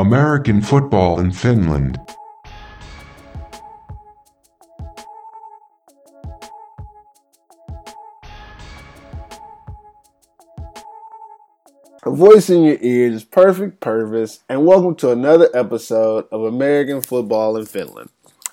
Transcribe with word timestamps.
American 0.00 0.62
football 0.62 1.20
in 1.20 1.30
Finland. 1.30 2.00
A 12.04 12.10
voice 12.10 12.48
in 12.48 12.62
your 12.64 12.78
ears 12.80 13.14
is 13.16 13.24
perfect 13.24 13.80
purpose, 13.80 14.40
and 14.48 14.64
welcome 14.64 14.94
to 14.96 15.10
another 15.10 15.50
episode 15.52 16.26
of 16.32 16.44
American 16.44 17.02
Football 17.02 17.58
in 17.58 17.66
Finland. 17.66 18.08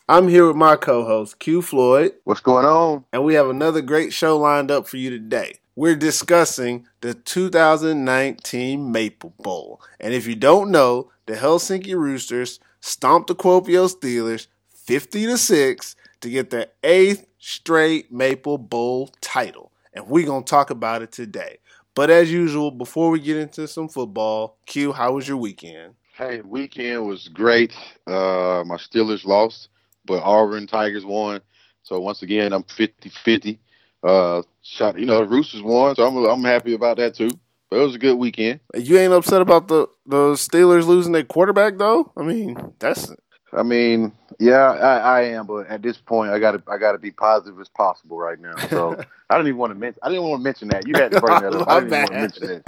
I'm 0.10 0.28
here 0.28 0.48
with 0.48 0.58
my 0.58 0.76
co-host 0.76 1.40
Q 1.40 1.62
Floyd, 1.62 2.12
What's 2.26 2.42
going 2.42 2.66
on? 2.66 3.06
and 3.14 3.24
we 3.24 3.36
have 3.36 3.48
another 3.50 3.82
great 3.82 4.12
show 4.12 4.38
lined 4.38 4.70
up 4.70 4.86
for 4.86 4.98
you 4.98 5.10
today. 5.10 5.60
We're 5.78 5.96
discussing 5.96 6.88
the 7.00 7.14
2019 7.14 8.92
Maple 8.92 9.34
Bowl, 9.40 9.82
and 9.98 10.14
if 10.14 10.28
you 10.28 10.36
don't 10.36 10.72
know, 10.72 11.10
the 11.28 11.34
Helsinki 11.34 11.94
Roosters 11.94 12.60
stomped 12.80 13.28
the 13.28 13.36
Kuopio 13.36 13.94
Steelers 13.94 14.48
50 14.74 15.28
to 15.28 15.38
six 15.38 15.96
to 16.22 16.30
get 16.30 16.50
their 16.50 16.68
eighth 16.84 17.28
straight 17.38 18.12
Maple 18.12 18.58
Bowl 18.58 19.14
title, 19.22 19.72
and 19.94 20.08
we're 20.08 20.26
gonna 20.26 20.44
talk 20.44 20.70
about 20.70 21.02
it 21.02 21.12
today. 21.12 21.60
But 21.94 22.10
as 22.10 22.32
usual, 22.32 22.72
before 22.72 23.10
we 23.10 23.20
get 23.20 23.38
into 23.38 23.68
some 23.68 23.90
football, 23.90 24.58
Q, 24.66 24.94
how 24.94 25.14
was 25.14 25.28
your 25.28 25.38
weekend? 25.38 25.96
Hey, 26.16 26.42
weekend 26.42 27.06
was 27.06 27.28
great. 27.28 27.74
Uh, 28.08 28.64
my 28.66 28.78
Steelers 28.78 29.26
lost, 29.26 29.70
but 30.06 30.24
Auburn 30.24 30.66
Tigers 30.66 31.06
won. 31.06 31.42
So 31.84 32.00
once 32.00 32.22
again, 32.22 32.54
I'm 32.54 32.64
50-50. 32.64 33.60
Uh, 34.04 34.42
shot, 34.62 34.98
you 34.98 35.06
know, 35.06 35.20
the 35.20 35.26
Roosters 35.26 35.62
won, 35.62 35.96
so 35.96 36.08
I'm 36.08 36.16
I'm 36.18 36.44
happy 36.44 36.74
about 36.74 36.98
that 36.98 37.16
too. 37.16 37.32
But 37.70 37.80
it 37.80 37.84
was 37.86 37.96
a 37.96 38.00
good 38.00 38.16
weekend. 38.16 38.60
You 38.76 38.98
ain't 38.98 39.14
upset 39.14 39.42
about 39.42 39.68
the 39.68 39.88
the 40.06 40.34
Steelers 40.34 40.86
losing 40.86 41.12
their 41.12 41.24
quarterback 41.24 41.78
though? 41.78 42.12
I 42.16 42.24
mean, 42.24 42.74
that's 42.80 43.12
I 43.54 43.64
mean, 43.64 44.12
yeah, 44.40 44.72
I, 44.72 44.98
I 44.98 45.22
am, 45.24 45.48
but 45.48 45.68
at 45.68 45.82
this 45.82 45.98
point, 45.98 46.32
I 46.32 46.40
gotta 46.40 46.62
I 46.68 46.78
gotta 46.78 46.98
be 46.98 47.12
positive 47.12 47.60
as 47.60 47.70
possible 47.70 48.18
right 48.18 48.40
now. 48.40 48.56
So 48.70 48.94
I 49.30 49.36
didn't 49.36 49.48
even 49.48 49.58
want 49.58 49.72
to 49.72 49.80
mention. 49.80 50.00
I 50.04 50.10
didn't 50.10 50.24
want 50.24 50.42
to 50.42 50.44
mention 50.44 50.68
that. 50.70 50.88
You 50.88 50.96
had 50.96 51.12
to 51.12 51.22
bring 51.22 51.42
that 51.42 51.56
up. 51.56 51.68
I 51.70 51.80
didn't 51.80 52.00
want 52.00 52.12
to 52.12 52.20
mention 52.20 52.64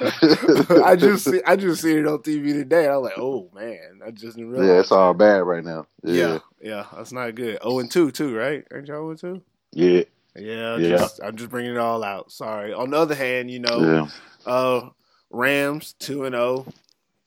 that. 0.00 0.82
I 0.84 0.96
just 0.96 1.24
see, 1.24 1.40
I 1.46 1.56
just 1.56 1.82
seen 1.82 1.98
it 1.98 2.06
on 2.06 2.18
TV 2.18 2.52
today. 2.52 2.86
I 2.86 2.96
was 2.96 3.10
like, 3.10 3.18
oh 3.18 3.50
man, 3.54 4.00
I 4.06 4.10
just 4.10 4.36
didn't 4.36 4.50
realize. 4.50 4.68
Yeah, 4.68 4.80
it's 4.80 4.92
all 4.92 5.14
bad 5.14 5.38
right 5.38 5.64
now. 5.64 5.86
yeah, 6.02 6.14
Yeah, 6.14 6.38
yeah, 6.60 6.86
that's 6.94 7.12
not 7.12 7.34
good. 7.34 7.58
Oh 7.62 7.78
and 7.78 7.90
two 7.90 8.10
too, 8.10 8.36
right? 8.36 8.64
Aren't 8.70 8.88
y'all 8.88 9.06
oh 9.06 9.10
and 9.10 9.18
two? 9.18 9.42
yeah, 9.72 10.02
Yeah, 10.36 10.76
Yeah. 10.76 10.96
Just, 10.98 11.20
I'm 11.22 11.36
just 11.36 11.50
bringing 11.50 11.72
it 11.72 11.78
all 11.78 12.02
out. 12.04 12.32
Sorry. 12.32 12.72
On 12.72 12.90
the 12.90 12.96
other 12.98 13.14
hand, 13.14 13.50
you 13.50 13.60
know, 13.60 14.08
yeah. 14.46 14.52
uh, 14.52 14.88
Rams 15.30 15.94
two 15.98 16.24
and 16.24 16.34
zero, 16.34 16.66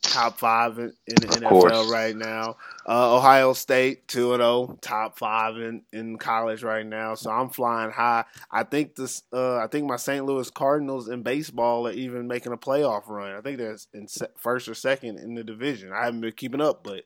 top 0.01 0.37
five 0.39 0.77
in, 0.79 0.93
in 1.07 1.15
the 1.15 1.27
Of 1.27 1.35
NFL 1.43 1.49
course. 1.49 1.91
right 1.91 2.15
now. 2.15 2.55
Uh, 2.87 3.15
Ohio 3.17 3.53
State 3.53 4.07
two 4.07 4.33
and 4.33 4.41
zero, 4.41 4.77
top 4.81 5.17
five 5.17 5.57
in, 5.57 5.83
in 5.91 6.17
college 6.17 6.63
right 6.63 6.85
now. 6.85 7.15
So 7.15 7.29
I'm 7.31 7.49
flying 7.49 7.91
high. 7.91 8.25
I 8.51 8.63
think 8.63 8.95
this. 8.95 9.23
Uh, 9.33 9.57
I 9.57 9.67
think 9.67 9.87
my 9.87 9.97
St. 9.97 10.25
Louis 10.25 10.49
Cardinals 10.51 11.07
in 11.09 11.21
baseball 11.23 11.87
are 11.87 11.91
even 11.91 12.27
making 12.27 12.53
a 12.53 12.57
playoff 12.57 13.07
run. 13.07 13.35
I 13.35 13.41
think 13.41 13.57
they're 13.57 13.77
in 13.93 14.07
se- 14.07 14.27
first 14.37 14.67
or 14.67 14.73
second 14.75 15.19
in 15.19 15.33
the 15.33 15.43
division. 15.43 15.91
I 15.93 16.05
haven't 16.05 16.21
been 16.21 16.31
keeping 16.33 16.61
up, 16.61 16.83
but 16.83 17.03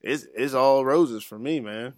it's 0.00 0.26
it's 0.34 0.54
all 0.54 0.84
roses 0.84 1.22
for 1.24 1.38
me, 1.38 1.60
man. 1.60 1.94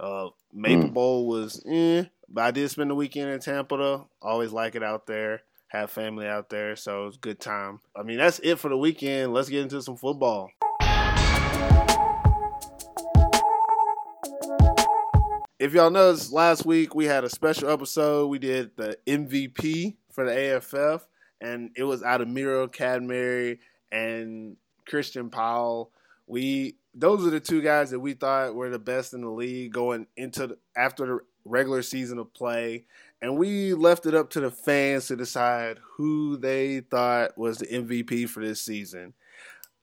Uh, 0.00 0.28
Maple 0.52 0.90
Mm. 0.90 0.94
Bowl 0.94 1.26
was, 1.26 1.62
eh, 1.68 2.04
but 2.28 2.44
I 2.44 2.50
did 2.50 2.70
spend 2.70 2.90
the 2.90 2.94
weekend 2.94 3.30
in 3.30 3.40
Tampa. 3.40 3.76
Though, 3.76 4.08
always 4.20 4.52
like 4.52 4.74
it 4.74 4.82
out 4.82 5.06
there. 5.06 5.42
Have 5.68 5.90
family 5.90 6.26
out 6.26 6.48
there, 6.48 6.76
so 6.76 7.06
it's 7.06 7.16
good 7.16 7.40
time. 7.40 7.80
I 7.94 8.02
mean, 8.02 8.18
that's 8.18 8.38
it 8.38 8.58
for 8.58 8.68
the 8.68 8.76
weekend. 8.76 9.34
Let's 9.34 9.48
get 9.48 9.62
into 9.62 9.82
some 9.82 9.96
football. 9.96 10.50
If 15.58 15.74
y'all 15.74 15.90
noticed, 15.90 16.32
last 16.32 16.64
week 16.64 16.94
we 16.94 17.06
had 17.06 17.24
a 17.24 17.28
special 17.28 17.68
episode. 17.68 18.28
We 18.28 18.38
did 18.38 18.70
the 18.76 18.96
MVP 19.06 19.96
for 20.12 20.24
the 20.24 20.56
AFF, 20.56 21.06
and 21.40 21.70
it 21.76 21.84
was 21.84 22.02
out 22.02 22.20
of 22.20 22.28
Miro 22.28 22.68
Cadmary 22.68 23.58
and 23.90 24.56
Christian 24.86 25.30
Powell. 25.30 25.90
We 26.26 26.76
those 26.94 27.26
are 27.26 27.30
the 27.30 27.40
two 27.40 27.60
guys 27.60 27.90
that 27.90 28.00
we 28.00 28.14
thought 28.14 28.54
were 28.54 28.70
the 28.70 28.78
best 28.78 29.14
in 29.14 29.20
the 29.20 29.30
league 29.30 29.72
going 29.72 30.06
into 30.16 30.48
the, 30.48 30.58
after 30.76 31.06
the 31.06 31.18
regular 31.48 31.82
season 31.82 32.18
of 32.18 32.32
play, 32.34 32.84
and 33.20 33.36
we 33.36 33.74
left 33.74 34.06
it 34.06 34.14
up 34.14 34.30
to 34.30 34.40
the 34.40 34.50
fans 34.50 35.06
to 35.06 35.16
decide 35.16 35.78
who 35.96 36.36
they 36.36 36.80
thought 36.80 37.36
was 37.36 37.58
the 37.58 37.66
MVP 37.66 38.28
for 38.28 38.44
this 38.44 38.60
season. 38.60 39.14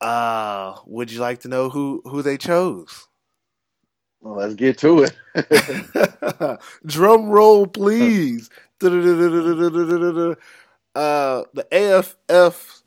Uh, 0.02 0.76
would 0.86 1.12
you 1.12 1.20
like 1.20 1.40
to 1.42 1.48
know 1.48 1.70
who 1.70 2.02
who 2.06 2.22
they 2.22 2.38
chose? 2.38 3.08
Well, 4.22 4.36
let's 4.36 4.56
get 4.56 4.78
to 4.80 5.08
it. 5.36 6.60
Drum 6.86 7.28
roll, 7.28 7.68
please. 7.68 8.50
uh, 8.82 8.90
the 11.54 11.68
AFF 11.72 12.82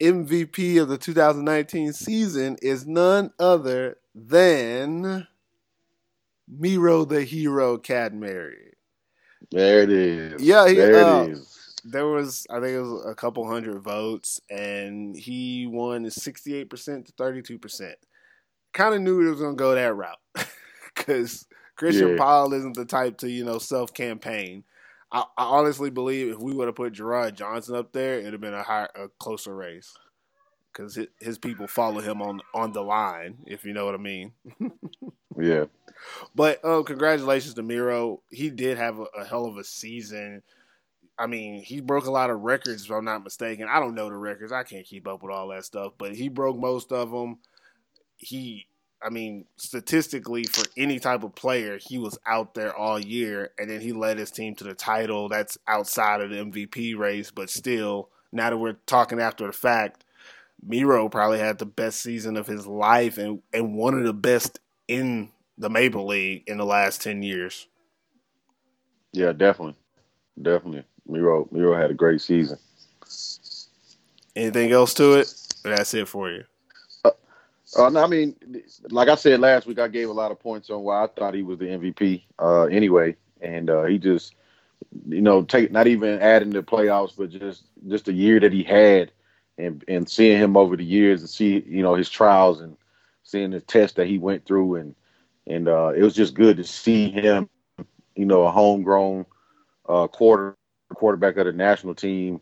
MVP 0.00 0.80
of 0.80 0.88
the 0.88 0.98
2019 0.98 1.92
season 1.92 2.56
is 2.62 2.86
none 2.86 3.32
other 3.38 3.98
than 4.14 5.26
Miro 6.48 7.04
the 7.04 7.24
Hero 7.24 7.78
Cadmary. 7.78 8.72
There 9.50 9.82
it 9.82 9.90
is. 9.90 10.42
Yeah, 10.42 10.66
he- 10.68 10.74
there 10.74 10.94
uh, 11.04 11.22
it 11.24 11.30
is. 11.32 11.52
There 11.84 12.06
was, 12.06 12.46
I 12.50 12.54
think 12.54 12.72
it 12.72 12.80
was 12.80 13.04
a 13.06 13.14
couple 13.14 13.46
hundred 13.48 13.80
votes, 13.80 14.40
and 14.50 15.16
he 15.16 15.68
won 15.68 16.04
68% 16.04 16.68
to 17.06 17.12
32%. 17.12 17.92
Kind 18.72 18.94
of 18.94 19.00
knew 19.02 19.20
it 19.24 19.30
was 19.30 19.40
going 19.40 19.56
to 19.56 19.58
go 19.58 19.72
that 19.74 19.94
route 19.94 20.18
because 20.96 21.46
Christian 21.76 22.10
Yeah. 22.10 22.16
Powell 22.16 22.52
isn't 22.54 22.74
the 22.74 22.86
type 22.86 23.18
to, 23.18 23.30
you 23.30 23.44
know, 23.44 23.58
self 23.58 23.94
campaign. 23.94 24.64
I, 25.12 25.20
I 25.38 25.44
honestly 25.44 25.90
believe 25.90 26.32
if 26.32 26.38
we 26.38 26.52
would 26.52 26.66
have 26.66 26.74
put 26.74 26.92
Gerard 26.94 27.36
Johnson 27.36 27.76
up 27.76 27.92
there, 27.92 28.18
it'd 28.18 28.32
have 28.32 28.40
been 28.40 28.52
a 28.52 28.64
higher, 28.64 28.88
a 28.96 29.08
closer 29.20 29.54
race 29.54 29.94
because 30.72 30.96
his, 30.96 31.06
his 31.20 31.38
people 31.38 31.68
follow 31.68 32.00
him 32.00 32.20
on 32.20 32.40
on 32.52 32.72
the 32.72 32.82
line, 32.82 33.38
if 33.46 33.64
you 33.64 33.72
know 33.72 33.84
what 33.86 33.94
I 33.94 33.98
mean. 33.98 34.32
Yeah. 35.38 35.64
But 36.34 36.64
um, 36.64 36.84
congratulations 36.84 37.54
to 37.54 37.62
Miro. 37.62 38.20
He 38.30 38.50
did 38.50 38.78
have 38.78 38.98
a, 38.98 39.04
a 39.18 39.24
hell 39.24 39.46
of 39.46 39.56
a 39.56 39.64
season. 39.64 40.42
I 41.18 41.26
mean, 41.26 41.62
he 41.62 41.80
broke 41.80 42.06
a 42.06 42.10
lot 42.10 42.30
of 42.30 42.40
records, 42.40 42.84
if 42.84 42.90
I'm 42.90 43.04
not 43.04 43.24
mistaken. 43.24 43.68
I 43.68 43.80
don't 43.80 43.94
know 43.94 44.08
the 44.08 44.16
records. 44.16 44.52
I 44.52 44.64
can't 44.64 44.86
keep 44.86 45.08
up 45.08 45.22
with 45.22 45.32
all 45.32 45.48
that 45.48 45.64
stuff, 45.64 45.94
but 45.96 46.14
he 46.14 46.28
broke 46.28 46.58
most 46.58 46.92
of 46.92 47.10
them. 47.10 47.38
He, 48.18 48.66
I 49.02 49.08
mean, 49.08 49.46
statistically, 49.56 50.44
for 50.44 50.64
any 50.76 50.98
type 50.98 51.22
of 51.22 51.34
player, 51.34 51.78
he 51.78 51.96
was 51.96 52.18
out 52.26 52.54
there 52.54 52.74
all 52.74 52.98
year, 52.98 53.50
and 53.58 53.70
then 53.70 53.80
he 53.80 53.92
led 53.92 54.18
his 54.18 54.30
team 54.30 54.54
to 54.56 54.64
the 54.64 54.74
title. 54.74 55.28
That's 55.28 55.56
outside 55.66 56.20
of 56.20 56.30
the 56.30 56.36
MVP 56.36 56.98
race, 56.98 57.30
but 57.30 57.48
still, 57.48 58.10
now 58.30 58.50
that 58.50 58.58
we're 58.58 58.76
talking 58.86 59.20
after 59.20 59.46
the 59.46 59.52
fact, 59.52 60.04
Miro 60.62 61.08
probably 61.08 61.38
had 61.38 61.58
the 61.58 61.66
best 61.66 62.02
season 62.02 62.36
of 62.36 62.46
his 62.46 62.66
life 62.66 63.18
and, 63.18 63.40
and 63.52 63.74
one 63.74 63.94
of 63.94 64.04
the 64.04 64.12
best 64.12 64.58
in 64.88 65.30
the 65.58 65.70
Maple 65.70 66.06
League 66.06 66.44
in 66.46 66.58
the 66.58 66.66
last 66.66 67.02
10 67.02 67.22
years. 67.22 67.66
Yeah, 69.12 69.32
definitely. 69.32 69.76
Definitely. 70.40 70.84
Miro 71.08 71.48
Miro 71.50 71.74
had 71.76 71.90
a 71.90 71.94
great 71.94 72.20
season. 72.20 72.58
Anything 74.34 74.72
else 74.72 74.92
to 74.94 75.14
it? 75.14 75.32
That's 75.64 75.94
it 75.94 76.08
for 76.08 76.30
you. 76.30 76.44
Uh, 77.76 77.88
no, 77.90 78.02
I 78.02 78.06
mean, 78.06 78.36
like 78.90 79.08
I 79.08 79.16
said 79.16 79.40
last 79.40 79.66
week, 79.66 79.78
I 79.78 79.88
gave 79.88 80.08
a 80.08 80.12
lot 80.12 80.30
of 80.30 80.38
points 80.38 80.70
on 80.70 80.82
why 80.82 81.02
I 81.02 81.06
thought 81.08 81.34
he 81.34 81.42
was 81.42 81.58
the 81.58 81.66
MVP. 81.66 82.22
Uh, 82.38 82.64
anyway, 82.64 83.16
and 83.40 83.68
uh, 83.68 83.84
he 83.84 83.98
just, 83.98 84.34
you 85.08 85.20
know, 85.20 85.42
take 85.42 85.72
not 85.72 85.86
even 85.86 86.20
adding 86.20 86.50
the 86.50 86.62
playoffs, 86.62 87.14
but 87.16 87.30
just 87.30 87.64
just 87.88 88.04
the 88.04 88.12
year 88.12 88.38
that 88.40 88.52
he 88.52 88.62
had, 88.62 89.10
and 89.58 89.84
and 89.88 90.08
seeing 90.08 90.38
him 90.38 90.56
over 90.56 90.76
the 90.76 90.84
years 90.84 91.20
and 91.20 91.30
see, 91.30 91.64
you 91.66 91.82
know, 91.82 91.94
his 91.94 92.08
trials 92.08 92.60
and 92.60 92.76
seeing 93.26 93.50
the 93.50 93.60
test 93.60 93.96
that 93.96 94.06
he 94.06 94.18
went 94.18 94.44
through, 94.44 94.76
and 94.76 94.94
and 95.46 95.68
uh, 95.68 95.92
it 95.94 96.02
was 96.02 96.14
just 96.14 96.34
good 96.34 96.56
to 96.56 96.64
see 96.64 97.10
him, 97.10 97.48
you 98.14 98.24
know, 98.24 98.42
a 98.46 98.50
homegrown 98.50 99.26
uh, 99.88 100.06
quarter 100.06 100.56
quarterback 100.94 101.36
of 101.36 101.46
the 101.46 101.52
national 101.52 101.94
team. 101.94 102.40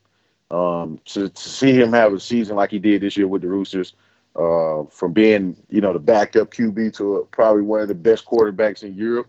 Um, 0.51 1.01
to, 1.07 1.31
to 1.31 1.49
see 1.49 1.73
him 1.73 1.93
have 1.93 2.13
a 2.13 2.21
season 2.21 2.57
like 2.57 2.71
he 2.71 2.79
did 2.79 3.01
this 3.01 3.17
year 3.17 3.27
with 3.27 3.43
the 3.43 3.49
Roosters 3.49 3.95
uh, 4.37 4.85
from 4.91 5.13
being, 5.13 5.57
you 5.71 5.81
know, 5.81 5.93
the 5.93 5.99
backup 5.99 6.51
QB 6.51 6.95
to 6.97 7.17
a, 7.17 7.25
probably 7.25 7.63
one 7.63 7.81
of 7.81 7.89
the 7.89 7.95
best 7.95 8.27
quarterbacks 8.27 8.83
in 8.83 8.95
Europe, 8.95 9.29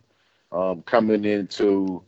um, 0.51 0.81
coming 0.83 1.23
into 1.23 2.03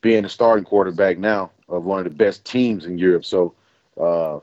being 0.00 0.22
the 0.22 0.28
starting 0.28 0.64
quarterback 0.64 1.18
now 1.18 1.50
of 1.68 1.84
one 1.84 1.98
of 1.98 2.04
the 2.04 2.10
best 2.10 2.44
teams 2.44 2.86
in 2.86 2.96
Europe. 2.96 3.24
So 3.24 3.54
uh, 4.00 4.38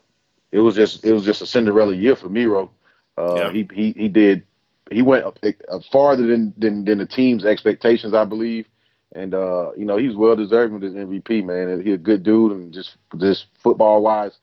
it 0.51 0.59
was 0.59 0.75
just 0.75 1.05
it 1.05 1.13
was 1.13 1.23
just 1.23 1.41
a 1.41 1.45
Cinderella 1.45 1.95
year 1.95 2.15
for 2.15 2.29
Miro. 2.29 2.69
Uh, 3.17 3.35
Yeah. 3.35 3.51
He 3.51 3.67
he 3.73 3.91
he 3.93 4.09
did 4.09 4.43
he 4.91 5.01
went 5.01 5.25
up, 5.25 5.39
uh, 5.43 5.79
farther 5.91 6.27
than, 6.27 6.53
than 6.57 6.85
than 6.85 6.97
the 6.99 7.05
team's 7.05 7.45
expectations, 7.45 8.13
I 8.13 8.25
believe. 8.25 8.67
And 9.15 9.33
uh, 9.33 9.71
you 9.77 9.85
know, 9.85 9.97
he's 9.97 10.15
well 10.15 10.35
deserving 10.35 10.75
of 10.75 10.81
this 10.81 10.93
MVP, 10.93 11.45
man. 11.45 11.81
He's 11.83 11.95
a 11.95 11.97
good 11.97 12.23
dude 12.23 12.51
and 12.51 12.73
just 12.73 12.97
just 13.17 13.45
football 13.61 14.01
wise, 14.01 14.33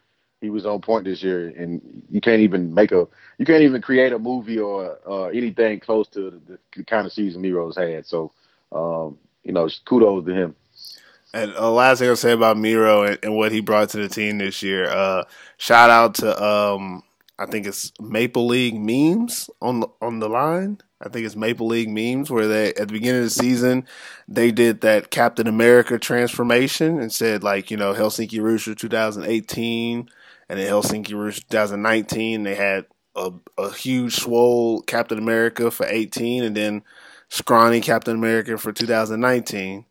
he 0.41 0.49
was 0.49 0.65
on 0.65 0.81
point 0.81 1.05
this 1.05 1.23
year, 1.23 1.49
and 1.49 2.03
you 2.11 2.21
can't 2.21 2.41
even 2.41 2.73
make 2.73 2.93
a 2.93 3.07
you 3.39 3.45
can't 3.45 3.63
even 3.63 3.83
create 3.83 4.13
a 4.13 4.19
movie 4.19 4.59
or 4.59 4.99
uh, 5.07 5.25
anything 5.27 5.81
close 5.81 6.09
to 6.09 6.41
the, 6.47 6.59
the, 6.75 6.85
kind 6.85 7.07
of 7.07 7.13
season 7.13 7.43
Miro's 7.43 7.77
had. 7.77 8.07
So, 8.07 8.33
um, 8.73 9.19
you 9.45 9.53
know, 9.53 9.69
kudos 9.85 10.25
to 10.27 10.35
him. 10.35 10.57
And 11.33 11.53
the 11.53 11.63
uh, 11.63 11.71
last 11.71 11.99
thing 11.99 12.09
I'll 12.09 12.17
say 12.17 12.33
about 12.33 12.57
Miro 12.57 13.05
and, 13.05 13.19
and, 13.23 13.37
what 13.37 13.53
he 13.53 13.61
brought 13.61 13.91
to 13.91 13.99
the 13.99 14.09
team 14.09 14.39
this 14.39 14.63
year, 14.63 14.87
uh, 14.87 15.25
shout 15.59 15.89
out 15.89 16.15
to 16.17 16.43
um, 16.43 17.05
I 17.41 17.47
think 17.47 17.67
it's 17.67 17.91
Maple 17.99 18.47
League 18.47 18.79
memes 18.79 19.49
on 19.63 19.81
the, 19.81 19.89
on 20.03 20.19
the 20.19 20.29
line. 20.29 20.79
I 21.01 21.09
think 21.09 21.25
it's 21.25 21.37
Maple 21.37 21.67
League 21.67 21.89
memes 21.89 22.31
where 22.31 22.47
they 22.47 22.69
at 22.69 22.89
the 22.89 22.93
beginning 22.93 23.23
of 23.23 23.25
the 23.25 23.31
season 23.31 23.87
they 24.29 24.51
did 24.51 24.83
that 24.83 25.11
Captain 25.11 25.47
America 25.47 25.99
transformation 25.99 27.01
and 27.01 27.11
said 27.11 27.43
like 27.43 27.71
you 27.71 27.79
know 27.79 27.95
Helsinki 27.95 28.43
Rooster 28.43 28.75
2018 28.75 30.11
and 30.51 30.59
then 30.59 30.71
Helsinki 30.71 31.15
Rooster 31.15 31.41
2019 31.49 32.43
they 32.43 32.55
had 32.55 32.85
a, 33.17 33.33
a 33.57 33.73
huge 33.73 34.17
swole 34.17 34.83
Captain 34.83 35.17
America 35.17 35.71
for 35.71 35.87
18 35.87 36.45
and 36.45 36.55
then 36.55 36.83
scrawny 37.31 37.81
Captain 37.81 38.17
America 38.17 38.59
for 38.59 38.71
2019 38.71 39.87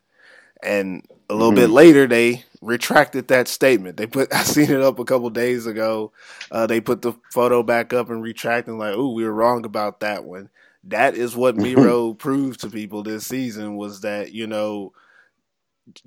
and 0.62 1.04
a 1.28 1.34
little 1.34 1.50
mm-hmm. 1.50 1.62
bit 1.62 1.70
later 1.72 2.06
they 2.06 2.44
retracted 2.62 3.28
that 3.30 3.48
statement. 3.48 3.98
They 3.98 4.08
put 4.08 4.34
I 4.34 4.44
seen 4.44 4.70
it 4.72 4.82
up 4.82 5.00
a 5.00 5.06
couple 5.06 5.30
days 5.30 5.66
ago. 5.66 6.12
Uh, 6.52 6.68
they 6.68 6.82
put 6.82 7.02
the 7.02 7.14
photo 7.32 7.64
back 7.64 7.94
up 7.94 8.10
and 8.10 8.22
retracting 8.22 8.78
like, 8.78 8.94
"Oh, 8.96 9.14
we 9.14 9.24
were 9.24 9.34
wrong 9.34 9.66
about 9.66 10.02
that 10.02 10.24
one." 10.24 10.50
That 10.86 11.16
is 11.16 11.36
what 11.36 11.58
Miro 11.58 12.14
proved 12.14 12.62
to 12.62 12.70
people 12.70 13.04
this 13.04 13.28
season 13.28 13.76
was 13.76 14.02
that 14.02 14.32
you 14.32 14.48
know, 14.48 14.94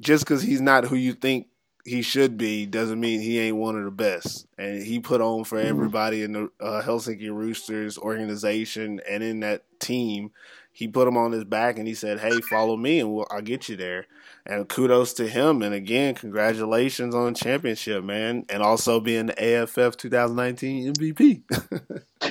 just 0.01 0.25
because 0.25 0.43
he's 0.43 0.61
not 0.61 0.85
who 0.85 0.97
you 0.97 1.13
think 1.13 1.49
he 1.85 2.03
should 2.03 2.39
be 2.39 2.65
doesn't 2.65 3.01
mean 3.01 3.21
he 3.21 3.39
ain't 3.41 3.57
one 3.57 3.77
of 3.77 3.85
the 3.85 3.91
best. 3.91 4.47
And 4.57 4.83
he 4.83 5.01
put 5.01 5.21
on 5.21 5.45
for 5.45 5.59
mm-hmm. 5.59 5.69
everybody 5.69 6.23
in 6.23 6.33
the 6.33 6.51
uh, 6.61 6.83
Helsinki 6.83 7.31
Roosters 7.31 7.99
organization 7.99 9.01
and 9.09 9.23
in 9.23 9.41
that 9.41 9.65
team. 9.81 10.31
He 10.73 10.89
put 10.89 11.07
him 11.07 11.19
on 11.19 11.33
his 11.33 11.45
back 11.45 11.79
and 11.79 11.87
he 11.87 11.95
said, 11.95 12.21
"Hey, 12.21 12.41
follow 12.41 12.77
me, 12.77 12.99
and 13.01 13.13
we'll, 13.13 13.27
I'll 13.31 13.43
get 13.43 13.69
you 13.69 13.77
there." 13.77 14.07
And 14.47 14.69
kudos 14.69 15.13
to 15.15 15.29
him. 15.29 15.63
And 15.63 15.75
again, 15.75 16.15
congratulations 16.15 17.15
on 17.15 17.35
championship, 17.35 18.03
man, 18.03 18.45
and 18.49 18.63
also 18.63 18.99
being 18.99 19.27
the 19.27 19.63
AFF 19.63 19.97
2019 19.97 20.95
MVP. 20.95 21.43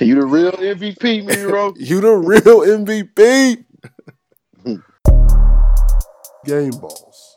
you 0.00 0.14
the 0.16 0.26
real 0.26 0.52
MVP, 0.52 1.24
Miro. 1.24 1.72
you 1.78 2.00
the 2.00 2.10
real 2.10 2.60
MVP. 2.60 3.64
Game 6.44 6.70
balls. 6.72 7.36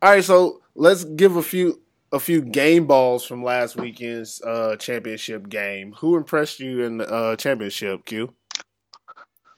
All 0.00 0.10
right, 0.10 0.22
so 0.22 0.60
let's 0.76 1.04
give 1.04 1.36
a 1.36 1.42
few 1.42 1.80
a 2.12 2.20
few 2.20 2.42
game 2.42 2.86
balls 2.86 3.24
from 3.24 3.42
last 3.42 3.74
weekend's 3.74 4.40
uh, 4.42 4.76
championship 4.76 5.48
game. 5.48 5.92
Who 5.94 6.16
impressed 6.16 6.60
you 6.60 6.84
in 6.84 6.98
the 6.98 7.12
uh, 7.12 7.36
championship, 7.36 8.04
Q? 8.04 8.32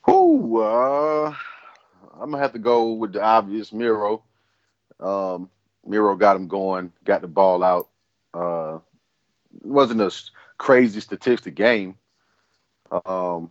Who? 0.07 0.61
Uh, 0.61 1.35
I'm 2.15 2.31
gonna 2.31 2.39
have 2.39 2.53
to 2.53 2.59
go 2.59 2.93
with 2.93 3.13
the 3.13 3.23
obvious 3.23 3.73
Miro. 3.73 4.23
Um, 5.01 5.51
Miro 5.85 6.17
got 6.17 6.37
him 6.37 6.49
going, 6.49 6.93
got 7.05 7.21
the 7.21 7.29
ball 7.29 7.63
out. 7.63 7.89
Uh, 8.33 8.79
it 9.55 9.67
wasn't 9.67 10.01
a 10.01 10.13
crazy 10.59 11.01
statistic 11.01 11.55
game, 11.55 11.97
um, 13.05 13.51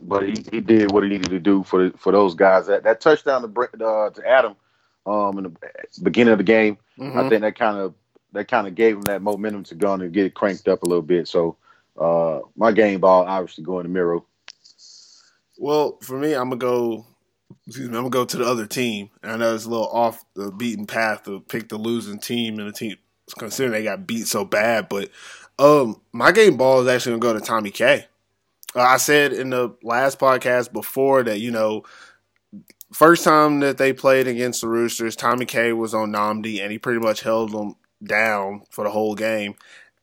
but 0.00 0.28
he, 0.28 0.44
he 0.50 0.60
did 0.60 0.92
what 0.92 1.02
he 1.02 1.08
needed 1.08 1.30
to 1.30 1.40
do 1.40 1.62
for 1.62 1.90
for 1.92 2.12
those 2.12 2.34
guys. 2.34 2.66
That 2.66 2.84
that 2.84 3.00
touchdown 3.00 3.42
to 3.42 3.86
uh, 3.86 4.10
to 4.10 4.28
Adam 4.28 4.56
um, 5.06 5.38
in 5.38 5.44
the 5.44 6.02
beginning 6.02 6.32
of 6.32 6.38
the 6.38 6.44
game. 6.44 6.78
Mm-hmm. 6.98 7.18
I 7.18 7.28
think 7.28 7.42
that 7.42 7.56
kind 7.56 7.78
of 7.78 7.94
that 8.32 8.48
kind 8.48 8.66
of 8.66 8.74
gave 8.74 8.96
him 8.96 9.02
that 9.02 9.22
momentum 9.22 9.64
to 9.64 9.74
go 9.74 9.94
and 9.94 10.12
get 10.12 10.26
it 10.26 10.34
cranked 10.34 10.68
up 10.68 10.82
a 10.82 10.86
little 10.86 11.02
bit. 11.02 11.28
So 11.28 11.56
uh, 11.98 12.40
my 12.56 12.72
game 12.72 13.00
ball 13.00 13.24
obviously 13.24 13.64
going 13.64 13.84
to 13.84 13.88
Miro. 13.90 14.26
Well, 15.58 15.98
for 16.02 16.18
me, 16.18 16.34
I'm 16.34 16.48
gonna 16.50 16.56
go. 16.56 17.06
Excuse 17.66 17.88
me, 17.88 17.96
I'm 17.96 18.04
gonna 18.04 18.10
go 18.10 18.24
to 18.24 18.36
the 18.36 18.44
other 18.44 18.66
team. 18.66 19.10
And 19.22 19.32
I 19.32 19.36
know 19.36 19.54
it's 19.54 19.64
a 19.64 19.70
little 19.70 19.88
off 19.88 20.24
the 20.34 20.50
beaten 20.50 20.86
path 20.86 21.24
to 21.24 21.40
pick 21.40 21.68
the 21.68 21.78
losing 21.78 22.18
team 22.18 22.58
and 22.58 22.68
the 22.68 22.72
team 22.72 22.96
considering 23.38 23.72
they 23.72 23.84
got 23.84 24.06
beat 24.06 24.26
so 24.26 24.44
bad. 24.44 24.88
But 24.88 25.10
um, 25.58 26.00
my 26.12 26.32
game 26.32 26.56
ball 26.56 26.80
is 26.80 26.88
actually 26.88 27.18
gonna 27.18 27.34
go 27.34 27.38
to 27.38 27.44
Tommy 27.44 27.70
K. 27.70 28.06
Uh, 28.74 28.80
I 28.80 28.96
said 28.98 29.32
in 29.32 29.50
the 29.50 29.74
last 29.82 30.18
podcast 30.18 30.72
before 30.72 31.22
that 31.24 31.40
you 31.40 31.50
know 31.50 31.84
first 32.92 33.24
time 33.24 33.60
that 33.60 33.78
they 33.78 33.92
played 33.92 34.26
against 34.26 34.60
the 34.60 34.68
Roosters, 34.68 35.16
Tommy 35.16 35.46
K 35.46 35.72
was 35.72 35.94
on 35.94 36.12
Nnamdi, 36.12 36.62
and 36.62 36.70
he 36.70 36.78
pretty 36.78 37.00
much 37.00 37.22
held 37.22 37.52
them 37.52 37.76
down 38.04 38.62
for 38.70 38.84
the 38.84 38.90
whole 38.90 39.14
game. 39.14 39.54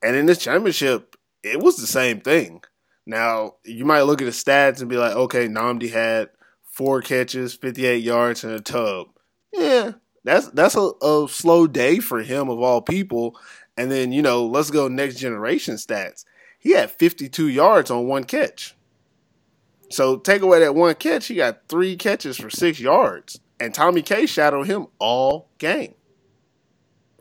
And 0.02 0.16
in 0.16 0.26
this 0.26 0.40
championship, 0.40 1.16
it 1.44 1.60
was 1.60 1.78
the 1.78 1.88
same 1.88 2.22
thing. 2.22 2.64
Now, 3.06 3.56
you 3.66 3.86
might 3.86 4.04
look 4.04 4.22
at 4.22 4.26
the 4.26 4.32
stats 4.32 4.80
and 4.80 4.90
be 4.90 4.98
like, 4.98 5.16
okay, 5.16 5.48
Nnamdi 5.48 5.92
had 5.92 6.30
four 6.64 7.02
catches, 7.02 7.54
58 7.54 8.04
yards, 8.04 8.44
and 8.44 8.54
a 8.54 8.62
tub. 8.62 9.08
Yeah, 9.52 9.94
that's 10.24 10.48
that's 10.50 10.76
a, 10.76 10.92
a 11.02 11.28
slow 11.30 11.68
day 11.68 12.00
for 12.00 12.22
him 12.24 12.50
of 12.50 12.60
all 12.60 12.82
people. 12.82 13.40
And 13.78 13.92
then, 13.92 14.12
you 14.12 14.22
know, 14.22 14.46
let's 14.46 14.72
go 14.72 14.88
next 14.88 15.18
generation 15.18 15.76
stats. 15.76 16.26
He 16.60 16.72
had 16.72 16.92
52 16.92 17.48
yards 17.48 17.92
on 17.92 18.08
one 18.08 18.24
catch. 18.24 18.76
So 19.90 20.18
take 20.18 20.42
away 20.42 20.60
that 20.60 20.76
one 20.76 20.96
catch, 20.96 21.28
he 21.28 21.36
got 21.36 21.68
three 21.68 21.96
catches 21.96 22.38
for 22.38 22.50
six 22.50 22.80
yards. 22.80 23.40
And 23.60 23.74
Tommy 23.74 24.02
K 24.02 24.26
shadowed 24.26 24.68
him 24.68 24.88
all 24.98 25.50
game. 25.58 25.94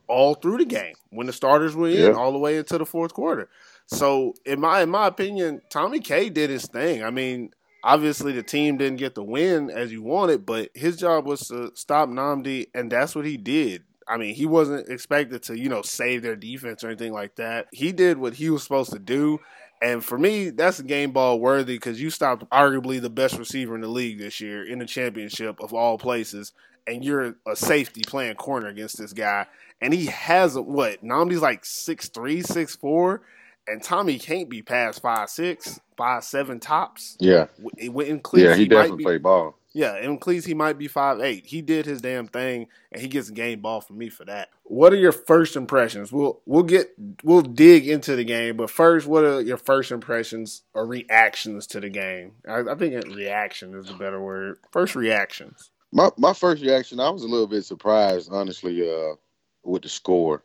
All 0.08 0.34
through 0.34 0.58
the 0.58 0.64
game. 0.64 0.94
When 1.10 1.26
the 1.26 1.32
starters 1.32 1.76
were 1.76 1.88
in, 1.88 1.98
yeah. 1.98 2.12
all 2.12 2.32
the 2.32 2.38
way 2.38 2.56
into 2.56 2.78
the 2.78 2.86
fourth 2.86 3.12
quarter. 3.12 3.48
So 3.92 4.34
in 4.46 4.60
my 4.60 4.82
in 4.82 4.90
my 4.90 5.06
opinion, 5.06 5.62
Tommy 5.70 6.00
K 6.00 6.30
did 6.30 6.50
his 6.50 6.66
thing. 6.66 7.04
I 7.04 7.10
mean, 7.10 7.52
obviously 7.84 8.32
the 8.32 8.42
team 8.42 8.78
didn't 8.78 8.98
get 8.98 9.14
the 9.14 9.22
win 9.22 9.70
as 9.70 9.92
you 9.92 10.02
wanted, 10.02 10.46
but 10.46 10.70
his 10.74 10.96
job 10.96 11.26
was 11.26 11.48
to 11.48 11.72
stop 11.74 12.08
Nnamdi, 12.08 12.68
and 12.74 12.90
that's 12.90 13.14
what 13.14 13.26
he 13.26 13.36
did. 13.36 13.84
I 14.08 14.16
mean, 14.16 14.34
he 14.34 14.46
wasn't 14.46 14.88
expected 14.88 15.42
to, 15.44 15.58
you 15.58 15.68
know, 15.68 15.82
save 15.82 16.22
their 16.22 16.36
defense 16.36 16.82
or 16.82 16.88
anything 16.88 17.12
like 17.12 17.36
that. 17.36 17.68
He 17.72 17.92
did 17.92 18.18
what 18.18 18.34
he 18.34 18.50
was 18.50 18.62
supposed 18.62 18.92
to 18.92 18.98
do, 18.98 19.38
and 19.82 20.04
for 20.04 20.18
me, 20.18 20.50
that's 20.50 20.78
a 20.78 20.84
game 20.84 21.12
ball 21.12 21.38
worthy 21.38 21.74
because 21.74 22.00
you 22.00 22.10
stopped 22.10 22.48
arguably 22.50 23.00
the 23.00 23.10
best 23.10 23.36
receiver 23.36 23.74
in 23.74 23.80
the 23.80 23.88
league 23.88 24.18
this 24.18 24.40
year 24.40 24.64
in 24.64 24.78
the 24.78 24.86
championship 24.86 25.60
of 25.60 25.74
all 25.74 25.98
places, 25.98 26.52
and 26.86 27.04
you're 27.04 27.36
a 27.46 27.56
safety 27.56 28.02
playing 28.06 28.36
corner 28.36 28.68
against 28.68 28.98
this 28.98 29.12
guy. 29.12 29.46
And 29.80 29.92
he 29.92 30.06
has 30.06 30.54
a, 30.56 30.62
what? 30.62 31.02
Nnamdi's 31.04 31.42
like 31.42 31.64
six 31.64 32.08
three, 32.08 32.42
six 32.42 32.76
four, 32.76 33.22
and 33.66 33.82
Tommy 33.82 34.18
can't 34.18 34.48
be 34.48 34.62
past 34.62 35.02
five 35.02 35.28
six, 35.30 35.80
five 35.96 36.24
seven 36.24 36.60
tops. 36.60 37.16
Yeah, 37.20 37.46
in 37.78 38.20
Cleats, 38.20 38.44
yeah, 38.44 38.54
he, 38.54 38.62
he 38.62 38.68
definitely 38.68 38.98
be, 38.98 39.04
played 39.04 39.22
ball. 39.22 39.56
Yeah, 39.74 39.98
in 39.98 40.18
Cleats 40.18 40.44
he 40.46 40.54
might 40.54 40.78
be 40.78 40.88
five 40.88 41.20
eight. 41.20 41.46
He 41.46 41.62
did 41.62 41.86
his 41.86 42.00
damn 42.00 42.26
thing, 42.26 42.66
and 42.90 43.00
he 43.00 43.08
gets 43.08 43.28
a 43.28 43.32
game 43.32 43.60
ball 43.60 43.80
for 43.80 43.94
me 43.94 44.08
for 44.08 44.24
that. 44.26 44.50
What 44.64 44.92
are 44.92 44.96
your 44.96 45.12
first 45.12 45.56
impressions? 45.56 46.12
We'll 46.12 46.40
we'll 46.44 46.62
get 46.62 46.92
we'll 47.22 47.42
dig 47.42 47.88
into 47.88 48.16
the 48.16 48.24
game, 48.24 48.56
but 48.56 48.70
first, 48.70 49.06
what 49.06 49.24
are 49.24 49.40
your 49.40 49.56
first 49.56 49.90
impressions 49.90 50.62
or 50.74 50.86
reactions 50.86 51.66
to 51.68 51.80
the 51.80 51.88
game? 51.88 52.32
I, 52.48 52.60
I 52.60 52.74
think 52.74 53.06
reaction 53.14 53.74
is 53.74 53.86
the 53.86 53.94
better 53.94 54.20
word. 54.20 54.58
First 54.70 54.94
reactions. 54.94 55.70
My 55.92 56.10
my 56.16 56.32
first 56.32 56.62
reaction, 56.62 57.00
I 57.00 57.10
was 57.10 57.22
a 57.22 57.28
little 57.28 57.46
bit 57.46 57.64
surprised, 57.64 58.30
honestly, 58.32 58.82
uh, 58.88 59.14
with 59.62 59.82
the 59.82 59.88
score. 59.88 60.42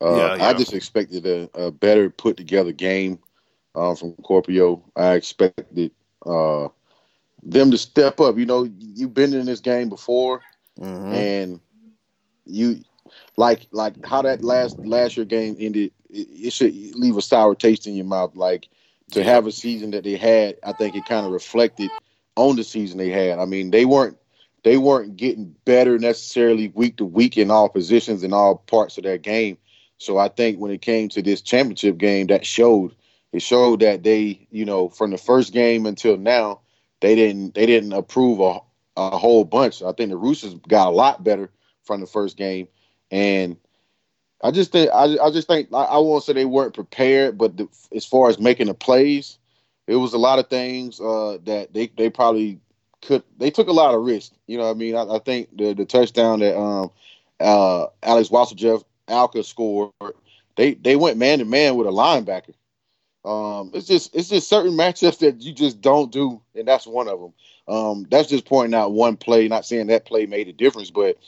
Uh, 0.00 0.16
yeah, 0.16 0.36
yeah. 0.36 0.48
I 0.48 0.54
just 0.54 0.74
expected 0.74 1.26
a, 1.26 1.48
a 1.54 1.70
better 1.70 2.10
put 2.10 2.36
together 2.36 2.72
game 2.72 3.18
uh, 3.74 3.94
from 3.94 4.12
Kuopio. 4.14 4.82
I 4.94 5.14
expected 5.14 5.92
uh, 6.24 6.68
them 7.42 7.70
to 7.70 7.78
step 7.78 8.20
up. 8.20 8.38
You 8.38 8.46
know, 8.46 8.68
you've 8.78 9.14
been 9.14 9.32
in 9.34 9.46
this 9.46 9.60
game 9.60 9.88
before, 9.88 10.42
mm-hmm. 10.78 11.12
and 11.12 11.60
you 12.44 12.82
like 13.36 13.66
like 13.70 14.04
how 14.04 14.22
that 14.22 14.42
last 14.42 14.78
last 14.80 15.16
year 15.16 15.26
game 15.26 15.56
ended. 15.58 15.92
It, 16.10 16.28
it, 16.30 16.52
should 16.52 16.74
leave 16.94 17.16
a 17.16 17.22
sour 17.22 17.54
taste 17.54 17.86
in 17.86 17.94
your 17.94 18.04
mouth. 18.04 18.36
Like 18.36 18.68
to 19.12 19.22
have 19.22 19.46
a 19.46 19.52
season 19.52 19.90
that 19.92 20.04
they 20.04 20.16
had, 20.16 20.56
I 20.62 20.72
think 20.72 20.94
it 20.94 21.06
kind 21.06 21.26
of 21.26 21.32
reflected 21.32 21.90
on 22.36 22.56
the 22.56 22.64
season 22.64 22.98
they 22.98 23.10
had. 23.10 23.38
I 23.38 23.44
mean, 23.44 23.70
they 23.70 23.84
weren't 23.84 24.18
they 24.62 24.78
weren't 24.78 25.16
getting 25.16 25.54
better 25.64 25.98
necessarily 25.98 26.68
week 26.68 26.96
to 26.96 27.04
week 27.04 27.38
in 27.38 27.50
all 27.50 27.68
positions 27.68 28.22
in 28.22 28.32
all 28.32 28.56
parts 28.56 28.98
of 28.98 29.04
that 29.04 29.22
game. 29.22 29.58
So 29.98 30.18
I 30.18 30.28
think 30.28 30.58
when 30.58 30.70
it 30.70 30.82
came 30.82 31.08
to 31.10 31.22
this 31.22 31.40
championship 31.40 31.98
game, 31.98 32.26
that 32.28 32.44
showed 32.44 32.94
it 33.32 33.42
showed 33.42 33.80
that 33.80 34.02
they, 34.02 34.46
you 34.50 34.64
know, 34.64 34.88
from 34.88 35.10
the 35.10 35.18
first 35.18 35.52
game 35.52 35.84
until 35.86 36.16
now, 36.16 36.60
they 37.00 37.14
didn't 37.14 37.54
they 37.54 37.66
didn't 37.66 37.92
approve 37.92 38.40
a, 38.40 38.60
a 38.96 39.16
whole 39.16 39.44
bunch. 39.44 39.82
I 39.82 39.92
think 39.92 40.10
the 40.10 40.16
Roosters 40.16 40.54
got 40.68 40.88
a 40.88 40.90
lot 40.90 41.24
better 41.24 41.50
from 41.84 42.00
the 42.00 42.06
first 42.06 42.36
game, 42.36 42.68
and 43.10 43.56
I 44.42 44.50
just 44.50 44.72
think 44.72 44.90
I, 44.92 45.16
I 45.22 45.30
just 45.30 45.48
think 45.48 45.68
I, 45.72 45.84
I 45.84 45.98
won't 45.98 46.24
say 46.24 46.32
they 46.32 46.44
weren't 46.44 46.74
prepared, 46.74 47.38
but 47.38 47.56
the, 47.56 47.68
as 47.94 48.04
far 48.04 48.28
as 48.28 48.38
making 48.38 48.66
the 48.66 48.74
plays, 48.74 49.38
it 49.86 49.96
was 49.96 50.12
a 50.12 50.18
lot 50.18 50.38
of 50.38 50.48
things 50.48 51.00
uh, 51.00 51.38
that 51.44 51.72
they 51.72 51.88
they 51.96 52.10
probably 52.10 52.60
could. 53.02 53.22
They 53.38 53.50
took 53.50 53.68
a 53.68 53.72
lot 53.72 53.94
of 53.94 54.04
risks. 54.04 54.36
You 54.46 54.58
know, 54.58 54.64
what 54.64 54.70
I 54.70 54.74
mean, 54.74 54.94
I, 54.94 55.02
I 55.02 55.18
think 55.20 55.56
the 55.56 55.74
the 55.74 55.84
touchdown 55.84 56.40
that 56.40 56.58
um, 56.58 56.90
uh, 57.40 57.86
Alex 58.02 58.28
Wasserjeff 58.28 58.84
Alka 59.08 59.44
scored. 59.44 59.92
They 60.56 60.74
they 60.74 60.96
went 60.96 61.18
man 61.18 61.40
to 61.40 61.44
man 61.46 61.76
with 61.76 61.86
a 61.88 61.90
linebacker. 61.92 62.54
Um, 63.24 63.72
it's 63.74 63.86
just 63.88 64.14
it's 64.16 64.30
just 64.30 64.48
certain 64.48 64.72
matchups 64.72 65.20
that 65.20 65.42
you 65.42 65.52
just 65.54 65.80
don't 65.82 66.12
do, 66.12 66.42
and 66.56 66.68
that's 66.68 66.86
one 66.88 67.08
of 67.08 67.20
them. 67.20 67.34
Um, 67.68 68.06
that's 68.10 68.28
just 68.28 68.46
pointing 68.46 68.74
out 68.74 68.92
one 68.92 69.16
play. 69.16 69.48
Not 69.48 69.66
saying 69.66 69.88
that 69.88 70.06
play 70.06 70.26
made 70.26 70.48
a 70.48 70.54
difference, 70.54 70.90
but 70.90 71.18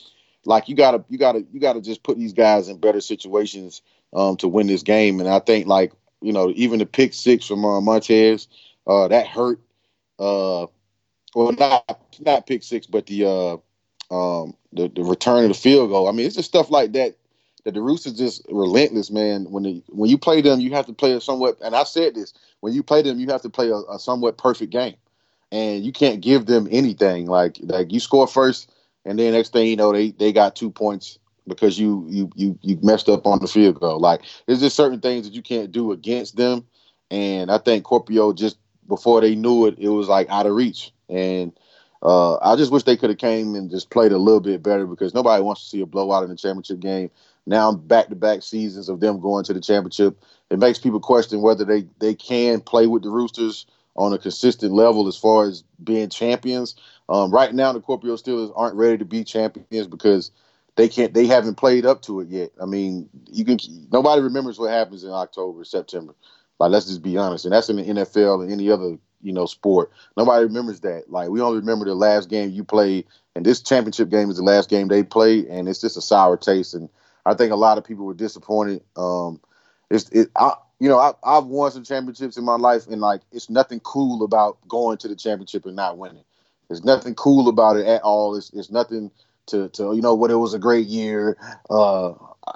like 0.45 0.69
you 0.69 0.75
gotta 0.75 1.05
you 1.09 1.17
gotta 1.19 1.45
you 1.53 1.61
gotta 1.61 1.81
just 1.81 2.03
put 2.03 2.17
these 2.17 2.33
guys 2.33 2.69
in 2.69 2.79
better 2.79 3.01
situations 3.01 3.81
um, 4.13 4.37
to 4.37 4.49
win 4.49 4.67
this 4.67 4.83
game. 4.83 5.21
And 5.21 5.29
I 5.29 5.39
think 5.39 5.67
like 5.67 5.93
you 6.21 6.33
know 6.33 6.51
even 6.55 6.79
the 6.79 6.87
pick 6.87 7.13
six 7.13 7.47
from 7.47 7.65
uh, 7.65 7.81
Montez 7.81 8.47
uh, 8.87 9.07
that 9.09 9.27
hurt. 9.27 9.61
Uh, 10.19 10.67
well, 11.35 11.53
not 11.53 12.01
not 12.21 12.47
pick 12.47 12.63
six, 12.63 12.87
but 12.87 13.07
the 13.07 13.25
uh, 13.25 13.57
um, 14.13 14.55
the 14.73 14.89
the 14.89 15.03
return 15.03 15.43
of 15.45 15.49
the 15.49 15.55
field 15.55 15.91
goal. 15.91 16.09
I 16.09 16.13
mean, 16.13 16.27
it's 16.27 16.37
just 16.37 16.49
stuff 16.49 16.71
like 16.71 16.93
that 16.93 17.17
that 17.69 17.75
the 17.75 17.83
Roosters 17.83 18.13
just 18.13 18.43
relentless, 18.49 19.11
man. 19.11 19.45
When 19.51 19.63
the, 19.63 19.83
when 19.89 20.09
you 20.09 20.17
play 20.17 20.41
them, 20.41 20.59
you 20.59 20.71
have 20.71 20.87
to 20.87 20.93
play 20.93 21.13
a 21.13 21.21
somewhat. 21.21 21.57
And 21.63 21.75
I 21.75 21.83
said 21.83 22.15
this: 22.15 22.33
when 22.61 22.73
you 22.73 22.81
play 22.81 23.03
them, 23.03 23.19
you 23.19 23.27
have 23.27 23.43
to 23.43 23.49
play 23.49 23.69
a, 23.69 23.75
a 23.75 23.99
somewhat 23.99 24.39
perfect 24.39 24.71
game, 24.71 24.95
and 25.51 25.85
you 25.85 25.91
can't 25.91 26.19
give 26.19 26.47
them 26.47 26.67
anything. 26.71 27.27
Like 27.27 27.57
like 27.61 27.93
you 27.93 27.99
score 27.99 28.27
first, 28.27 28.71
and 29.05 29.19
then 29.19 29.33
next 29.33 29.53
thing 29.53 29.67
you 29.67 29.75
know, 29.75 29.93
they 29.93 30.11
they 30.11 30.33
got 30.33 30.55
two 30.55 30.71
points 30.71 31.19
because 31.47 31.79
you 31.79 32.07
you 32.09 32.31
you 32.35 32.57
you 32.63 32.79
messed 32.81 33.07
up 33.07 33.27
on 33.27 33.39
the 33.39 33.47
field 33.47 33.79
goal. 33.79 33.99
Like 33.99 34.21
there's 34.47 34.61
just 34.61 34.75
certain 34.75 34.99
things 34.99 35.27
that 35.27 35.35
you 35.35 35.43
can't 35.43 35.71
do 35.71 35.91
against 35.91 36.37
them, 36.37 36.65
and 37.11 37.51
I 37.51 37.59
think 37.59 37.85
Kuopio 37.85 38.35
just 38.35 38.57
before 38.87 39.21
they 39.21 39.35
knew 39.35 39.67
it, 39.67 39.77
it 39.77 39.89
was 39.89 40.07
like 40.07 40.27
out 40.29 40.47
of 40.47 40.55
reach. 40.55 40.91
And 41.07 41.53
uh, 42.01 42.37
I 42.37 42.55
just 42.55 42.71
wish 42.71 42.83
they 42.83 42.97
could 42.97 43.09
have 43.11 43.19
came 43.19 43.53
and 43.55 43.69
just 43.69 43.89
played 43.91 44.11
a 44.11 44.17
little 44.17 44.39
bit 44.39 44.63
better 44.63 44.87
because 44.87 45.13
nobody 45.13 45.43
wants 45.43 45.61
to 45.63 45.69
see 45.69 45.81
a 45.81 45.85
blowout 45.85 46.23
in 46.23 46.29
the 46.29 46.35
championship 46.35 46.79
game 46.79 47.11
now 47.45 47.71
back 47.71 48.09
to 48.09 48.15
back 48.15 48.43
seasons 48.43 48.89
of 48.89 48.99
them 48.99 49.19
going 49.19 49.43
to 49.45 49.53
the 49.53 49.61
championship. 49.61 50.23
It 50.49 50.59
makes 50.59 50.79
people 50.79 50.99
question 50.99 51.41
whether 51.41 51.65
they, 51.65 51.87
they 51.99 52.15
can 52.15 52.61
play 52.61 52.87
with 52.87 53.03
the 53.03 53.09
Roosters 53.09 53.65
on 53.95 54.13
a 54.13 54.17
consistent 54.17 54.73
level 54.73 55.07
as 55.07 55.17
far 55.17 55.45
as 55.45 55.63
being 55.83 56.09
champions. 56.09 56.75
Um, 57.09 57.31
right 57.31 57.53
now, 57.53 57.71
the 57.73 57.81
Kuopio 57.81 58.21
Steelers 58.21 58.51
aren't 58.55 58.75
ready 58.75 58.97
to 58.97 59.05
be 59.05 59.23
champions 59.23 59.87
because 59.87 60.31
they 60.75 60.87
can't. 60.87 61.13
They 61.13 61.25
haven't 61.25 61.55
played 61.55 61.85
up 61.85 62.01
to 62.03 62.21
it 62.21 62.29
yet. 62.29 62.51
I 62.61 62.65
mean, 62.65 63.09
you 63.29 63.43
can. 63.43 63.59
Nobody 63.91 64.21
remembers 64.21 64.57
what 64.57 64.71
happens 64.71 65.03
in 65.03 65.11
October, 65.11 65.65
September. 65.65 66.15
Like, 66.59 66.71
let's 66.71 66.85
just 66.85 67.01
be 67.01 67.17
honest, 67.17 67.45
and 67.45 67.53
that's 67.53 67.69
in 67.69 67.77
the 67.77 67.83
NFL 67.83 68.43
and 68.43 68.51
any 68.51 68.69
other 68.69 68.97
you 69.21 69.33
know 69.33 69.45
sport. 69.45 69.91
Nobody 70.15 70.45
remembers 70.45 70.79
that. 70.81 71.09
Like, 71.09 71.29
we 71.29 71.41
only 71.41 71.59
remember 71.59 71.85
the 71.85 71.95
last 71.95 72.29
game 72.29 72.51
you 72.51 72.63
played, 72.63 73.05
and 73.35 73.45
this 73.45 73.61
championship 73.61 74.09
game 74.09 74.29
is 74.29 74.37
the 74.37 74.43
last 74.43 74.69
game 74.69 74.87
they 74.87 75.03
played, 75.03 75.45
and 75.45 75.67
it's 75.67 75.81
just 75.81 75.97
a 75.97 76.01
sour 76.01 76.37
taste. 76.37 76.73
And 76.73 76.89
I 77.25 77.33
think 77.33 77.51
a 77.51 77.57
lot 77.57 77.77
of 77.77 77.83
people 77.83 78.05
were 78.05 78.13
disappointed. 78.13 78.81
Um, 78.95 79.41
it's 79.89 80.09
it, 80.09 80.29
I, 80.35 80.53
you 80.79 80.87
know, 80.89 80.97
I, 80.97 81.13
I've 81.23 81.45
won 81.45 81.71
some 81.71 81.83
championships 81.83 82.37
in 82.37 82.45
my 82.45 82.55
life, 82.55 82.87
and 82.87 83.01
like, 83.01 83.21
it's 83.31 83.49
nothing 83.49 83.79
cool 83.81 84.23
about 84.23 84.57
going 84.67 84.97
to 84.99 85.07
the 85.07 85.15
championship 85.15 85.65
and 85.65 85.75
not 85.75 85.97
winning. 85.97 86.23
There's 86.67 86.83
nothing 86.83 87.15
cool 87.15 87.49
about 87.49 87.77
it 87.77 87.87
at 87.87 88.01
all. 88.01 88.35
It's, 88.35 88.51
it's 88.53 88.71
nothing 88.71 89.11
to, 89.47 89.69
to 89.69 89.93
you 89.95 90.01
know 90.01 90.13
what 90.13 90.31
it 90.31 90.35
was 90.35 90.53
a 90.53 90.59
great 90.59 90.87
year. 90.87 91.37
Uh, 91.69 92.13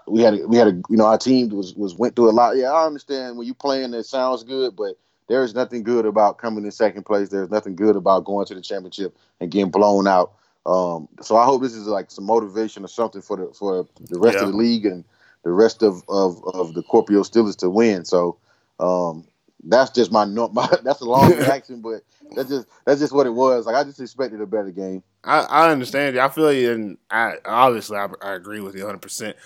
we 0.07 0.21
had 0.21 0.35
a, 0.35 0.47
we 0.47 0.57
had 0.57 0.67
a 0.67 0.73
you 0.89 0.97
know 0.97 1.05
our 1.05 1.17
team 1.17 1.49
was 1.49 1.73
was 1.75 1.95
went 1.95 2.15
through 2.15 2.29
a 2.29 2.31
lot. 2.31 2.55
Yeah, 2.55 2.71
I 2.71 2.85
understand 2.85 3.37
when 3.37 3.47
you 3.47 3.53
playing 3.53 3.93
it 3.93 4.03
sounds 4.03 4.43
good, 4.43 4.75
but 4.75 4.97
there 5.27 5.43
is 5.43 5.55
nothing 5.55 5.83
good 5.83 6.05
about 6.05 6.37
coming 6.37 6.63
in 6.63 6.71
second 6.71 7.03
place. 7.03 7.29
There's 7.29 7.49
nothing 7.49 7.75
good 7.75 7.95
about 7.95 8.25
going 8.25 8.45
to 8.47 8.55
the 8.55 8.61
championship 8.61 9.15
and 9.39 9.51
getting 9.51 9.71
blown 9.71 10.07
out. 10.07 10.33
Um, 10.65 11.09
so 11.21 11.35
I 11.35 11.45
hope 11.45 11.61
this 11.61 11.73
is 11.73 11.87
like 11.87 12.09
some 12.09 12.25
motivation 12.25 12.85
or 12.85 12.87
something 12.87 13.21
for 13.21 13.37
the 13.37 13.53
for 13.53 13.87
the 13.99 14.19
rest 14.19 14.37
yeah. 14.37 14.43
of 14.43 14.51
the 14.51 14.57
league 14.57 14.85
and 14.85 15.03
the 15.43 15.51
rest 15.51 15.83
of, 15.83 16.03
of, 16.07 16.41
of 16.53 16.73
the 16.73 16.83
Kuopio 16.83 17.29
Steelers 17.29 17.57
to 17.57 17.69
win. 17.69 18.05
So 18.05 18.37
um, 18.79 19.25
that's 19.63 19.91
just 19.91 20.11
my, 20.11 20.25
my 20.25 20.69
that's 20.83 21.01
a 21.01 21.05
long 21.05 21.31
reaction, 21.37 21.81
but 21.81 22.03
that's 22.35 22.49
just 22.49 22.67
that's 22.85 22.99
just 22.99 23.13
what 23.13 23.27
it 23.27 23.31
was. 23.31 23.65
Like 23.65 23.75
I 23.75 23.83
just 23.83 23.99
expected 23.99 24.41
a 24.41 24.45
better 24.45 24.71
game. 24.71 25.03
I, 25.23 25.39
I 25.41 25.71
understand 25.71 26.15
you. 26.15 26.21
I 26.21 26.29
feel 26.29 26.51
you, 26.51 26.71
and 26.71 26.97
I 27.09 27.35
obviously 27.45 27.97
I, 27.97 28.07
I 28.21 28.33
agree 28.33 28.59
with 28.59 28.75
you 28.75 28.81
100. 28.81 29.01
percent 29.01 29.37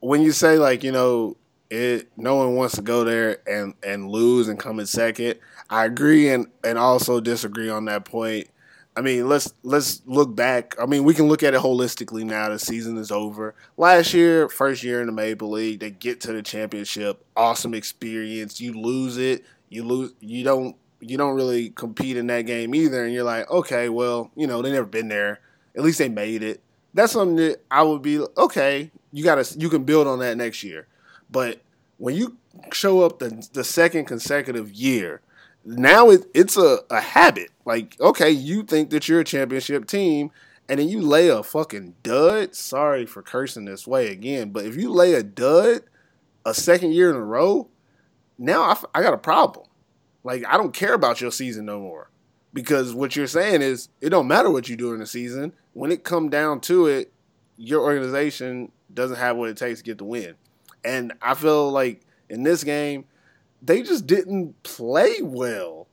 When 0.00 0.22
you 0.22 0.32
say 0.32 0.58
like 0.58 0.82
you 0.82 0.92
know 0.92 1.36
it, 1.70 2.10
no 2.18 2.36
one 2.36 2.54
wants 2.54 2.76
to 2.76 2.82
go 2.82 3.04
there 3.04 3.38
and 3.48 3.74
and 3.82 4.10
lose 4.10 4.48
and 4.48 4.58
come 4.58 4.80
in 4.80 4.86
second. 4.86 5.38
I 5.70 5.84
agree 5.84 6.30
and 6.30 6.46
and 6.64 6.78
also 6.78 7.20
disagree 7.20 7.70
on 7.70 7.86
that 7.86 8.04
point. 8.04 8.48
I 8.94 9.00
mean, 9.00 9.28
let's 9.28 9.54
let's 9.62 10.02
look 10.04 10.34
back. 10.36 10.74
I 10.78 10.84
mean, 10.84 11.04
we 11.04 11.14
can 11.14 11.26
look 11.26 11.42
at 11.42 11.54
it 11.54 11.60
holistically 11.60 12.24
now. 12.24 12.50
The 12.50 12.58
season 12.58 12.98
is 12.98 13.10
over. 13.10 13.54
Last 13.78 14.12
year, 14.12 14.48
first 14.50 14.82
year 14.82 15.00
in 15.00 15.06
the 15.06 15.12
Maple 15.12 15.50
League, 15.50 15.80
they 15.80 15.90
get 15.90 16.20
to 16.22 16.32
the 16.32 16.42
championship. 16.42 17.24
Awesome 17.34 17.72
experience. 17.72 18.60
You 18.60 18.78
lose 18.78 19.16
it, 19.16 19.44
you 19.70 19.84
lose. 19.84 20.12
You 20.20 20.44
don't. 20.44 20.76
You 21.00 21.16
don't 21.16 21.34
really 21.34 21.70
compete 21.70 22.16
in 22.16 22.28
that 22.28 22.42
game 22.42 22.76
either. 22.76 23.04
And 23.04 23.12
you're 23.12 23.24
like, 23.24 23.50
okay, 23.50 23.88
well, 23.88 24.30
you 24.36 24.46
know, 24.46 24.62
they 24.62 24.70
never 24.70 24.86
been 24.86 25.08
there. 25.08 25.40
At 25.74 25.82
least 25.82 25.98
they 25.98 26.08
made 26.08 26.44
it. 26.44 26.60
That's 26.94 27.12
something 27.12 27.34
that 27.36 27.64
I 27.72 27.82
would 27.82 28.02
be 28.02 28.20
okay. 28.36 28.92
You 29.10 29.24
gotta. 29.24 29.58
You 29.58 29.70
can 29.70 29.84
build 29.84 30.06
on 30.06 30.18
that 30.18 30.36
next 30.36 30.62
year. 30.62 30.86
But 31.30 31.60
when 31.96 32.14
you 32.14 32.36
show 32.72 33.02
up 33.02 33.18
the 33.18 33.48
the 33.54 33.64
second 33.64 34.04
consecutive 34.04 34.70
year 34.72 35.22
now 35.64 36.10
it, 36.10 36.24
it's 36.34 36.56
a, 36.56 36.80
a 36.90 37.00
habit. 37.00 37.50
Like, 37.64 37.96
okay, 38.00 38.30
you 38.30 38.62
think 38.62 38.90
that 38.90 39.08
you're 39.08 39.20
a 39.20 39.24
championship 39.24 39.86
team, 39.86 40.30
and 40.68 40.80
then 40.80 40.88
you 40.88 41.00
lay 41.00 41.28
a 41.28 41.42
fucking 41.42 41.94
dud. 42.02 42.54
Sorry 42.54 43.06
for 43.06 43.22
cursing 43.22 43.64
this 43.64 43.86
way 43.86 44.08
again, 44.08 44.50
but 44.50 44.64
if 44.64 44.76
you 44.76 44.90
lay 44.90 45.14
a 45.14 45.22
dud 45.22 45.82
a 46.44 46.54
second 46.54 46.92
year 46.92 47.10
in 47.10 47.16
a 47.16 47.24
row, 47.24 47.68
now 48.38 48.62
I, 48.62 48.98
I 48.98 49.02
got 49.02 49.14
a 49.14 49.18
problem. 49.18 49.66
Like, 50.24 50.44
I 50.46 50.56
don't 50.56 50.74
care 50.74 50.94
about 50.94 51.20
your 51.20 51.30
season 51.30 51.66
no 51.66 51.80
more. 51.80 52.08
Because 52.54 52.94
what 52.94 53.16
you're 53.16 53.26
saying 53.26 53.62
is, 53.62 53.88
it 54.00 54.10
don't 54.10 54.28
matter 54.28 54.50
what 54.50 54.68
you 54.68 54.76
do 54.76 54.92
in 54.92 55.00
the 55.00 55.06
season. 55.06 55.54
When 55.72 55.90
it 55.90 56.04
come 56.04 56.28
down 56.28 56.60
to 56.62 56.86
it, 56.86 57.10
your 57.56 57.80
organization 57.80 58.72
doesn't 58.92 59.16
have 59.16 59.36
what 59.36 59.48
it 59.48 59.56
takes 59.56 59.78
to 59.78 59.84
get 59.84 59.98
the 59.98 60.04
win. 60.04 60.34
And 60.84 61.14
I 61.22 61.34
feel 61.34 61.70
like 61.70 62.02
in 62.28 62.42
this 62.42 62.62
game, 62.62 63.06
they 63.62 63.82
just 63.82 64.06
didn't 64.06 64.60
play 64.64 65.22
well. 65.22 65.88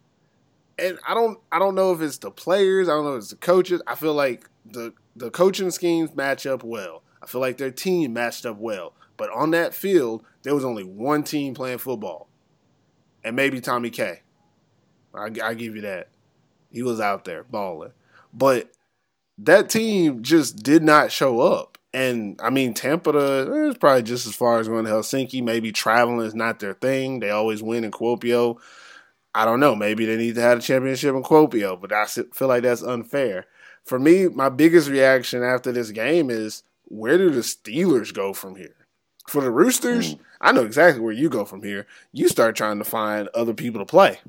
And 0.77 0.97
I 1.07 1.13
don't 1.13 1.39
I 1.51 1.59
don't 1.59 1.75
know 1.75 1.91
if 1.93 2.01
it's 2.01 2.17
the 2.17 2.31
players, 2.31 2.89
I 2.89 2.93
don't 2.93 3.05
know 3.05 3.15
if 3.15 3.19
it's 3.19 3.29
the 3.29 3.37
coaches. 3.37 3.81
I 3.85 3.95
feel 3.95 4.13
like 4.13 4.49
the 4.65 4.93
the 5.15 5.29
coaching 5.29 5.71
schemes 5.71 6.15
match 6.15 6.45
up 6.45 6.63
well. 6.63 7.03
I 7.21 7.27
feel 7.27 7.41
like 7.41 7.57
their 7.57 7.71
team 7.71 8.13
matched 8.13 8.45
up 8.45 8.57
well. 8.57 8.93
But 9.17 9.29
on 9.31 9.51
that 9.51 9.73
field, 9.73 10.23
there 10.43 10.55
was 10.55 10.63
only 10.63 10.83
one 10.83 11.23
team 11.23 11.53
playing 11.53 11.79
football. 11.79 12.29
And 13.23 13.35
maybe 13.35 13.59
Tommy 13.59 13.89
K. 13.89 14.21
I, 15.13 15.25
I 15.43 15.53
give 15.53 15.75
you 15.75 15.81
that. 15.81 16.07
He 16.71 16.81
was 16.83 17.01
out 17.01 17.25
there 17.25 17.43
balling. 17.43 17.91
But 18.33 18.71
that 19.37 19.69
team 19.69 20.23
just 20.23 20.63
did 20.63 20.83
not 20.83 21.11
show 21.11 21.41
up. 21.41 21.78
And 21.93 22.39
I 22.43 22.49
mean, 22.49 22.73
Tampa 22.73 23.11
is 23.67 23.77
probably 23.77 24.03
just 24.03 24.27
as 24.27 24.35
far 24.35 24.59
as 24.59 24.67
going 24.67 24.85
to 24.85 24.91
Helsinki. 24.91 25.43
Maybe 25.43 25.71
traveling 25.71 26.25
is 26.25 26.35
not 26.35 26.59
their 26.59 26.75
thing. 26.75 27.19
They 27.19 27.31
always 27.31 27.63
win 27.63 27.83
in 27.83 27.91
Kuopio. 27.91 28.57
I 29.33 29.45
don't 29.45 29.59
know. 29.59 29.75
Maybe 29.75 30.05
they 30.05 30.17
need 30.17 30.35
to 30.35 30.41
have 30.41 30.59
a 30.59 30.61
championship 30.61 31.15
in 31.15 31.23
Kuopio, 31.23 31.79
but 31.79 31.91
I 31.91 32.05
feel 32.05 32.47
like 32.47 32.63
that's 32.63 32.83
unfair. 32.83 33.45
For 33.85 33.97
me, 33.97 34.27
my 34.27 34.49
biggest 34.49 34.89
reaction 34.89 35.43
after 35.43 35.71
this 35.71 35.91
game 35.91 36.29
is 36.29 36.63
where 36.85 37.17
do 37.17 37.29
the 37.29 37.41
Steelers 37.41 38.13
go 38.13 38.33
from 38.33 38.55
here? 38.55 38.75
For 39.27 39.41
the 39.41 39.51
Roosters, 39.51 40.15
mm. 40.15 40.19
I 40.41 40.51
know 40.51 40.63
exactly 40.63 41.01
where 41.01 41.13
you 41.13 41.29
go 41.29 41.45
from 41.45 41.63
here. 41.63 41.85
You 42.11 42.27
start 42.27 42.55
trying 42.55 42.79
to 42.79 42.83
find 42.83 43.29
other 43.29 43.53
people 43.53 43.79
to 43.79 43.85
play. 43.85 44.19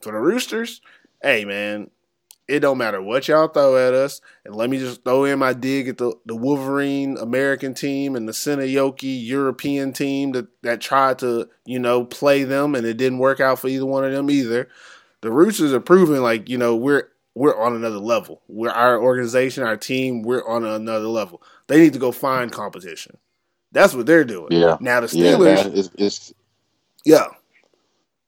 For 0.00 0.12
the 0.12 0.18
Roosters, 0.18 0.82
hey 1.22 1.44
man, 1.44 1.90
it 2.48 2.60
don't 2.60 2.78
matter 2.78 3.02
what 3.02 3.26
y'all 3.26 3.48
throw 3.48 3.76
at 3.76 3.94
us. 3.94 4.20
And 4.44 4.54
let 4.54 4.70
me 4.70 4.78
just 4.78 5.04
throw 5.04 5.24
in 5.24 5.38
my 5.38 5.52
dig 5.52 5.88
at 5.88 5.98
the, 5.98 6.14
the 6.26 6.36
Wolverine 6.36 7.16
American 7.18 7.74
team 7.74 8.14
and 8.14 8.28
the 8.28 8.32
Seinäjoki 8.32 9.26
European 9.26 9.92
team 9.92 10.32
that, 10.32 10.46
that 10.62 10.80
tried 10.80 11.18
to, 11.20 11.48
you 11.64 11.78
know, 11.78 12.04
play 12.04 12.44
them 12.44 12.74
and 12.74 12.86
it 12.86 12.96
didn't 12.96 13.18
work 13.18 13.40
out 13.40 13.58
for 13.58 13.68
either 13.68 13.86
one 13.86 14.04
of 14.04 14.12
them 14.12 14.30
either. 14.30 14.68
The 15.22 15.32
Roosters 15.32 15.72
are 15.72 15.80
proving 15.80 16.22
like, 16.22 16.48
you 16.48 16.58
know, 16.58 16.76
we're 16.76 17.08
we're 17.34 17.58
on 17.58 17.74
another 17.74 17.98
level. 17.98 18.40
We're 18.48 18.70
our 18.70 18.98
organization, 18.98 19.62
our 19.62 19.76
team, 19.76 20.22
we're 20.22 20.46
on 20.46 20.64
another 20.64 21.08
level. 21.08 21.42
They 21.66 21.80
need 21.80 21.92
to 21.92 21.98
go 21.98 22.10
find 22.10 22.50
competition. 22.50 23.18
That's 23.72 23.92
what 23.92 24.06
they're 24.06 24.24
doing. 24.24 24.52
Yeah. 24.52 24.78
Now 24.80 25.00
the 25.00 25.06
Steelers 25.06 25.56
yeah, 25.56 25.70
it's, 25.74 25.90
it's, 25.98 26.34
yeah. 27.04 27.26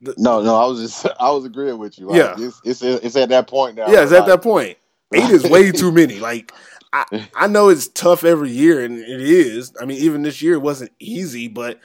The, 0.00 0.14
no, 0.16 0.42
no, 0.42 0.54
I 0.56 0.66
was 0.66 0.80
just 0.80 1.06
I 1.20 1.30
was 1.30 1.44
agreeing 1.44 1.78
with 1.78 1.98
you. 1.98 2.08
Like, 2.08 2.18
yeah, 2.18 2.34
it's, 2.38 2.60
it's 2.64 2.82
it's 2.82 3.16
at 3.16 3.28
that 3.30 3.48
point 3.48 3.76
now. 3.76 3.88
Yeah, 3.88 4.02
it's 4.02 4.12
like, 4.12 4.22
at 4.22 4.26
that 4.26 4.42
point. 4.42 4.78
Eight 5.14 5.30
is 5.30 5.44
way 5.44 5.72
too 5.72 5.90
many. 5.90 6.18
Like 6.20 6.52
I 6.92 7.28
I 7.34 7.46
know 7.46 7.68
it's 7.68 7.88
tough 7.88 8.24
every 8.24 8.50
year, 8.50 8.84
and 8.84 8.98
it 8.98 9.20
is. 9.20 9.72
I 9.80 9.84
mean, 9.84 9.98
even 9.98 10.22
this 10.22 10.42
year 10.42 10.54
it 10.54 10.62
wasn't 10.62 10.92
easy, 10.98 11.48
but 11.48 11.80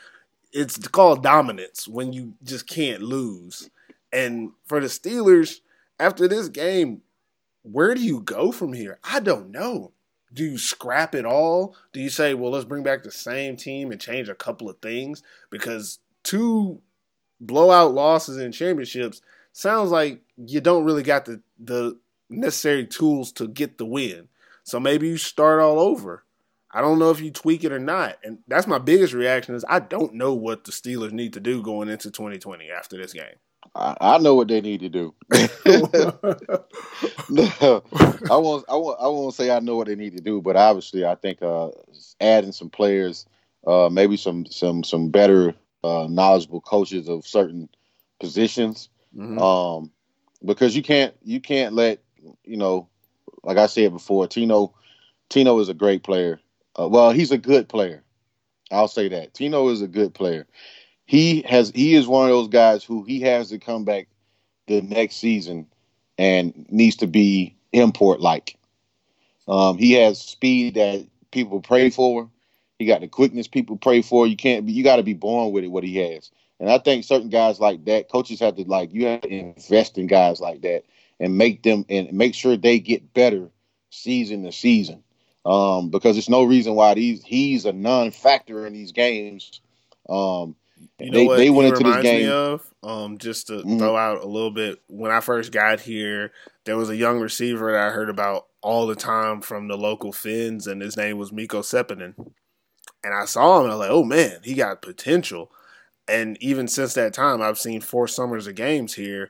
it's 0.51 0.77
called 0.89 1.24
dominance 1.24 1.88
when 1.88 2.13
you 2.13 2.34
just 2.43 2.67
can't 2.67 3.01
lose. 3.01 3.70
And 4.12 4.51
for 4.65 4.79
the 4.79 4.88
Steelers, 4.88 5.62
after 6.00 6.27
this 6.27 6.48
game, 6.50 7.01
where 7.63 7.96
do 7.96 8.01
you 8.03 8.20
go 8.20 8.51
from 8.51 8.74
here? 8.74 9.00
I 9.03 9.20
don't 9.20 9.50
know. 9.50 9.93
do 10.34 10.43
you 10.43 10.58
scrap 10.58 11.15
it 11.15 11.25
all? 11.25 11.75
Do 11.93 12.00
you 12.00 12.10
say, 12.10 12.34
well, 12.34 12.51
let's 12.51 12.65
bring 12.65 12.84
back 12.84 13.03
the 13.03 13.12
same 13.12 13.55
team 13.55 13.91
and 13.91 14.01
change 14.01 14.29
a 14.29 14.36
couple 14.36 14.70
of 14.70 14.77
things? 14.79 15.24
Because 15.50 16.00
two 16.24 16.82
blowout 17.45 17.93
losses 17.93 18.38
in 18.38 18.51
championships 18.51 19.21
sounds 19.51 19.91
like 19.91 20.21
you 20.38 20.62
don't 20.62 20.85
really 20.85 21.03
got 21.03 21.25
the 21.25 21.41
the 21.59 21.97
necessary 22.29 22.85
tools 22.85 23.31
to 23.33 23.47
get 23.47 23.77
the 23.77 23.85
win. 23.85 24.27
So 24.63 24.79
maybe 24.79 25.07
you 25.07 25.17
start 25.17 25.59
all 25.59 25.79
over. 25.79 26.23
I 26.71 26.81
don't 26.81 26.97
know 26.97 27.12
if 27.12 27.21
you 27.21 27.29
tweak 27.29 27.63
it 27.63 27.71
or 27.71 27.79
not. 27.79 28.17
And 28.23 28.39
that's 28.47 28.65
my 28.65 28.79
biggest 28.79 29.13
reaction 29.13 29.53
is 29.55 29.63
I 29.69 29.79
don't 29.79 30.15
know 30.15 30.33
what 30.33 30.63
the 30.63 30.71
Steelers 30.71 31.12
need 31.12 31.33
to 31.33 31.39
do 31.39 31.62
going 31.62 31.89
into 31.89 32.09
2020 32.09 32.71
after 32.71 32.97
this 32.97 33.13
game. 33.13 33.35
I, 33.75 33.95
I 34.01 34.17
know 34.17 34.35
what 34.35 34.47
they 34.47 34.62
need 34.62 34.79
to 34.81 34.89
do. 34.89 35.13
no, 37.29 37.83
I 38.31 38.38
won't. 38.38 38.65
I 38.67 38.75
won't. 38.75 39.00
I 39.00 39.07
won't 39.07 39.35
say 39.35 39.51
I 39.51 39.59
know 39.59 39.75
what 39.75 39.88
they 39.88 39.95
need 39.95 40.17
to 40.17 40.23
do, 40.23 40.41
but 40.41 40.55
obviously, 40.55 41.05
I 41.05 41.15
think 41.15 41.41
uh, 41.41 41.69
adding 42.19 42.51
some 42.51 42.69
players, 42.69 43.25
uh, 43.65 43.89
maybe 43.91 44.17
some 44.17 44.45
some 44.47 44.83
some 44.83 45.09
better 45.09 45.55
uh, 45.84 46.08
knowledgeable 46.10 46.62
coaches 46.62 47.10
of 47.10 47.25
certain 47.28 47.70
positions, 48.20 48.90
mm-hmm. 49.16 49.40
um, 49.40 49.92
because 50.44 50.75
you 50.75 50.84
can't 50.84 51.13
you 51.24 51.40
can't 51.40 51.74
let 51.74 52.02
you 52.44 52.58
know, 52.58 52.88
like 53.44 53.58
I 53.58 53.68
said 53.68 53.92
before, 53.92 54.28
Tino 54.28 54.74
Tino 55.30 55.60
is 55.60 55.70
a 55.70 55.74
great 55.74 56.04
player. 56.04 56.40
Uh, 56.80 56.88
well, 56.88 57.12
he's 57.12 57.32
a 57.32 57.38
good 57.38 57.70
player. 57.70 58.04
I'll 58.72 58.88
say 58.88 59.10
that 59.10 59.34
Tino 59.34 59.70
is 59.70 59.82
a 59.82 59.88
good 59.88 60.13
player 60.13 60.48
he 61.06 61.42
has 61.44 61.72
he 61.74 61.96
is 61.96 62.08
one 62.08 62.25
of 62.25 62.32
those 62.32 62.48
guys 62.48 62.84
who 62.84 63.04
he 63.04 63.22
has 63.22 63.50
to 63.50 63.60
come 63.60 63.84
back 63.84 64.08
the 64.68 64.82
next 64.82 65.18
season 65.18 65.68
and 66.18 66.66
needs 66.70 66.98
to 66.98 67.08
be 67.08 67.56
import 67.72 68.22
like. 68.22 68.58
Um, 69.48 69.78
he 69.78 69.94
has 69.94 70.22
speed 70.22 70.75
that 70.75 71.06
people 71.32 71.62
pray 71.62 71.90
for. 71.90 72.30
He 72.84 72.88
got 72.88 73.00
the 73.00 73.08
quickness 73.08 73.48
people 73.48 73.78
pray 73.78 74.02
for. 74.02 74.28
You 74.28 74.36
can't 74.36 74.66
be, 74.66 74.74
you 74.74 74.84
got 74.84 74.98
to 74.98 75.04
be 75.04 75.13
born 75.13 75.54
with 75.54 75.63
it. 75.63 75.70
What 75.70 75.86
he 75.86 75.96
has, 75.98 76.30
and 76.60 76.70
I 76.70 76.80
think 76.80 77.06
certain 77.06 77.30
guys 77.30 77.62
like 77.62 77.86
that, 77.86 78.12
coaches 78.12 78.42
have 78.42 78.58
to 78.58 78.63
like 78.63 78.94
you 78.94 79.06
have 79.06 79.22
to 79.22 79.30
invest 79.30 79.98
in 79.98 80.08
guys 80.08 80.42
like 80.42 80.62
that 80.63 80.84
and 81.22 81.38
make 81.38 81.63
them 81.63 81.86
and 81.88 82.12
make 82.12 82.36
sure 82.36 82.58
they 82.58 82.80
get 82.80 83.13
better 83.13 83.50
season 83.90 84.44
to 84.44 84.52
season. 84.52 85.02
Um, 85.46 85.92
because 85.92 86.16
there's 86.16 86.30
no 86.30 86.44
reason 86.44 86.75
why 86.75 86.94
these 86.94 87.24
he's 87.24 87.66
a 87.66 87.72
non-factor 87.72 88.68
in 88.68 88.74
these 88.74 88.92
games. 88.92 89.62
Um, 90.10 90.58
you 91.00 91.10
know 91.10 91.20
they, 91.20 91.25
what 91.25 91.38
they 91.38 91.50
went 91.50 91.78
into 91.78 91.90
this 91.90 92.04
game. 92.04 92.30
of 92.30 92.74
um, 92.84 93.18
just 93.18 93.48
to 93.48 93.54
mm-hmm. 93.54 93.78
throw 93.78 93.96
out 93.96 94.22
a 94.22 94.28
little 94.28 94.52
bit. 94.52 94.82
When 94.88 95.12
I 95.12 95.22
first 95.22 95.54
got 95.54 95.80
here, 95.80 96.34
there 96.66 96.78
was 96.78 96.90
a 96.90 96.98
young 96.98 97.20
receiver 97.20 97.72
that 97.72 97.88
I 97.88 97.92
heard 97.92 98.10
about 98.10 98.48
all 98.62 98.88
the 98.88 98.96
time 98.96 99.42
from 99.42 99.68
the 99.68 99.78
local 99.78 100.12
Finns, 100.12 100.68
and 100.68 100.82
his 100.82 100.98
name 100.98 101.18
was 101.18 101.32
Mikko 101.32 101.62
Seppänen. 101.62 102.16
And 103.03 103.13
I 103.13 103.25
saw 103.25 103.60
him, 103.60 103.65
and 103.65 103.74
I 103.74 103.75
was 103.75 103.88
like, 103.88 103.91
"Oh 103.91 104.03
man, 104.03 104.39
he 104.43 104.53
got 104.53 104.81
potential." 104.81 105.51
And 106.07 106.38
even 106.41 106.67
since 106.67 106.93
that 106.93 107.13
time, 107.13 107.41
I've 107.41 107.60
seen 107.60 107.81
four 107.81 108.07
summers 108.07 108.48
of 108.48 108.55
games 108.55 108.93
here. 108.93 109.29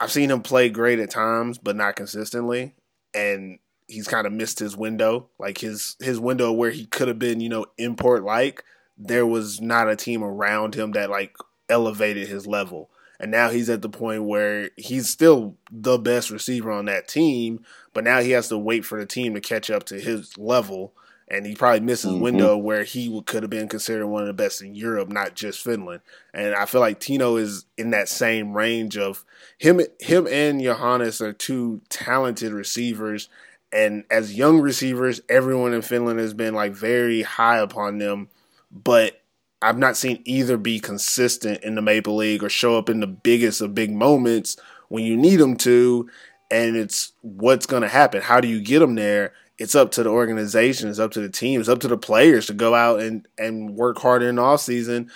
I've 0.00 0.12
seen 0.12 0.30
him 0.30 0.42
play 0.42 0.68
great 0.68 0.98
at 0.98 1.10
times, 1.10 1.58
but 1.58 1.76
not 1.76 1.96
consistently. 1.96 2.74
And 3.14 3.58
he's 3.88 4.08
kind 4.08 4.26
of 4.26 4.32
missed 4.32 4.58
his 4.58 4.76
window, 4.76 5.28
like 5.38 5.58
his 5.58 5.96
his 6.00 6.20
window 6.20 6.52
where 6.52 6.70
he 6.70 6.86
could 6.86 7.08
have 7.08 7.18
been, 7.18 7.40
you 7.40 7.48
know, 7.48 7.66
import 7.78 8.24
like 8.24 8.62
there 8.98 9.26
was 9.26 9.60
not 9.60 9.88
a 9.88 9.96
team 9.96 10.22
around 10.22 10.74
him 10.74 10.92
that 10.92 11.10
like 11.10 11.36
elevated 11.68 12.28
his 12.28 12.46
level. 12.46 12.90
And 13.18 13.30
now 13.30 13.48
he's 13.50 13.70
at 13.70 13.82
the 13.82 13.88
point 13.88 14.24
where 14.24 14.70
he's 14.76 15.08
still 15.08 15.56
the 15.70 15.98
best 15.98 16.30
receiver 16.30 16.70
on 16.70 16.84
that 16.86 17.08
team, 17.08 17.64
but 17.94 18.04
now 18.04 18.20
he 18.20 18.32
has 18.32 18.48
to 18.48 18.58
wait 18.58 18.84
for 18.84 18.98
the 18.98 19.06
team 19.06 19.34
to 19.34 19.40
catch 19.40 19.70
up 19.70 19.84
to 19.84 19.98
his 19.98 20.36
level. 20.36 20.92
And 21.28 21.44
he 21.44 21.56
probably 21.56 21.80
misses 21.80 22.12
mm-hmm. 22.12 22.22
window 22.22 22.56
where 22.56 22.84
he 22.84 23.20
could 23.22 23.42
have 23.42 23.50
been 23.50 23.68
considered 23.68 24.06
one 24.06 24.22
of 24.22 24.28
the 24.28 24.32
best 24.32 24.62
in 24.62 24.76
Europe, 24.76 25.08
not 25.08 25.34
just 25.34 25.62
Finland. 25.62 26.02
And 26.32 26.54
I 26.54 26.66
feel 26.66 26.80
like 26.80 27.00
Tino 27.00 27.36
is 27.36 27.64
in 27.76 27.90
that 27.90 28.08
same 28.08 28.52
range 28.52 28.96
of 28.96 29.24
him. 29.58 29.80
Him 29.98 30.28
and 30.28 30.62
Johannes 30.62 31.20
are 31.20 31.32
two 31.32 31.80
talented 31.88 32.52
receivers, 32.52 33.28
and 33.72 34.04
as 34.08 34.34
young 34.34 34.60
receivers, 34.60 35.20
everyone 35.28 35.74
in 35.74 35.82
Finland 35.82 36.20
has 36.20 36.32
been 36.32 36.54
like 36.54 36.72
very 36.72 37.22
high 37.22 37.58
upon 37.58 37.98
them 37.98 38.28
but 38.70 39.20
I've 39.62 39.78
not 39.78 39.96
seen 39.96 40.22
either 40.24 40.56
be 40.56 40.80
consistent 40.80 41.62
in 41.62 41.74
the 41.74 41.82
Maple 41.82 42.16
League 42.16 42.42
or 42.42 42.48
show 42.48 42.76
up 42.76 42.88
in 42.88 43.00
the 43.00 43.06
biggest 43.06 43.60
of 43.60 43.74
big 43.74 43.90
moments 43.90 44.56
when 44.88 45.04
you 45.04 45.16
need 45.16 45.36
them 45.36 45.56
to. 45.58 46.08
And 46.50 46.76
it's 46.76 47.12
what's 47.22 47.66
going 47.66 47.82
to 47.82 47.88
happen. 47.88 48.22
How 48.22 48.40
do 48.40 48.48
you 48.48 48.60
get 48.60 48.80
them 48.80 48.94
there? 48.94 49.32
It's 49.58 49.74
up 49.74 49.90
to 49.92 50.02
the 50.02 50.10
organization. 50.10 50.88
It's 50.88 50.98
up 50.98 51.12
to 51.12 51.20
the 51.20 51.28
team. 51.28 51.60
It's 51.60 51.68
up 51.68 51.80
to 51.80 51.88
the 51.88 51.96
players 51.96 52.46
to 52.46 52.52
go 52.52 52.74
out 52.74 53.00
and, 53.00 53.26
and 53.38 53.74
work 53.74 53.98
hard 53.98 54.22
in 54.22 54.36
the 54.36 54.42
off 54.42 54.60
season. 54.60 55.10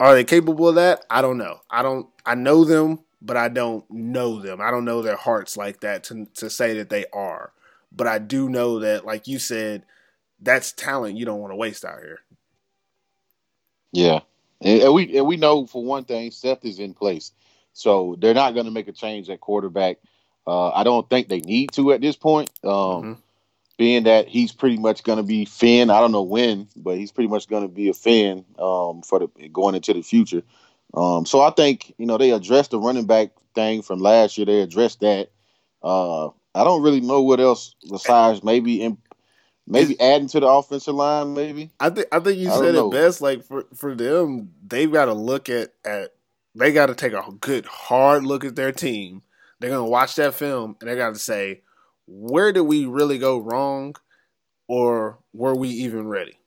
Are 0.00 0.14
they 0.14 0.24
capable 0.24 0.68
of 0.68 0.74
that? 0.74 1.04
I 1.08 1.22
don't 1.22 1.38
know. 1.38 1.60
I 1.70 1.82
don't. 1.82 2.06
I 2.24 2.34
know 2.34 2.64
them, 2.64 3.00
but 3.22 3.36
I 3.36 3.48
don't 3.48 3.88
know 3.90 4.40
them. 4.40 4.60
I 4.60 4.70
don't 4.70 4.84
know 4.84 5.02
their 5.02 5.16
hearts 5.16 5.56
like 5.56 5.80
that 5.80 6.04
to 6.04 6.26
to 6.34 6.50
say 6.50 6.74
that 6.74 6.90
they 6.90 7.06
are. 7.12 7.52
But 7.92 8.06
I 8.06 8.18
do 8.18 8.48
know 8.48 8.80
that, 8.80 9.06
like 9.06 9.26
you 9.26 9.38
said, 9.38 9.84
that's 10.40 10.72
talent 10.72 11.16
you 11.16 11.24
don't 11.24 11.40
want 11.40 11.52
to 11.52 11.56
waste 11.56 11.84
out 11.84 12.00
here. 12.00 12.20
Yeah, 13.92 14.20
and, 14.60 14.92
we 14.92 15.16
and 15.16 15.26
we 15.26 15.36
know 15.36 15.66
for 15.66 15.82
one 15.82 16.04
thing, 16.04 16.30
Seth 16.30 16.64
is 16.64 16.78
in 16.78 16.92
place, 16.92 17.32
so 17.72 18.16
they're 18.18 18.34
not 18.34 18.52
going 18.52 18.66
to 18.66 18.72
make 18.72 18.88
a 18.88 18.92
change 18.92 19.30
at 19.30 19.40
quarterback. 19.40 19.98
Uh, 20.46 20.70
I 20.70 20.84
don't 20.84 21.08
think 21.08 21.28
they 21.28 21.40
need 21.40 21.72
to 21.72 21.92
at 21.92 22.02
this 22.02 22.16
point, 22.16 22.50
um, 22.62 22.70
mm-hmm. 22.70 23.12
Being 23.76 24.04
that 24.04 24.28
he's 24.28 24.52
pretty 24.52 24.78
much 24.78 25.02
going 25.02 25.18
to 25.18 25.22
be 25.22 25.44
Finn. 25.44 25.90
I 25.90 26.00
don't 26.00 26.12
know 26.12 26.22
when, 26.22 26.68
but 26.76 26.96
he's 26.96 27.12
pretty 27.12 27.28
much 27.28 27.48
going 27.48 27.62
to 27.62 27.68
be 27.68 27.88
a 27.88 27.94
Finn 27.94 28.44
um, 28.58 29.02
for 29.02 29.18
the 29.18 29.48
going 29.48 29.74
into 29.74 29.92
the 29.92 30.02
future. 30.02 30.42
Um, 30.94 31.26
so 31.26 31.40
I 31.40 31.50
think 31.50 31.94
you 31.98 32.06
know 32.06 32.18
they 32.18 32.30
addressed 32.30 32.70
the 32.70 32.78
running 32.78 33.06
back 33.06 33.30
thing 33.54 33.82
from 33.82 34.00
last 34.00 34.38
year. 34.38 34.46
They 34.46 34.60
addressed 34.60 35.00
that. 35.00 35.30
Uh, 35.82 36.28
I 36.54 36.64
don't 36.64 36.82
really 36.82 37.00
know 37.02 37.22
what 37.22 37.38
else 37.38 37.74
besides 37.90 38.42
maybe 38.42 38.82
in, 38.82 38.98
Maybe 39.68 40.00
adding 40.00 40.28
to 40.28 40.40
the 40.40 40.46
offensive 40.46 40.94
line, 40.94 41.34
maybe. 41.34 41.70
I 41.80 41.90
think 41.90 42.06
I 42.12 42.20
think 42.20 42.38
you 42.38 42.50
I 42.50 42.58
said 42.58 42.74
it 42.76 42.90
best. 42.92 43.20
Like 43.20 43.42
for 43.42 43.66
for 43.74 43.94
them, 43.96 44.52
they've 44.64 44.90
got 44.90 45.06
to 45.06 45.12
look 45.12 45.48
at 45.48 45.72
at 45.84 46.12
they 46.54 46.72
got 46.72 46.86
to 46.86 46.94
take 46.94 47.12
a 47.12 47.24
good 47.40 47.66
hard 47.66 48.24
look 48.24 48.44
at 48.44 48.54
their 48.54 48.70
team. 48.70 49.22
They're 49.58 49.70
gonna 49.70 49.84
watch 49.84 50.14
that 50.16 50.34
film 50.34 50.76
and 50.80 50.88
they 50.88 50.94
got 50.94 51.14
to 51.14 51.18
say, 51.18 51.62
where 52.06 52.52
did 52.52 52.62
we 52.62 52.86
really 52.86 53.18
go 53.18 53.38
wrong, 53.38 53.96
or 54.68 55.18
were 55.32 55.54
we 55.54 55.68
even 55.68 56.08
ready? 56.08 56.38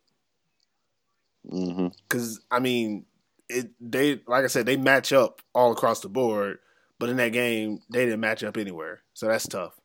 Because 1.43 2.39
mm-hmm. 2.39 2.55
I 2.55 2.59
mean, 2.59 3.05
it 3.47 3.71
they 3.79 4.21
like 4.27 4.43
I 4.43 4.47
said 4.47 4.65
they 4.65 4.77
match 4.77 5.13
up 5.13 5.41
all 5.53 5.71
across 5.71 6.01
the 6.01 6.09
board, 6.09 6.59
but 6.99 7.09
in 7.09 7.17
that 7.17 7.31
game 7.31 7.81
they 7.89 8.05
didn't 8.05 8.19
match 8.19 8.43
up 8.43 8.57
anywhere, 8.57 9.01
so 9.13 9.27
that's 9.27 9.47
tough. 9.47 9.79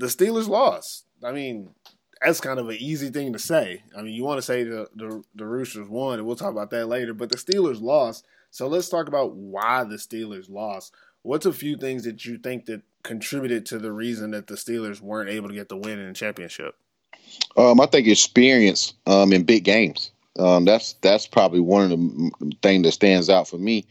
the 0.00 0.06
Steelers 0.06 0.48
lost. 0.48 1.04
I 1.22 1.30
mean, 1.30 1.74
that's 2.22 2.40
kind 2.40 2.60
of 2.60 2.68
an 2.68 2.76
easy 2.78 3.10
thing 3.10 3.32
to 3.32 3.38
say. 3.38 3.82
I 3.96 4.02
mean, 4.02 4.12
you 4.12 4.24
want 4.24 4.38
to 4.38 4.42
say 4.42 4.64
the, 4.64 4.88
the, 4.94 5.22
the 5.34 5.46
Roosters 5.46 5.88
won, 5.88 6.18
and 6.18 6.26
we'll 6.26 6.36
talk 6.36 6.52
about 6.52 6.70
that 6.70 6.86
later. 6.86 7.14
But 7.14 7.30
the 7.30 7.38
Steelers 7.38 7.80
lost. 7.80 8.26
So 8.50 8.66
let's 8.66 8.88
talk 8.88 9.08
about 9.08 9.34
why 9.34 9.84
the 9.84 9.96
Steelers 9.96 10.50
lost. 10.50 10.92
What's 11.22 11.46
a 11.46 11.52
few 11.52 11.76
things 11.76 12.04
that 12.04 12.24
you 12.24 12.38
think 12.38 12.66
that 12.66 12.82
contributed 13.02 13.64
to 13.66 13.78
the 13.78 13.92
reason 13.92 14.32
that 14.32 14.46
the 14.46 14.54
Steelers 14.54 15.00
weren't 15.00 15.30
able 15.30 15.48
to 15.48 15.54
get 15.54 15.68
the 15.68 15.76
win 15.76 15.98
in 15.98 16.08
the 16.08 16.14
championship? 16.14 16.74
Um, 17.56 17.80
I 17.80 17.86
think 17.86 18.06
experience 18.08 18.94
um, 19.06 19.32
in 19.32 19.44
big 19.44 19.64
games. 19.64 20.10
Um, 20.38 20.64
that's 20.64 20.94
that's 20.94 21.26
probably 21.26 21.60
one 21.60 21.84
of 21.84 21.90
the 21.90 22.52
thing 22.62 22.82
that 22.82 22.92
stands 22.92 23.28
out 23.28 23.48
for 23.48 23.58
me. 23.58 23.86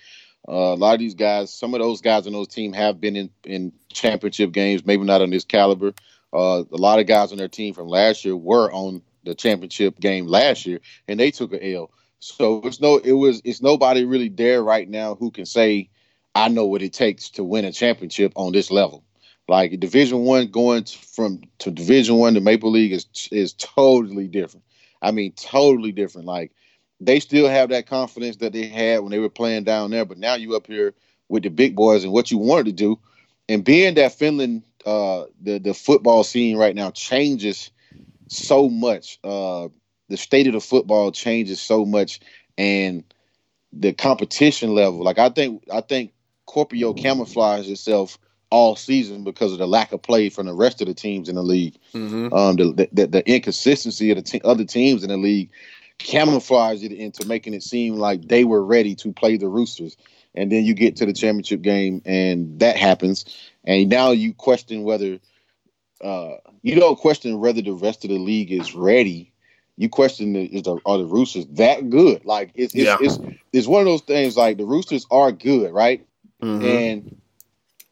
Uh, 0.47 0.73
a 0.73 0.75
lot 0.75 0.93
of 0.93 0.99
these 0.99 1.13
guys, 1.13 1.53
some 1.53 1.73
of 1.73 1.79
those 1.79 2.01
guys 2.01 2.25
on 2.25 2.33
those 2.33 2.47
team 2.47 2.73
have 2.73 2.99
been 2.99 3.15
in, 3.15 3.29
in 3.43 3.71
championship 3.91 4.51
games, 4.51 4.85
maybe 4.85 5.03
not 5.03 5.21
on 5.21 5.29
this 5.29 5.43
caliber. 5.43 5.93
Uh, 6.33 6.63
a 6.71 6.77
lot 6.77 6.99
of 6.99 7.07
guys 7.07 7.31
on 7.31 7.37
their 7.37 7.47
team 7.47 7.73
from 7.73 7.87
last 7.87 8.23
year 8.23 8.35
were 8.35 8.71
on 8.71 9.01
the 9.23 9.35
championship 9.35 9.99
game 9.99 10.27
last 10.27 10.65
year, 10.65 10.79
and 11.07 11.19
they 11.19 11.31
took 11.31 11.53
an 11.53 11.59
L. 11.61 11.91
So 12.19 12.61
it's 12.65 12.81
no, 12.81 12.97
it 12.97 13.13
was 13.13 13.41
it's 13.43 13.61
nobody 13.61 14.05
really 14.05 14.29
there 14.29 14.63
right 14.63 14.87
now 14.87 15.15
who 15.15 15.31
can 15.31 15.45
say, 15.45 15.89
I 16.35 16.49
know 16.49 16.65
what 16.65 16.81
it 16.81 16.93
takes 16.93 17.29
to 17.31 17.43
win 17.43 17.65
a 17.65 17.71
championship 17.71 18.33
on 18.35 18.51
this 18.51 18.69
level. 18.71 19.03
Like 19.47 19.79
Division 19.79 20.19
One 20.19 20.47
going 20.47 20.85
from 20.85 21.41
to 21.59 21.71
Division 21.71 22.17
One 22.17 22.35
to 22.35 22.41
Maple 22.41 22.71
League 22.71 22.91
is 22.91 23.07
is 23.31 23.53
totally 23.53 24.27
different. 24.27 24.65
I 25.01 25.11
mean, 25.11 25.31
totally 25.33 25.91
different. 25.91 26.27
Like 26.27 26.51
they 26.99 27.19
still 27.19 27.47
have 27.47 27.69
that 27.69 27.87
confidence 27.87 28.37
that 28.37 28.53
they 28.53 28.67
had 28.67 28.99
when 28.99 29.11
they 29.11 29.19
were 29.19 29.29
playing 29.29 29.63
down 29.63 29.91
there. 29.91 30.05
But 30.05 30.17
now 30.17 30.35
you 30.35 30.55
up 30.55 30.67
here 30.67 30.93
with 31.29 31.43
the 31.43 31.49
big 31.49 31.75
boys 31.75 32.03
and 32.03 32.13
what 32.13 32.31
you 32.31 32.37
wanted 32.37 32.65
to 32.65 32.71
do, 32.73 32.99
and 33.47 33.63
being 33.63 33.95
that 33.95 34.13
Finland, 34.13 34.63
uh, 34.85 35.25
the 35.41 35.59
the 35.59 35.73
football 35.73 36.23
scene 36.23 36.57
right 36.57 36.75
now 36.75 36.91
changes 36.91 37.71
so 38.27 38.69
much. 38.69 39.19
Uh, 39.23 39.69
the 40.07 40.17
state 40.17 40.47
of 40.47 40.53
the 40.53 40.61
football 40.61 41.11
changes 41.11 41.61
so 41.61 41.85
much, 41.85 42.19
and 42.57 43.03
the 43.73 43.93
competition 43.93 44.73
level. 44.73 45.03
Like 45.03 45.19
I 45.19 45.29
think 45.29 45.63
I 45.71 45.81
think 45.81 46.13
Kuopio 46.47 46.97
camouflaged 46.97 47.69
itself 47.69 48.17
all 48.51 48.75
season 48.75 49.23
because 49.23 49.51
of 49.51 49.59
the 49.59 49.67
lack 49.67 49.91
of 49.91 50.01
play 50.01 50.29
from 50.29 50.47
the 50.47 50.55
rest 50.55 50.81
of 50.81 50.87
the 50.87 50.93
teams 50.93 51.29
in 51.29 51.35
the 51.35 51.43
league. 51.43 51.77
Mm-hmm. 51.93 52.33
Um, 52.33 52.55
the, 52.55 52.89
the 52.91 53.07
the 53.07 53.29
inconsistency 53.29 54.11
of 54.11 54.17
the 54.17 54.23
te- 54.23 54.41
other 54.43 54.65
teams 54.65 55.03
in 55.03 55.09
the 55.09 55.17
league 55.17 55.51
camouflaged 55.99 56.83
it 56.83 56.93
into 56.93 57.27
making 57.27 57.53
it 57.53 57.61
seem 57.61 57.97
like 57.97 58.27
they 58.27 58.45
were 58.45 58.63
ready 58.63 58.95
to 58.95 59.11
play 59.13 59.37
the 59.37 59.47
Roosters. 59.47 59.95
And 60.33 60.51
then 60.51 60.63
you 60.63 60.73
get 60.73 60.95
to 60.97 61.05
the 61.05 61.13
championship 61.13 61.61
game, 61.61 62.01
and 62.05 62.59
that 62.59 62.77
happens, 62.77 63.25
and 63.69 63.89
now 63.89 64.11
you 64.11 64.33
question 64.33 64.83
whether 64.83 65.19
uh, 66.01 66.35
you 66.63 66.75
don't 66.75 66.97
question 66.99 67.39
whether 67.39 67.61
the 67.61 67.73
rest 67.73 68.03
of 68.05 68.09
the 68.09 68.17
league 68.19 68.51
is 68.51 68.75
ready. 68.75 69.33
You 69.77 69.89
question 69.89 70.33
the, 70.33 70.43
is 70.45 70.63
the, 70.63 70.77
are 70.85 70.97
the 70.97 71.05
Roosters 71.05 71.45
that 71.53 71.89
good? 71.89 72.25
Like 72.25 72.51
it's 72.55 72.73
it's, 72.75 72.85
Yeah. 72.85 72.97
it's 72.99 73.19
it's 73.53 73.67
one 73.67 73.81
of 73.81 73.85
those 73.85 74.01
things. 74.01 74.35
Like 74.37 74.57
the 74.57 74.65
Roosters 74.65 75.05
are 75.11 75.31
good, 75.31 75.71
right? 75.73 76.05
Mhm. 76.41 76.63
and 76.63 77.21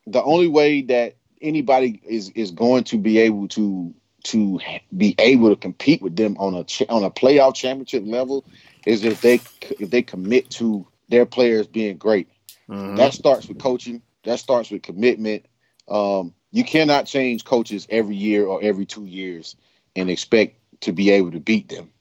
the 0.08 0.24
only 0.24 0.48
way 0.48 0.82
that 0.84 1.16
anybody 1.42 2.02
is 2.08 2.30
is 2.32 2.52
going 2.52 2.84
to 2.86 2.98
be 2.98 3.20
able 3.20 3.48
to 3.50 3.94
to 4.24 4.60
be 4.96 5.16
able 5.20 5.50
to 5.50 5.56
compete 5.56 6.02
with 6.02 6.16
them 6.16 6.36
on 6.40 6.56
a 6.56 6.64
ch- 6.64 6.90
on 6.90 7.04
a 7.04 7.12
playoff 7.12 7.56
championship 7.56 8.04
level 8.06 8.46
is 8.86 9.04
if 9.06 9.22
they 9.22 9.36
if 9.80 9.90
they 9.92 10.02
commit 10.02 10.50
to 10.52 10.88
their 11.10 11.26
players 11.26 11.68
being 11.68 11.98
great. 11.98 12.28
Mhm. 12.70 12.98
That 12.98 13.14
starts 13.14 13.48
with 13.48 13.60
coaching. 13.60 14.02
That 14.24 14.40
starts 14.40 14.72
with 14.72 14.82
commitment. 14.82 15.46
Um, 15.88 16.34
you 16.52 16.64
cannot 16.64 17.06
change 17.06 17.44
coaches 17.46 17.88
every 17.90 18.16
year 18.16 18.46
or 18.46 18.62
every 18.64 18.86
two 18.86 19.06
years 19.06 19.56
and 19.96 20.10
expect 20.10 20.58
to 20.82 20.92
be 20.92 21.12
able 21.12 21.32
to 21.32 21.40
beat 21.40 21.70
them. 21.70 21.92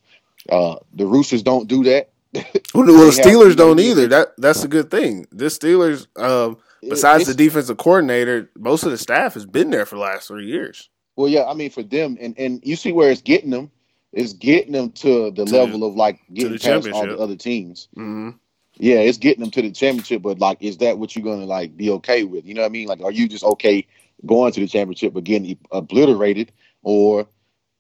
Uh, 0.49 0.77
the 0.95 1.07
Roosters 1.07 1.43
don't 1.43 1.69
do 1.69 1.85
that. 1.85 2.11
Well, 2.75 2.85
the 2.87 2.93
Steelers 3.13 3.57
don't 3.57 3.81
either. 3.81 4.07
That 4.09 4.35
that's 4.37 4.63
a 4.63 4.69
good 4.69 4.91
thing. 4.91 5.27
This 5.33 5.59
Steelers, 5.59 6.07
um, 6.21 6.59
besides 6.83 7.27
the 7.27 7.35
defensive 7.35 7.79
coordinator, 7.79 8.51
most 8.59 8.85
of 8.85 8.91
the 8.91 8.99
staff 8.99 9.35
has 9.35 9.47
been 9.47 9.71
there 9.71 9.87
for 9.87 9.95
the 9.97 10.03
last 10.03 10.29
three 10.29 10.47
years. 10.47 10.91
Well, 11.17 11.29
yeah, 11.29 11.45
I 11.45 11.55
mean 11.55 11.71
for 11.71 11.83
them, 11.83 12.19
and 12.21 12.39
and 12.39 12.61
you 12.65 12.77
see 12.77 12.93
where 12.93 13.11
it's 13.11 13.23
getting 13.23 13.51
them. 13.51 13.71
It's 14.13 14.35
getting 14.35 14.73
them 14.73 14.93
to 14.93 15.31
the 15.31 15.45
To 15.45 15.57
level 15.57 15.85
of 15.85 15.95
like 15.95 16.21
getting 16.33 16.53
the 16.53 16.59
past 16.59 16.89
all 16.93 17.07
the 17.07 17.19
other 17.19 17.37
teams. 17.37 17.89
hmm 17.95 18.31
Yeah, 18.79 18.97
it's 18.97 19.19
getting 19.19 19.41
them 19.41 19.51
to 19.53 19.63
the 19.63 19.71
championship, 19.71 20.23
but 20.23 20.39
like, 20.39 20.59
is 20.61 20.79
that 20.79 20.99
what 20.99 21.17
you're 21.17 21.25
gonna 21.25 21.47
like 21.47 21.77
be 21.77 21.91
okay 21.91 22.25
with? 22.25 22.45
You 22.45 22.55
know 22.55 22.63
what 22.63 22.69
I 22.69 22.71
mean? 22.71 22.89
Like, 22.89 23.01
are 23.01 23.13
you 23.13 23.29
just 23.29 23.45
okay 23.45 23.87
going 24.25 24.53
to 24.53 24.61
the 24.61 24.67
championship 24.67 25.15
but 25.15 25.25
getting 25.25 25.59
obliterated, 25.71 26.53
or 26.83 27.27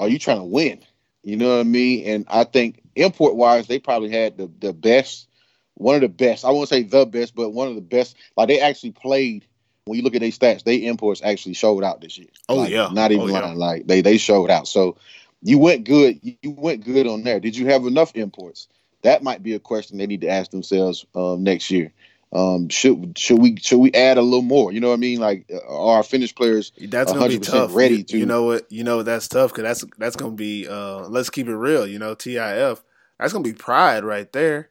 are 0.00 0.08
you 0.08 0.18
trying 0.18 0.38
to 0.38 0.44
win? 0.44 0.80
You 1.22 1.36
know 1.36 1.48
what 1.48 1.60
I 1.60 1.64
mean? 1.64 2.06
And 2.06 2.26
I 2.28 2.44
think 2.44 2.82
import 2.94 3.36
wise, 3.36 3.66
they 3.66 3.78
probably 3.78 4.10
had 4.10 4.38
the 4.38 4.50
the 4.60 4.72
best, 4.72 5.28
one 5.74 5.96
of 5.96 6.00
the 6.00 6.08
best. 6.08 6.44
I 6.44 6.50
won't 6.50 6.68
say 6.68 6.82
the 6.82 7.04
best, 7.04 7.34
but 7.34 7.50
one 7.50 7.68
of 7.68 7.74
the 7.74 7.80
best. 7.80 8.16
Like 8.36 8.48
they 8.48 8.60
actually 8.60 8.92
played. 8.92 9.46
When 9.84 9.96
you 9.96 10.02
look 10.02 10.16
at 10.16 10.20
their 10.20 10.30
stats, 10.30 10.64
they 10.64 10.78
imports 10.78 11.20
actually 11.22 11.54
showed 11.54 11.84
out 11.84 12.00
this 12.00 12.18
year. 12.18 12.26
Oh, 12.48 12.56
Like, 12.56 12.70
yeah. 12.70 12.88
not 12.90 13.12
even 13.12 13.30
Oh, 13.30 13.32
yeah. 13.32 13.52
Like 13.52 13.86
they 13.86 14.00
they 14.00 14.18
showed 14.18 14.50
out. 14.50 14.66
So 14.66 14.96
you 15.42 15.58
went 15.58 15.84
good. 15.84 16.18
You 16.22 16.50
went 16.50 16.84
good 16.84 17.06
on 17.06 17.22
there. 17.22 17.38
Did 17.38 17.56
you 17.56 17.66
have 17.66 17.84
enough 17.86 18.12
imports? 18.16 18.66
That 19.06 19.22
might 19.22 19.40
be 19.40 19.54
a 19.54 19.60
question 19.60 19.98
they 19.98 20.06
need 20.08 20.22
to 20.22 20.28
ask 20.28 20.50
themselves 20.50 21.06
um, 21.14 21.44
next 21.44 21.70
year. 21.70 21.92
Um, 22.32 22.68
should 22.68 23.16
should 23.16 23.38
we 23.38 23.56
should 23.56 23.78
we 23.78 23.92
add 23.92 24.18
a 24.18 24.22
little 24.22 24.42
more? 24.42 24.72
You 24.72 24.80
know 24.80 24.88
what 24.88 24.94
I 24.94 24.98
mean? 24.98 25.20
Like 25.20 25.48
uh, 25.48 25.58
are 25.68 25.98
our 25.98 26.02
Finnish 26.02 26.34
players? 26.34 26.72
That's 26.76 27.12
gonna 27.12 27.28
be 27.28 27.38
100% 27.38 27.42
tough. 27.44 27.74
ready 27.74 27.98
you, 27.98 28.02
to- 28.02 28.18
you 28.18 28.26
know 28.26 28.42
what? 28.42 28.70
You 28.70 28.82
know 28.82 29.04
that's 29.04 29.28
tough 29.28 29.52
because 29.52 29.62
that's 29.62 29.92
that's 29.96 30.16
gonna 30.16 30.34
be. 30.34 30.66
Uh, 30.66 31.06
let's 31.08 31.30
keep 31.30 31.46
it 31.46 31.54
real. 31.54 31.86
You 31.86 32.00
know, 32.00 32.16
TIF. 32.16 32.82
That's 33.20 33.32
gonna 33.32 33.44
be 33.44 33.52
pride 33.52 34.02
right 34.02 34.30
there. 34.32 34.70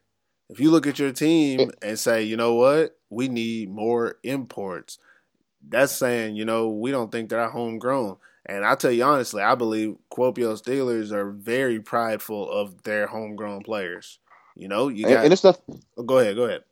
If 0.50 0.60
you 0.60 0.70
look 0.70 0.86
at 0.86 1.00
your 1.00 1.14
team 1.14 1.72
and 1.82 1.98
say, 1.98 2.24
you 2.24 2.36
know 2.36 2.56
what, 2.56 2.98
we 3.10 3.30
need 3.30 3.70
more 3.72 4.18
imports. 4.22 5.00
That's 5.68 5.94
saying, 5.94 6.36
you 6.36 6.44
know, 6.44 6.70
we 6.70 6.92
don't 6.92 7.12
think 7.12 7.30
they're 7.30 7.50
homegrown. 7.50 8.18
And 8.46 8.64
I'll 8.64 8.78
tell 8.78 8.92
you 8.92 9.04
honestly, 9.04 9.42
I 9.42 9.56
believe 9.56 9.96
Kuopio 10.12 10.62
Steelers 10.62 11.12
are 11.12 11.32
very 11.32 11.80
prideful 11.80 12.52
of 12.52 12.84
their 12.84 13.08
homegrown 13.08 13.64
players. 13.64 14.20
You 14.56 14.68
know, 14.68 14.88
you 14.90 15.06
And, 15.06 15.14
got. 15.16 15.24
and 15.26 15.34
it's 15.34 15.44
not 15.44 15.60
oh, 15.98 16.04
go 16.04 16.20
ahead, 16.20 16.36
go 16.36 16.46
ahead. 16.46 16.64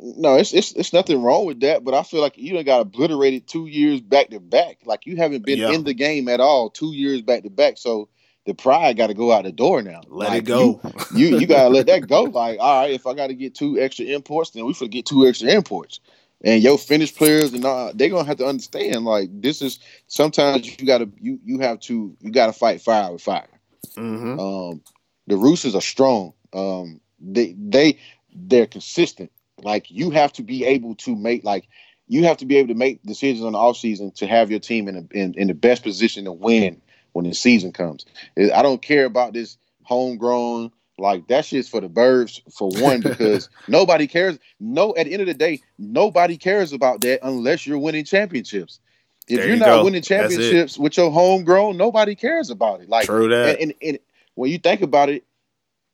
no, 0.00 0.36
it's, 0.36 0.52
it's 0.54 0.72
it's 0.72 0.92
nothing 0.92 1.22
wrong 1.22 1.46
with 1.46 1.60
that. 1.60 1.84
But 1.84 1.94
I 1.94 2.02
feel 2.02 2.20
like 2.20 2.38
you 2.38 2.54
done 2.54 2.64
got 2.64 2.80
obliterated 2.80 3.46
two 3.48 3.66
years 3.66 4.00
back 4.00 4.30
to 4.30 4.40
back. 4.40 4.78
Like 4.84 5.06
you 5.06 5.16
haven't 5.16 5.44
been 5.46 5.60
Yeah. 5.60 5.72
in 5.72 5.84
the 5.84 5.94
game 5.94 6.28
at 6.28 6.40
all 6.40 6.70
two 6.70 6.92
years 6.94 7.22
back 7.22 7.44
to 7.44 7.50
back. 7.50 7.78
So 7.78 8.08
the 8.46 8.54
pride 8.54 8.96
got 8.96 9.08
to 9.08 9.14
go 9.14 9.32
out 9.32 9.44
the 9.44 9.52
door 9.52 9.82
now. 9.82 10.02
Let 10.08 10.30
Like, 10.30 10.42
it 10.42 10.46
go. 10.46 10.80
You 10.84 10.92
you, 11.14 11.28
you 11.38 11.46
got 11.46 11.64
to 11.64 11.68
let 11.70 11.86
that 11.86 12.06
go. 12.08 12.24
Like 12.24 12.58
all 12.60 12.82
right, 12.82 12.92
if 12.92 13.06
I 13.06 13.14
got 13.14 13.28
to 13.28 13.34
get 13.34 13.54
two 13.54 13.78
extra 13.80 14.06
imports, 14.06 14.50
then 14.50 14.64
we 14.66 14.74
forget 14.74 15.06
two 15.06 15.26
extra 15.26 15.48
imports. 15.50 16.00
And 16.44 16.62
your 16.62 16.78
Finnish 16.78 17.14
players 17.14 17.52
and 17.52 17.64
all, 17.64 17.92
they're 17.94 18.08
gonna 18.08 18.24
have 18.24 18.38
to 18.38 18.46
understand 18.46 19.04
like 19.04 19.30
this 19.42 19.62
is 19.62 19.78
sometimes 20.08 20.68
you 20.80 20.86
gotta 20.86 21.08
you 21.20 21.38
you 21.44 21.60
have 21.60 21.80
to 21.80 22.16
you 22.20 22.32
gotta 22.32 22.52
fight 22.52 22.80
fire 22.80 23.12
with 23.12 23.22
fire. 23.22 23.48
hmm 23.96 24.38
Um, 24.40 24.82
the 25.28 25.36
Roosters 25.36 25.76
are 25.76 25.80
strong. 25.82 26.32
Um, 26.54 27.00
they 27.22 27.54
they 27.58 27.98
they're 28.34 28.66
consistent. 28.66 29.30
Like 29.62 29.90
you 29.90 30.10
have 30.10 30.32
to 30.34 30.42
be 30.42 30.64
able 30.64 30.94
to 30.96 31.14
make 31.14 31.44
like 31.44 31.68
you 32.08 32.24
have 32.24 32.38
to 32.38 32.46
be 32.46 32.56
able 32.56 32.68
to 32.68 32.74
make 32.74 33.02
decisions 33.02 33.44
on 33.44 33.52
the 33.52 33.58
offseason 33.58 34.14
to 34.16 34.26
have 34.26 34.50
your 34.50 34.60
team 34.60 34.88
in, 34.88 34.96
a, 34.96 35.16
in 35.16 35.34
in 35.34 35.48
the 35.48 35.54
best 35.54 35.82
position 35.82 36.24
to 36.24 36.32
win 36.32 36.80
when 37.12 37.24
the 37.24 37.34
season 37.34 37.72
comes. 37.72 38.06
I 38.36 38.62
don't 38.62 38.82
care 38.82 39.04
about 39.04 39.32
this 39.32 39.56
homegrown 39.84 40.72
like 40.98 41.26
that 41.28 41.44
shit's 41.44 41.68
for 41.68 41.80
the 41.80 41.88
birds 41.88 42.42
for 42.50 42.68
one 42.68 43.00
because 43.02 43.48
nobody 43.68 44.06
cares. 44.06 44.38
No, 44.60 44.94
at 44.96 45.06
the 45.06 45.12
end 45.12 45.22
of 45.22 45.28
the 45.28 45.34
day, 45.34 45.60
nobody 45.78 46.36
cares 46.36 46.72
about 46.72 47.00
that 47.02 47.20
unless 47.22 47.66
you're 47.66 47.78
winning 47.78 48.04
championships. 48.04 48.80
If 49.28 49.38
There 49.38 49.46
you're 49.46 49.54
you 49.56 49.60
not 49.60 49.78
go. 49.78 49.84
winning 49.84 50.02
championships 50.02 50.78
with 50.78 50.96
your 50.96 51.10
homegrown, 51.10 51.76
nobody 51.76 52.14
cares 52.14 52.50
about 52.50 52.80
it. 52.80 52.88
Like 52.88 53.06
True 53.06 53.28
that. 53.28 53.60
and, 53.60 53.70
and, 53.70 53.74
and 53.82 53.98
when 54.34 54.50
you 54.50 54.58
think 54.58 54.82
about 54.82 55.08
it, 55.08 55.24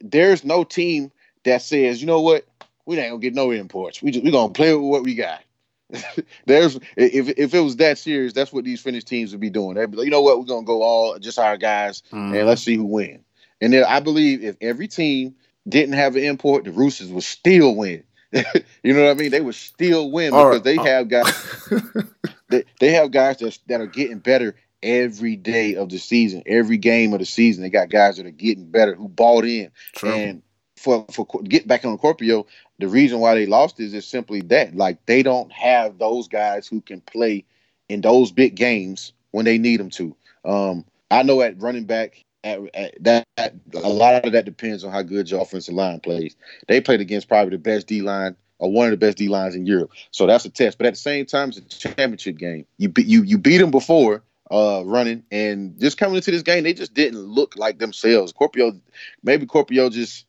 there's 0.00 0.44
no 0.44 0.64
team 0.64 1.10
that 1.44 1.62
says, 1.62 2.00
you 2.00 2.06
know 2.06 2.20
what, 2.20 2.46
we 2.86 2.98
ain't 2.98 3.10
gonna 3.10 3.20
get 3.20 3.34
no 3.34 3.50
imports. 3.50 4.02
We 4.02 4.10
just 4.10 4.24
we 4.24 4.30
gonna 4.30 4.52
play 4.52 4.74
with 4.74 4.84
what 4.84 5.02
we 5.02 5.14
got. 5.14 5.42
there's 6.46 6.76
if 6.96 7.28
if 7.38 7.54
it 7.54 7.60
was 7.60 7.76
that 7.76 7.98
serious, 7.98 8.32
that's 8.32 8.52
what 8.52 8.64
these 8.64 8.80
Finnish 8.80 9.04
teams 9.04 9.32
would 9.32 9.40
be 9.40 9.50
doing. 9.50 9.74
They'd 9.74 9.90
be 9.90 9.96
like, 9.98 10.04
you 10.04 10.10
know 10.10 10.22
what, 10.22 10.38
we're 10.38 10.44
gonna 10.46 10.66
go 10.66 10.82
all 10.82 11.18
just 11.18 11.38
our 11.38 11.56
guys 11.56 12.02
Mhm. 12.12 12.36
and 12.36 12.46
let's 12.46 12.62
see 12.62 12.76
who 12.76 12.84
wins. 12.84 13.24
And 13.60 13.72
then 13.72 13.84
I 13.84 14.00
believe 14.00 14.44
if 14.44 14.56
every 14.60 14.86
team 14.88 15.34
didn't 15.68 15.94
have 15.94 16.14
an 16.16 16.24
import, 16.24 16.64
the 16.64 16.72
Roosters 16.72 17.08
would 17.10 17.24
still 17.24 17.74
win. 17.74 18.04
you 18.32 18.92
know 18.92 19.04
what 19.04 19.10
I 19.10 19.14
mean? 19.14 19.30
They 19.30 19.40
would 19.40 19.54
still 19.54 20.10
win 20.10 20.34
All 20.34 20.44
because 20.50 20.56
right. 20.56 20.64
they 20.64 20.76
have 20.76 21.08
guys 21.08 21.68
they, 22.48 22.64
they 22.80 22.92
have 22.92 23.10
guys 23.10 23.38
that, 23.38 23.58
that 23.66 23.80
are 23.80 23.86
getting 23.86 24.18
better 24.18 24.54
every 24.82 25.36
day 25.36 25.74
of 25.74 25.88
the 25.88 25.98
season, 25.98 26.42
every 26.46 26.76
game 26.76 27.12
of 27.12 27.18
the 27.20 27.26
season. 27.26 27.62
They 27.62 27.70
got 27.70 27.88
guys 27.90 28.16
that 28.18 28.26
are 28.26 28.30
getting 28.30 28.70
better 28.70 28.94
who 28.94 29.08
bought 29.08 29.44
in. 29.44 29.70
True. 29.94 30.10
And 30.10 30.42
for 30.78 31.04
for 31.10 31.26
get 31.44 31.66
back 31.66 31.84
on 31.84 31.98
Kuopio, 31.98 32.46
the 32.78 32.88
reason 32.88 33.20
why 33.20 33.34
they 33.34 33.46
lost 33.46 33.80
is 33.80 33.92
just 33.92 34.10
simply 34.10 34.40
that 34.42 34.74
like 34.76 35.04
they 35.06 35.22
don't 35.22 35.52
have 35.52 35.98
those 35.98 36.28
guys 36.28 36.66
who 36.66 36.80
can 36.80 37.00
play 37.02 37.44
in 37.88 38.00
those 38.00 38.32
big 38.32 38.54
games 38.54 39.12
when 39.32 39.44
they 39.44 39.58
need 39.58 39.80
them 39.80 39.90
to. 39.90 40.14
Um, 40.44 40.84
I 41.10 41.22
know 41.22 41.42
at 41.42 41.60
running 41.60 41.84
back. 41.84 42.24
At, 42.44 42.60
at 42.72 43.02
that, 43.02 43.26
a 43.74 43.88
lot 43.88 44.24
of 44.24 44.32
that 44.32 44.44
depends 44.44 44.84
on 44.84 44.92
how 44.92 45.02
good 45.02 45.28
your 45.28 45.42
offensive 45.42 45.74
line 45.74 45.98
plays. 45.98 46.36
They 46.68 46.80
played 46.80 47.00
against 47.00 47.28
probably 47.28 47.50
the 47.50 47.58
best 47.58 47.88
D 47.88 48.00
line 48.00 48.36
or 48.60 48.70
one 48.70 48.86
of 48.86 48.92
the 48.92 48.96
best 48.96 49.18
D 49.18 49.28
lines 49.28 49.56
in 49.56 49.66
Europe, 49.66 49.90
so 50.12 50.24
that's 50.24 50.44
a 50.44 50.50
test. 50.50 50.78
But 50.78 50.86
at 50.86 50.94
the 50.94 51.00
same 51.00 51.26
time, 51.26 51.48
it's 51.48 51.58
a 51.58 51.62
championship 51.62 52.38
game. 52.38 52.64
You 52.78 52.90
beat 52.90 53.06
you 53.06 53.24
you 53.24 53.38
beat 53.38 53.58
them 53.58 53.72
before 53.72 54.22
uh, 54.52 54.82
running, 54.86 55.24
and 55.32 55.78
just 55.80 55.98
coming 55.98 56.14
into 56.14 56.30
this 56.30 56.42
game, 56.42 56.62
they 56.62 56.72
just 56.72 56.94
didn't 56.94 57.18
look 57.18 57.56
like 57.56 57.78
themselves. 57.78 58.32
Kuopio, 58.32 58.80
maybe 59.22 59.44
Kuopio 59.44 59.90
just 59.90 60.24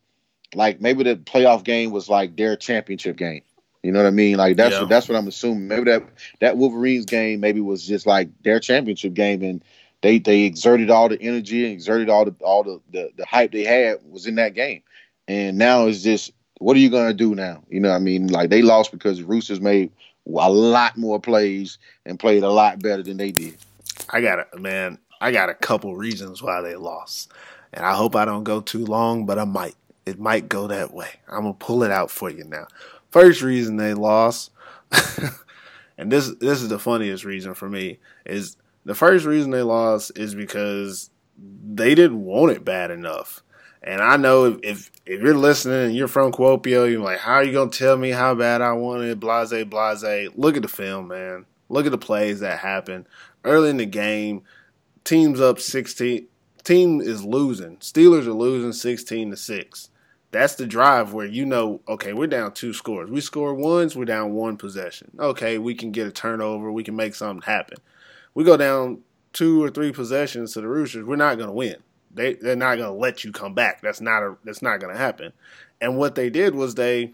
like 0.55 0.81
maybe 0.81 1.03
the 1.03 1.15
playoff 1.15 1.63
game 1.63 1.91
was 1.91 2.09
like 2.09 2.35
their 2.35 2.55
championship 2.55 3.17
game. 3.17 3.41
You 3.83 3.91
know 3.91 3.99
what 3.99 4.07
I 4.07 4.11
mean? 4.11 4.37
Like 4.37 4.57
that's 4.57 4.73
Yeah. 4.73 4.81
what 4.81 4.89
that's 4.89 5.07
what 5.07 5.17
I'm 5.17 5.27
assuming. 5.27 5.67
Maybe 5.67 5.85
that 5.85 6.03
that 6.41 6.57
Wolverines 6.57 7.05
game 7.05 7.39
maybe 7.39 7.61
was 7.61 7.85
just 7.85 8.05
like 8.05 8.29
their 8.43 8.59
championship 8.59 9.13
game, 9.13 9.41
and 9.41 9.63
they 10.01 10.19
they 10.19 10.41
exerted 10.41 10.89
all 10.89 11.07
the 11.09 11.21
energy 11.21 11.63
and 11.63 11.73
exerted 11.73 12.09
all 12.09 12.25
the 12.25 12.35
all 12.41 12.63
the 12.63 12.81
the, 12.91 13.11
the 13.17 13.25
hype 13.25 13.51
they 13.51 13.63
had 13.63 13.99
was 14.09 14.25
in 14.25 14.35
that 14.35 14.53
game. 14.53 14.81
And 15.27 15.57
now 15.57 15.87
it's 15.87 16.01
just 16.03 16.31
what 16.57 16.75
are 16.75 16.79
you 16.79 16.89
gonna 16.89 17.13
do 17.13 17.35
now? 17.35 17.63
You 17.69 17.79
know 17.79 17.89
what 17.89 17.95
I 17.95 17.99
mean? 17.99 18.27
Like 18.27 18.49
they 18.49 18.61
lost 18.61 18.91
because 18.91 19.21
Roosters 19.21 19.61
made 19.61 19.91
a 20.27 20.51
lot 20.51 20.97
more 20.97 21.19
plays 21.19 21.77
and 22.05 22.19
played 22.19 22.43
a 22.43 22.49
lot 22.49 22.81
better 22.81 23.01
than 23.01 23.17
they 23.17 23.31
did. 23.31 23.55
I 24.09 24.21
got 24.21 24.47
a 24.53 24.59
man. 24.59 24.97
I 25.21 25.31
got 25.31 25.49
a 25.49 25.53
couple 25.53 25.95
reasons 25.95 26.41
why 26.43 26.61
they 26.61 26.75
lost, 26.75 27.31
and 27.73 27.85
I 27.85 27.93
hope 27.93 28.15
I 28.15 28.25
don't 28.25 28.43
go 28.43 28.59
too 28.61 28.85
long, 28.85 29.25
but 29.25 29.39
I 29.39 29.45
might. 29.45 29.75
It 30.09 30.19
might 30.19 30.49
go 30.49 30.67
that 30.67 30.93
way. 30.93 31.09
I'm 31.27 31.41
gonna 31.41 31.53
pull 31.53 31.83
it 31.83 31.91
out 31.91 32.11
for 32.11 32.29
you 32.29 32.43
now. 32.43 32.67
First 33.11 33.41
reason 33.41 33.77
they 33.77 33.93
lost, 33.93 34.51
and 35.97 36.11
this 36.11 36.33
this 36.39 36.61
is 36.61 36.69
the 36.69 36.79
funniest 36.79 37.25
reason 37.25 37.53
for 37.53 37.69
me 37.69 37.99
is 38.25 38.57
the 38.85 38.95
first 38.95 39.25
reason 39.25 39.51
they 39.51 39.61
lost 39.61 40.11
is 40.17 40.33
because 40.35 41.09
they 41.37 41.95
didn't 41.95 42.23
want 42.23 42.51
it 42.51 42.65
bad 42.65 42.91
enough. 42.91 43.43
And 43.81 44.01
I 44.01 44.17
know 44.17 44.45
if, 44.45 44.59
if, 44.63 44.91
if 45.05 45.21
you're 45.21 45.37
listening 45.37 45.85
and 45.85 45.95
you're 45.95 46.09
from 46.09 46.31
Kuopio, 46.31 46.89
you're 46.89 46.99
like, 46.99 47.19
how 47.19 47.35
are 47.35 47.43
you 47.43 47.53
gonna 47.53 47.71
tell 47.71 47.97
me 47.97 48.09
how 48.09 48.35
bad 48.35 48.61
I 48.61 48.73
want 48.73 49.03
it? 49.03 49.19
Blase, 49.19 49.63
blase. 49.65 50.29
Look 50.35 50.55
at 50.57 50.61
the 50.61 50.67
film, 50.67 51.07
man. 51.07 51.45
Look 51.69 51.85
at 51.85 51.91
the 51.91 51.97
plays 51.97 52.39
that 52.41 52.59
happened 52.59 53.05
early 53.43 53.69
in 53.69 53.77
the 53.77 53.85
game. 53.85 54.43
Teams 55.03 55.39
up 55.39 55.59
sixteen. 55.59 56.27
Team 56.63 56.99
is 56.99 57.23
losing. 57.23 57.77
Steelers 57.77 58.27
are 58.27 58.33
losing 58.33 58.73
sixteen 58.73 59.31
to 59.31 59.37
six. 59.37 59.89
That's 60.31 60.55
the 60.55 60.67
drive 60.67 61.13
where 61.13 61.25
you 61.25 61.45
know, 61.45 61.81
okay, 61.87 62.13
we're 62.13 62.27
down 62.27 62.53
two 62.53 62.73
scores. 62.73 63.09
We 63.09 63.21
score 63.21 63.53
ones, 63.53 63.95
we're 63.95 64.05
down 64.05 64.33
one 64.33 64.57
possession. 64.57 65.11
Okay, 65.19 65.57
we 65.57 65.73
can 65.73 65.91
get 65.91 66.07
a 66.07 66.11
turnover. 66.11 66.71
We 66.71 66.83
can 66.83 66.95
make 66.95 67.15
something 67.15 67.41
happen. 67.41 67.77
We 68.35 68.43
go 68.43 68.55
down 68.55 68.99
two 69.33 69.63
or 69.63 69.69
three 69.69 69.91
possessions 69.91 70.53
to 70.53 70.61
the 70.61 70.67
Roosters. 70.67 71.05
We're 71.05 71.15
not 71.15 71.37
going 71.37 71.49
to 71.49 71.53
win. 71.53 71.77
They 72.13 72.35
they're 72.35 72.55
not 72.55 72.77
going 72.77 72.91
to 72.91 72.99
let 72.99 73.23
you 73.23 73.31
come 73.31 73.53
back. 73.53 73.81
That's 73.81 74.01
not 74.01 74.23
a 74.23 74.37
that's 74.43 74.61
not 74.61 74.79
going 74.79 74.93
to 74.93 74.99
happen. 74.99 75.33
And 75.81 75.97
what 75.97 76.15
they 76.15 76.29
did 76.29 76.55
was 76.55 76.75
they 76.75 77.13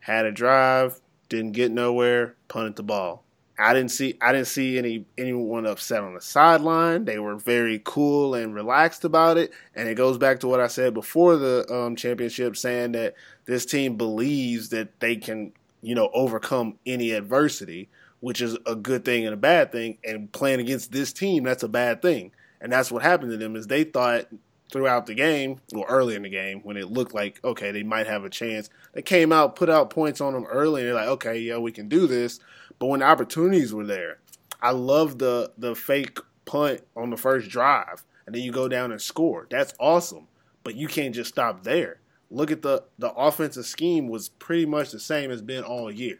had 0.00 0.26
a 0.26 0.32
drive, 0.32 1.00
didn't 1.28 1.52
get 1.52 1.72
nowhere, 1.72 2.36
punted 2.48 2.76
the 2.76 2.82
ball. 2.82 3.24
I 3.58 3.72
didn't 3.72 3.90
see 3.90 4.16
I 4.20 4.32
didn't 4.32 4.48
see 4.48 4.76
any 4.76 5.06
anyone 5.16 5.66
upset 5.66 6.02
on 6.02 6.14
the 6.14 6.20
sideline. 6.20 7.06
They 7.06 7.18
were 7.18 7.36
very 7.36 7.80
cool 7.84 8.34
and 8.34 8.54
relaxed 8.54 9.04
about 9.04 9.38
it. 9.38 9.52
And 9.74 9.88
it 9.88 9.94
goes 9.94 10.18
back 10.18 10.40
to 10.40 10.48
what 10.48 10.60
I 10.60 10.66
said 10.66 10.92
before 10.92 11.36
the 11.36 11.66
um, 11.72 11.96
championship, 11.96 12.56
saying 12.56 12.92
that 12.92 13.14
this 13.46 13.64
team 13.64 13.96
believes 13.96 14.68
that 14.70 15.00
they 15.00 15.16
can, 15.16 15.52
you 15.80 15.94
know, 15.94 16.10
overcome 16.12 16.78
any 16.84 17.12
adversity, 17.12 17.88
which 18.20 18.42
is 18.42 18.58
a 18.66 18.74
good 18.74 19.04
thing 19.04 19.24
and 19.24 19.32
a 19.32 19.38
bad 19.38 19.72
thing. 19.72 19.98
And 20.04 20.30
playing 20.30 20.60
against 20.60 20.92
this 20.92 21.12
team, 21.12 21.44
that's 21.44 21.62
a 21.62 21.68
bad 21.68 22.02
thing. 22.02 22.32
And 22.60 22.70
that's 22.70 22.92
what 22.92 23.02
happened 23.02 23.30
to 23.30 23.36
them 23.38 23.56
is 23.56 23.66
they 23.66 23.84
thought 23.84 24.26
throughout 24.70 25.06
the 25.06 25.14
game, 25.14 25.60
or 25.74 25.86
early 25.86 26.14
in 26.14 26.22
the 26.22 26.28
game, 26.28 26.60
when 26.62 26.76
it 26.76 26.90
looked 26.90 27.14
like 27.14 27.40
okay 27.44 27.70
they 27.70 27.82
might 27.82 28.06
have 28.06 28.24
a 28.24 28.30
chance, 28.30 28.68
they 28.92 29.02
came 29.02 29.32
out, 29.32 29.56
put 29.56 29.70
out 29.70 29.90
points 29.90 30.20
on 30.20 30.34
them 30.34 30.44
early, 30.46 30.82
and 30.82 30.88
they're 30.88 30.94
like, 30.94 31.08
okay, 31.08 31.38
yeah, 31.38 31.56
we 31.58 31.72
can 31.72 31.88
do 31.88 32.06
this. 32.06 32.40
But 32.78 32.86
when 32.86 33.00
the 33.00 33.06
opportunities 33.06 33.72
were 33.72 33.86
there, 33.86 34.18
I 34.60 34.70
love 34.70 35.18
the 35.18 35.52
the 35.56 35.74
fake 35.74 36.18
punt 36.44 36.82
on 36.96 37.10
the 37.10 37.16
first 37.16 37.48
drive, 37.48 38.04
and 38.26 38.34
then 38.34 38.42
you 38.42 38.52
go 38.52 38.68
down 38.68 38.92
and 38.92 39.00
score. 39.00 39.46
That's 39.50 39.74
awesome. 39.78 40.28
But 40.64 40.74
you 40.74 40.88
can't 40.88 41.14
just 41.14 41.30
stop 41.30 41.62
there. 41.62 42.00
Look 42.30 42.50
at 42.50 42.62
the 42.62 42.84
the 42.98 43.12
offensive 43.12 43.66
scheme 43.66 44.08
was 44.08 44.28
pretty 44.28 44.66
much 44.66 44.90
the 44.90 45.00
same 45.00 45.30
as 45.30 45.42
been 45.42 45.64
all 45.64 45.90
year. 45.90 46.18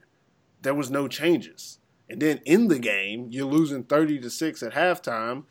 There 0.62 0.74
was 0.74 0.90
no 0.90 1.08
changes. 1.08 1.78
And 2.08 2.22
then 2.22 2.40
in 2.44 2.68
the 2.68 2.78
game, 2.78 3.28
you're 3.30 3.46
losing 3.46 3.82
30 3.82 4.20
to 4.20 4.30
6 4.30 4.62
at 4.62 4.74
halftime, 4.74 5.44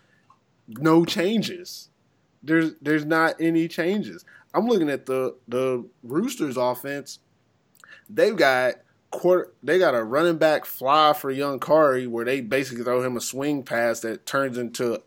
no 0.68 1.04
changes. 1.04 1.90
There's 2.42 2.74
there's 2.82 3.06
not 3.06 3.36
any 3.40 3.68
changes. 3.68 4.24
I'm 4.54 4.68
looking 4.68 4.90
at 4.90 5.06
the 5.06 5.36
the 5.48 5.86
Roosters 6.04 6.58
offense. 6.58 7.20
They've 8.10 8.36
got 8.36 8.76
quarter, 9.12 9.52
they 9.64 9.80
got 9.80 9.96
a 9.96 10.04
running 10.04 10.38
back 10.38 10.66
fly 10.66 11.14
for 11.14 11.32
young 11.32 11.60
Kari 11.60 12.08
where 12.08 12.26
they 12.26 12.42
basically 12.42 12.84
throw 12.84 13.02
him 13.02 13.18
a 13.18 13.22
swing 13.22 13.64
pass 13.64 14.02
that 14.02 14.26
turns 14.26 14.58
into 14.58 15.02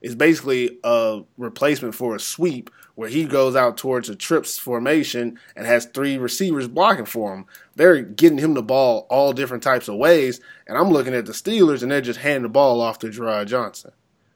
is 0.00 0.14
basically 0.14 0.78
a 0.82 1.22
replacement 1.38 1.94
for 1.94 2.14
a 2.16 2.20
sweep 2.20 2.70
where 2.94 3.08
he 3.08 3.24
goes 3.24 3.56
out 3.56 3.76
towards 3.76 4.08
a 4.08 4.16
trips 4.16 4.58
formation 4.58 5.38
and 5.56 5.66
has 5.66 5.86
three 5.86 6.18
receivers 6.18 6.68
blocking 6.68 7.06
for 7.06 7.32
him. 7.32 7.46
They're 7.76 8.02
getting 8.02 8.38
him 8.38 8.54
the 8.54 8.62
ball 8.62 9.06
all 9.08 9.32
different 9.32 9.62
types 9.62 9.88
of 9.88 9.96
ways, 9.96 10.40
and 10.66 10.76
I'm 10.76 10.90
looking 10.90 11.14
at 11.14 11.26
the 11.26 11.32
Steelers 11.32 11.82
and 11.82 11.90
they're 11.90 12.00
just 12.00 12.20
handing 12.20 12.42
the 12.42 12.48
ball 12.48 12.80
off 12.80 12.98
to 13.00 13.10
Gerard 13.10 13.48
Johnson 13.48 13.92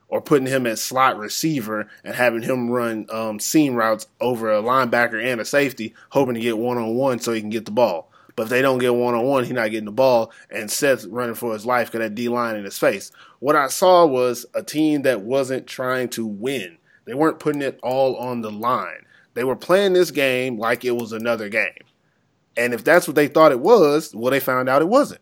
or 0.09 0.20
putting 0.20 0.46
him 0.46 0.66
at 0.66 0.78
slot 0.78 1.18
receiver 1.18 1.88
and 2.04 2.14
having 2.14 2.42
him 2.42 2.70
run 2.70 3.06
um, 3.11 3.40
seam 3.40 3.74
routes 3.74 4.06
over 4.20 4.52
a 4.52 4.62
linebacker 4.62 5.22
and 5.22 5.40
a 5.40 5.44
safety, 5.44 5.94
hoping 6.11 6.35
to 6.35 6.40
get 6.40 6.59
one 6.59 6.78
on 6.78 6.94
one 6.94 7.18
so 7.18 7.32
he 7.32 7.40
can 7.40 7.50
get 7.50 7.64
the 7.64 7.72
ball. 7.72 8.11
But 8.37 8.44
if 8.44 8.49
they 8.51 8.61
don't 8.61 8.79
get 8.79 8.94
one 8.94 9.14
on 9.14 9.25
one, 9.25 9.44
he's 9.44 9.53
not 9.55 9.70
getting 9.70 9.87
the 9.87 9.92
ball, 9.92 10.31
and 10.51 10.70
Seth's 10.70 11.07
running 11.07 11.35
for 11.35 11.55
his 11.55 11.64
life 11.64 11.90
because 11.90 12.07
that 12.07 12.14
D 12.14 12.29
line 12.29 12.55
in 12.55 12.64
his 12.64 12.79
face. 12.79 13.11
What 13.40 13.57
I 13.57 13.68
saw 13.68 14.05
was 14.05 14.44
a 14.55 14.62
team 14.62 15.03
that 15.03 15.22
wasn't 15.22 15.66
trying 15.66 16.11
to 16.11 16.27
win. 16.27 16.77
They 17.07 17.14
weren't 17.14 17.40
putting 17.40 17.62
it 17.62 17.81
all 17.83 18.16
on 18.16 18.42
the 18.42 18.51
line. 18.51 19.07
They 19.35 19.44
were 19.44 19.57
playing 19.57 19.94
this 19.94 20.11
game 20.11 20.59
like 20.59 20.85
it 20.85 20.96
was 20.96 21.12
another 21.12 21.49
game. 21.49 21.85
And 22.57 22.75
if 22.75 22.85
that's 22.85 23.07
what 23.07 23.14
they 23.14 23.29
thought 23.29 23.53
it 23.53 23.61
was, 23.61 24.14
well, 24.14 24.31
they 24.31 24.40
found 24.40 24.68
out 24.68 24.83
it 24.83 24.88
wasn't. 24.88 25.20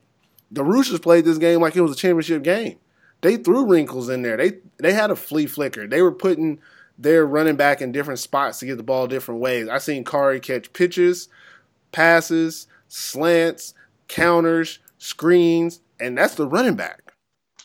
The 0.51 0.65
Roosters 0.65 1.01
played 1.01 1.25
this 1.25 1.39
game 1.39 1.61
like 1.61 1.77
it 1.77 1.81
was 1.81 1.93
a 1.93 1.97
championship 1.97 2.43
game. 2.43 2.79
They 3.23 3.37
threw 3.37 3.67
wrinkles 3.67 4.09
in 4.09 4.23
there. 4.23 4.37
They 4.37 4.59
they 4.79 4.93
had 4.93 5.11
a 5.11 5.17
flea 5.17 5.47
flicker. 5.47 5.87
They 5.87 6.03
were 6.03 6.13
putting 6.13 6.61
their 6.99 7.27
running 7.27 7.57
back 7.57 7.81
in 7.81 7.93
different 7.93 8.21
spots 8.21 8.59
to 8.59 8.67
get 8.67 8.77
the 8.77 8.83
ball 8.83 9.07
different 9.07 9.41
ways. 9.41 9.69
I 9.69 9.79
seen 9.79 10.05
Kari 10.05 10.41
catch 10.41 10.73
pitches, 10.73 11.29
passes, 11.91 12.67
slants, 12.95 13.75
counters, 14.07 14.79
screens, 14.99 15.81
and 15.99 16.17
that's 16.17 16.37
the 16.37 16.47
running 16.47 16.77
back. 16.77 17.13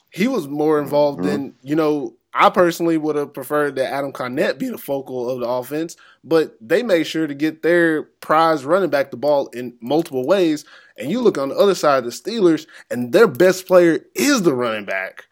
He 0.10 0.28
was 0.28 0.48
more 0.48 0.82
involved 0.82 1.20
mm-hmm. 1.20 1.28
than, 1.28 1.54
you 1.62 1.76
know, 1.76 2.16
I 2.34 2.50
personally 2.50 2.98
would 2.98 3.16
have 3.16 3.32
preferred 3.34 3.76
that 3.76 3.94
Adam 3.94 4.12
Carnett 4.12 4.58
be 4.58 4.70
the 4.70 4.80
focal 4.80 5.30
of 5.30 5.40
the 5.40 5.48
offense, 5.48 5.96
but 6.24 6.58
they 6.60 6.82
made 6.82 7.04
sure 7.04 7.28
to 7.28 7.36
get 7.36 7.62
their 7.62 8.04
prize 8.04 8.66
running 8.66 8.90
back 8.90 9.12
the 9.12 9.18
ball 9.18 9.48
in 9.48 9.78
multiple 9.82 10.26
ways. 10.26 10.66
And 10.98 11.12
you 11.12 11.22
look 11.22 11.38
on 11.38 11.50
the 11.50 11.58
other 11.58 11.76
side 11.76 12.00
of 12.00 12.06
the 12.06 12.12
Steelers, 12.12 12.66
and 12.90 13.14
their 13.14 13.28
best 13.28 13.68
player 13.68 14.00
is 14.16 14.42
the 14.42 14.56
running 14.56 14.86
back, 14.86 15.26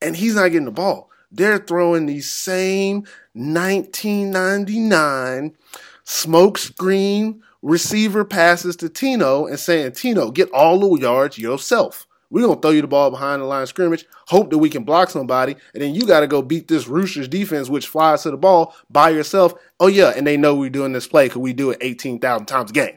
and 0.00 0.16
he's 0.16 0.34
not 0.34 0.48
getting 0.48 0.64
the 0.64 0.70
ball. 0.70 1.10
They're 1.30 1.58
throwing 1.58 2.06
these 2.06 2.30
same 2.30 3.04
1999 3.34 5.56
smoke 6.04 6.58
screen 6.58 7.42
receiver 7.62 8.24
passes 8.24 8.76
to 8.76 8.88
Tino 8.88 9.46
and 9.46 9.58
saying, 9.58 9.92
Tino, 9.92 10.30
get 10.30 10.50
all 10.50 10.80
the 10.80 11.00
yards 11.00 11.38
yourself. 11.38 12.06
We're 12.28 12.42
going 12.42 12.56
to 12.56 12.62
throw 12.62 12.70
you 12.70 12.80
the 12.80 12.88
ball 12.88 13.10
behind 13.10 13.42
the 13.42 13.46
line 13.46 13.62
of 13.62 13.68
scrimmage, 13.68 14.06
hope 14.28 14.48
that 14.50 14.58
we 14.58 14.70
can 14.70 14.84
block 14.84 15.10
somebody, 15.10 15.54
and 15.74 15.82
then 15.82 15.94
you 15.94 16.06
got 16.06 16.20
to 16.20 16.26
go 16.26 16.40
beat 16.40 16.66
this 16.66 16.88
Roosters 16.88 17.28
defense, 17.28 17.68
which 17.68 17.86
flies 17.86 18.22
to 18.22 18.30
the 18.30 18.38
ball 18.38 18.74
by 18.88 19.10
yourself. 19.10 19.52
Oh, 19.78 19.86
yeah, 19.86 20.14
and 20.16 20.26
they 20.26 20.38
know 20.38 20.54
we're 20.54 20.70
doing 20.70 20.92
this 20.92 21.06
play 21.06 21.26
because 21.26 21.42
we 21.42 21.52
do 21.52 21.70
it 21.70 21.78
18,000 21.82 22.46
times 22.46 22.70
a 22.70 22.74
game. 22.74 22.96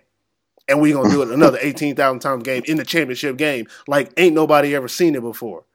And 0.70 0.82
we're 0.82 0.94
going 0.94 1.10
to 1.10 1.16
do 1.16 1.22
it 1.22 1.32
another 1.32 1.60
18,000 1.62 2.20
times 2.20 2.42
a 2.42 2.46
game 2.46 2.64
in 2.66 2.78
the 2.78 2.86
championship 2.86 3.36
game 3.36 3.68
like 3.88 4.12
ain't 4.18 4.34
nobody 4.34 4.74
ever 4.74 4.88
seen 4.88 5.16
it 5.16 5.22
before. 5.22 5.66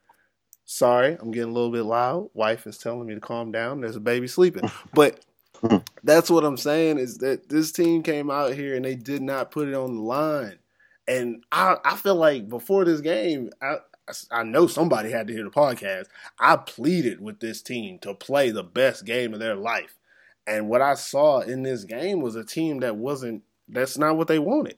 Sorry, 0.64 1.16
I'm 1.20 1.30
getting 1.30 1.50
a 1.50 1.52
little 1.52 1.70
bit 1.70 1.82
loud. 1.82 2.30
Wife 2.32 2.66
is 2.66 2.78
telling 2.78 3.06
me 3.06 3.14
to 3.14 3.20
calm 3.20 3.52
down. 3.52 3.82
There's 3.82 3.96
a 3.96 4.00
baby 4.00 4.26
sleeping. 4.26 4.70
But 4.94 5.20
that's 6.04 6.30
what 6.30 6.44
I'm 6.44 6.56
saying 6.56 6.98
is 6.98 7.18
that 7.18 7.48
this 7.48 7.72
team 7.72 8.02
came 8.02 8.30
out 8.30 8.54
here 8.54 8.74
and 8.74 8.84
they 8.84 8.94
did 8.94 9.22
not 9.22 9.50
put 9.50 9.68
it 9.68 9.74
on 9.74 9.94
the 9.94 10.02
line. 10.02 10.58
And 11.08 11.44
I, 11.50 11.76
I 11.84 11.96
feel 11.96 12.14
like 12.14 12.48
before 12.48 12.84
this 12.84 13.00
game, 13.00 13.50
I, 13.60 13.76
I 14.30 14.42
know 14.42 14.66
somebody 14.66 15.10
had 15.10 15.26
to 15.26 15.32
hear 15.32 15.44
the 15.44 15.50
podcast. 15.50 16.06
I 16.38 16.56
pleaded 16.56 17.20
with 17.20 17.40
this 17.40 17.62
team 17.62 17.98
to 18.00 18.14
play 18.14 18.50
the 18.50 18.62
best 18.62 19.04
game 19.04 19.34
of 19.34 19.40
their 19.40 19.56
life. 19.56 19.96
And 20.46 20.68
what 20.68 20.82
I 20.82 20.94
saw 20.94 21.40
in 21.40 21.62
this 21.62 21.84
game 21.84 22.20
was 22.20 22.36
a 22.36 22.44
team 22.44 22.80
that 22.80 22.96
wasn't 22.96 23.42
that's 23.68 23.98
not 23.98 24.16
what 24.16 24.26
they 24.26 24.38
wanted. 24.38 24.76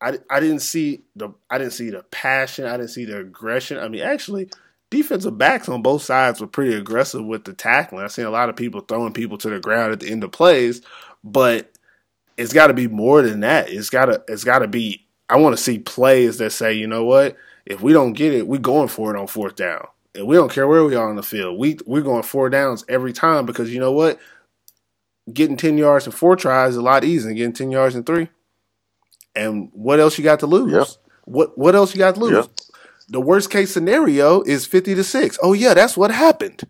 I, 0.00 0.18
I 0.30 0.40
didn't 0.40 0.60
see 0.60 1.02
the 1.16 1.30
I 1.50 1.58
didn't 1.58 1.72
see 1.72 1.90
the 1.90 2.02
passion, 2.04 2.66
I 2.66 2.76
didn't 2.76 2.90
see 2.90 3.04
the 3.04 3.20
aggression. 3.20 3.78
I 3.78 3.88
mean, 3.88 4.02
actually, 4.02 4.50
defensive 4.92 5.38
backs 5.38 5.68
on 5.70 5.80
both 5.80 6.02
sides 6.02 6.40
were 6.40 6.46
pretty 6.46 6.74
aggressive 6.74 7.24
with 7.24 7.44
the 7.44 7.54
tackling. 7.54 8.04
I've 8.04 8.12
seen 8.12 8.26
a 8.26 8.30
lot 8.30 8.50
of 8.50 8.56
people 8.56 8.82
throwing 8.82 9.14
people 9.14 9.38
to 9.38 9.48
the 9.48 9.58
ground 9.58 9.92
at 9.92 10.00
the 10.00 10.10
end 10.10 10.22
of 10.22 10.30
plays, 10.30 10.82
but 11.24 11.72
it's 12.36 12.52
got 12.52 12.66
to 12.66 12.74
be 12.74 12.86
more 12.86 13.22
than 13.22 13.40
that. 13.40 13.70
It's 13.70 13.88
got 13.90 14.06
to 14.06 14.22
it's 14.28 14.44
got 14.44 14.60
to 14.60 14.68
be. 14.68 15.04
I 15.30 15.36
want 15.36 15.56
to 15.56 15.62
see 15.62 15.78
plays 15.78 16.36
that 16.38 16.50
say, 16.50 16.74
you 16.74 16.86
know 16.86 17.04
what, 17.04 17.36
if 17.64 17.80
we 17.80 17.94
don't 17.94 18.12
get 18.12 18.34
it, 18.34 18.46
we're 18.46 18.60
going 18.60 18.88
for 18.88 19.14
it 19.14 19.18
on 19.18 19.26
fourth 19.26 19.56
down, 19.56 19.86
and 20.14 20.26
we 20.26 20.36
don't 20.36 20.52
care 20.52 20.68
where 20.68 20.84
we 20.84 20.94
are 20.94 21.08
on 21.08 21.16
the 21.16 21.22
field. 21.22 21.58
We 21.58 21.78
we're 21.86 22.02
going 22.02 22.22
four 22.22 22.50
downs 22.50 22.84
every 22.86 23.14
time 23.14 23.46
because 23.46 23.72
you 23.72 23.80
know 23.80 23.92
what, 23.92 24.20
getting 25.32 25.56
ten 25.56 25.78
yards 25.78 26.04
in 26.04 26.12
four 26.12 26.36
tries 26.36 26.72
is 26.72 26.76
a 26.76 26.82
lot 26.82 27.02
easier 27.02 27.28
than 27.28 27.36
getting 27.36 27.54
ten 27.54 27.70
yards 27.70 27.96
in 27.96 28.04
three. 28.04 28.28
And 29.34 29.70
what 29.72 30.00
else 30.00 30.18
you 30.18 30.24
got 30.24 30.40
to 30.40 30.46
lose? 30.46 30.72
Yep. 30.72 30.86
What 31.24 31.56
what 31.56 31.74
else 31.74 31.94
you 31.94 31.98
got 31.98 32.14
to 32.16 32.20
lose? 32.20 32.32
Yep. 32.32 32.50
The 33.12 33.20
worst 33.20 33.50
case 33.50 33.70
scenario 33.70 34.40
is 34.40 34.64
50 34.64 34.94
to 34.94 35.04
6. 35.04 35.38
Oh, 35.42 35.52
yeah, 35.52 35.74
that's 35.74 35.98
what 35.98 36.10
happened. 36.10 36.62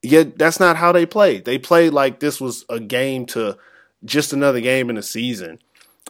Yet 0.00 0.38
that's 0.38 0.60
not 0.60 0.76
how 0.76 0.92
they 0.92 1.06
played. 1.06 1.44
They 1.44 1.58
played 1.58 1.92
like 1.92 2.20
this 2.20 2.40
was 2.40 2.64
a 2.68 2.78
game 2.78 3.26
to 3.26 3.58
just 4.04 4.32
another 4.32 4.60
game 4.60 4.90
in 4.90 4.96
the 4.96 5.02
season. 5.02 5.58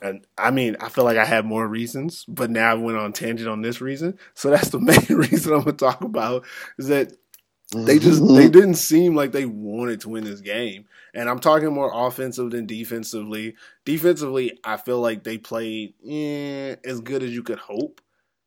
And 0.02 0.26
I 0.36 0.50
mean, 0.50 0.76
I 0.78 0.90
feel 0.90 1.04
like 1.04 1.16
I 1.16 1.24
have 1.24 1.46
more 1.46 1.66
reasons, 1.66 2.26
but 2.28 2.50
now 2.50 2.70
I 2.70 2.74
went 2.74 2.98
on 2.98 3.14
tangent 3.14 3.48
on 3.48 3.62
this 3.62 3.80
reason. 3.80 4.18
So 4.34 4.50
that's 4.50 4.68
the 4.68 4.80
main 4.80 5.06
reason 5.08 5.54
I'm 5.54 5.60
gonna 5.60 5.72
talk 5.72 6.02
about 6.02 6.44
is 6.78 6.88
that 6.88 7.12
they 7.74 7.98
just 7.98 8.22
mm-hmm. 8.22 8.34
they 8.34 8.48
didn't 8.50 8.74
seem 8.74 9.14
like 9.14 9.32
they 9.32 9.46
wanted 9.46 10.02
to 10.02 10.10
win 10.10 10.24
this 10.24 10.40
game. 10.40 10.84
And 11.14 11.30
I'm 11.30 11.38
talking 11.38 11.72
more 11.72 11.90
offensive 11.94 12.50
than 12.50 12.66
defensively. 12.66 13.54
Defensively, 13.86 14.58
I 14.64 14.76
feel 14.76 15.00
like 15.00 15.24
they 15.24 15.38
played 15.38 15.94
eh, 16.06 16.76
as 16.84 17.00
good 17.00 17.22
as 17.22 17.30
you 17.30 17.42
could 17.42 17.58
hope. 17.58 18.02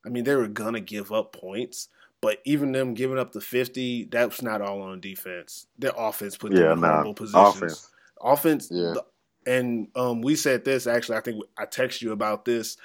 I 0.06 0.08
mean, 0.08 0.24
they 0.24 0.34
were 0.36 0.48
gonna 0.48 0.80
give 0.80 1.12
up 1.12 1.32
points, 1.32 1.88
but 2.20 2.38
even 2.44 2.72
them 2.72 2.94
giving 2.94 3.18
up 3.18 3.32
the 3.32 3.40
fifty, 3.40 4.04
that's 4.04 4.40
not 4.40 4.62
all 4.62 4.82
on 4.82 5.00
defense. 5.00 5.66
Their 5.78 5.92
offense 5.96 6.36
put 6.36 6.52
them 6.52 6.62
yeah, 6.62 6.72
in 6.72 6.80
nah, 6.80 6.92
horrible 6.92 7.14
positions. 7.14 7.56
Offense, 7.56 7.90
offense. 8.22 8.68
Yeah. 8.70 8.94
The, 8.94 9.04
and 9.46 9.88
um, 9.94 10.22
we 10.22 10.36
said 10.36 10.64
this 10.64 10.86
actually. 10.86 11.18
I 11.18 11.20
think 11.20 11.42
I 11.58 11.66
texted 11.66 12.02
you 12.02 12.12
about 12.12 12.44
this. 12.44 12.76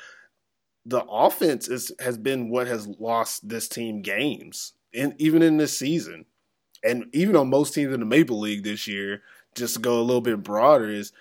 The 0.86 1.04
offense 1.06 1.68
is 1.68 1.92
has 2.00 2.18
been 2.18 2.50
what 2.50 2.68
has 2.68 2.88
lost 3.00 3.48
this 3.48 3.70
team 3.70 4.02
games, 4.02 4.74
and 4.94 5.14
even 5.20 5.44
in 5.44 5.58
this 5.58 5.78
season, 5.78 6.26
and 6.84 7.06
even 7.14 7.36
on 7.36 7.50
most 7.50 7.74
teams 7.74 7.94
in 7.94 8.00
the 8.00 8.06
Maple 8.06 8.40
League 8.40 8.64
this 8.64 8.88
year. 8.88 9.22
Just 9.54 9.74
to 9.74 9.82
go 9.82 10.00
a 10.00 10.02
little 10.02 10.22
bit 10.22 10.44
broader, 10.44 10.90
is 10.90 11.12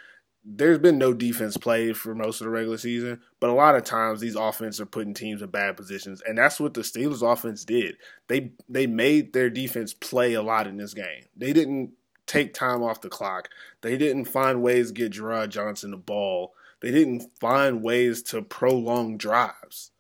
there's 0.45 0.79
been 0.79 0.99
no 0.99 1.13
defense 1.13 1.57
played 1.57 1.97
for 1.97 2.15
most 2.15 2.41
of 2.41 2.47
the 2.47 2.51
regular 2.51 2.79
season, 2.79 3.21
but 3.41 3.51
a 3.51 3.55
lot 3.55 3.75
of 3.75 3.85
times 3.85 4.21
these 4.21 4.37
offenses 4.37 4.81
are 4.81 4.87
putting 4.87 5.15
teams 5.15 5.43
in 5.43 5.51
bad 5.51 5.77
positions, 5.77 6.23
and 6.27 6.39
that's 6.39 6.59
what 6.59 6.75
the 6.75 6.81
Steelers 6.81 7.23
offense 7.23 7.65
did. 7.65 7.97
They 8.29 8.53
they 8.69 8.87
made 8.87 9.33
their 9.33 9.51
defense 9.51 9.93
play 9.93 10.35
a 10.35 10.43
lot 10.43 10.67
in 10.67 10.77
this 10.77 10.95
game. 10.95 11.25
They 11.37 11.53
didn't 11.53 11.93
take 12.27 12.55
time 12.55 12.83
off 12.83 13.01
the 13.01 13.09
clock. 13.09 13.49
They 13.83 13.99
didn't 13.99 14.27
find 14.27 14.63
ways 14.63 14.89
to 14.89 14.95
get 14.95 15.13
Jerrod 15.13 15.51
Johnson 15.51 15.91
the 15.91 15.97
ball. 15.97 16.55
They 16.81 16.91
didn't 16.91 17.25
find 17.39 17.83
ways 17.83 18.23
to 18.25 18.41
prolong 18.41 19.19
drives. 19.19 19.91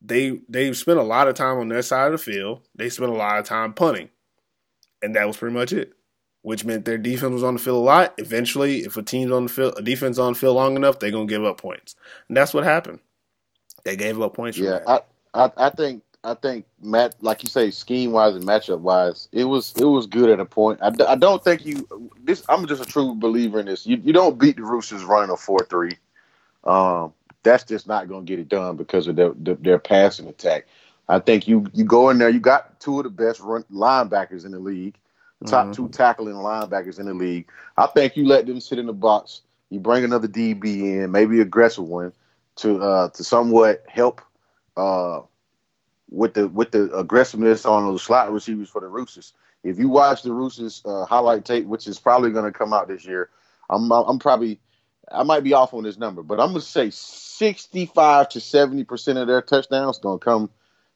They 0.00 0.40
they 0.48 0.72
spent 0.72 0.98
a 0.98 1.04
lot 1.04 1.28
of 1.28 1.34
time 1.34 1.58
on 1.58 1.68
their 1.68 1.82
side 1.82 2.06
of 2.06 2.12
the 2.12 2.32
field. 2.32 2.62
They 2.74 2.88
spent 2.88 3.10
a 3.10 3.14
lot 3.14 3.38
of 3.38 3.44
time 3.44 3.74
punting. 3.74 4.10
And 5.00 5.14
that 5.14 5.28
was 5.28 5.36
pretty 5.36 5.54
much 5.54 5.72
it. 5.72 5.92
Which 6.48 6.64
meant 6.64 6.86
their 6.86 6.96
defense 6.96 7.34
was 7.34 7.44
on 7.44 7.52
the 7.52 7.60
field 7.60 7.76
a 7.76 7.80
lot. 7.80 8.14
Eventually, 8.16 8.78
if 8.78 8.96
a 8.96 9.02
team's 9.02 9.32
on 9.32 9.42
the 9.42 9.48
field, 9.50 9.74
a 9.76 9.82
defense 9.82 10.18
on 10.18 10.32
the 10.32 10.38
field 10.38 10.56
long 10.56 10.76
enough, 10.76 10.98
they're 10.98 11.10
gonna 11.10 11.26
give 11.26 11.44
up 11.44 11.60
points. 11.60 11.94
And 12.26 12.34
that's 12.34 12.54
what 12.54 12.64
happened. 12.64 13.00
They 13.84 13.96
gave 13.96 14.18
up 14.18 14.32
points. 14.32 14.56
Yeah, 14.56 14.78
I, 14.86 15.00
I 15.34 15.52
I 15.58 15.68
think 15.68 16.02
I 16.24 16.32
think 16.32 16.64
Matt, 16.80 17.16
like 17.20 17.42
you 17.42 17.50
say, 17.50 17.70
scheme 17.70 18.12
wise 18.12 18.34
and 18.34 18.44
matchup 18.44 18.80
wise, 18.80 19.28
it 19.30 19.44
was 19.44 19.74
it 19.76 19.84
was 19.84 20.06
good 20.06 20.30
at 20.30 20.40
a 20.40 20.46
point. 20.46 20.80
I, 20.80 20.90
I 21.06 21.16
don't 21.16 21.44
think 21.44 21.66
you 21.66 21.86
this. 22.24 22.42
I'm 22.48 22.66
just 22.66 22.82
a 22.82 22.86
true 22.86 23.14
believer 23.14 23.60
in 23.60 23.66
this. 23.66 23.86
You 23.86 24.00
you 24.02 24.14
don't 24.14 24.38
beat 24.38 24.56
the 24.56 24.62
Roosters 24.62 25.04
running 25.04 25.28
a 25.28 25.36
four 25.36 25.66
three. 25.68 25.98
Um, 26.64 27.12
that's 27.42 27.64
just 27.64 27.86
not 27.86 28.08
going 28.08 28.24
to 28.24 28.30
get 28.30 28.40
it 28.40 28.48
done 28.48 28.76
because 28.76 29.06
of 29.06 29.16
their, 29.16 29.32
their, 29.36 29.54
their 29.56 29.78
passing 29.78 30.28
attack. 30.28 30.66
I 31.08 31.18
think 31.18 31.46
you 31.46 31.66
you 31.74 31.84
go 31.84 32.08
in 32.08 32.16
there. 32.16 32.30
You 32.30 32.40
got 32.40 32.80
two 32.80 32.98
of 32.98 33.04
the 33.04 33.10
best 33.10 33.40
run 33.40 33.64
linebackers 33.70 34.46
in 34.46 34.52
the 34.52 34.58
league, 34.58 34.96
the 35.40 35.48
top 35.48 35.64
mm-hmm. 35.66 35.72
two 35.72 35.88
tackling 35.88 36.34
linebackers 36.34 36.98
in 36.98 37.06
the 37.06 37.14
league. 37.14 37.48
I 37.76 37.86
think 37.86 38.16
you 38.16 38.26
let 38.26 38.46
them 38.46 38.60
sit 38.60 38.78
in 38.78 38.86
the 38.86 38.92
box. 38.92 39.42
You 39.70 39.80
bring 39.80 40.04
another 40.04 40.28
DB 40.28 40.64
in, 40.64 41.12
maybe 41.12 41.40
aggressive 41.40 41.84
one, 41.84 42.12
to 42.56 42.78
uh, 42.82 43.08
to 43.10 43.24
somewhat 43.24 43.84
help 43.88 44.20
uh, 44.76 45.20
with 46.10 46.34
the 46.34 46.48
with 46.48 46.70
the 46.70 46.92
aggressiveness 46.96 47.66
on 47.66 47.84
those 47.84 48.02
slot 48.02 48.32
receivers 48.32 48.68
for 48.68 48.80
the 48.80 48.88
Roosters. 48.88 49.32
If 49.64 49.78
you 49.78 49.88
watch 49.88 50.22
the 50.22 50.32
Roosters 50.32 50.82
uh, 50.84 51.04
highlight 51.04 51.44
tape, 51.44 51.66
which 51.66 51.86
is 51.86 51.98
probably 51.98 52.30
going 52.30 52.50
to 52.50 52.56
come 52.56 52.72
out 52.72 52.88
this 52.88 53.04
year, 53.04 53.30
I'm 53.68 53.90
I'm 53.92 54.18
probably 54.18 54.60
I 55.10 55.22
might 55.22 55.44
be 55.44 55.52
off 55.52 55.74
on 55.74 55.84
this 55.84 55.98
number, 55.98 56.22
but 56.22 56.40
I'm 56.40 56.50
going 56.50 56.60
to 56.60 56.66
say 56.66 56.90
65 56.90 58.30
to 58.30 58.40
70 58.40 58.84
percent 58.84 59.18
of 59.18 59.26
their 59.26 59.42
touchdowns 59.42 59.98
going 59.98 60.18
to 60.18 60.24
come 60.24 60.50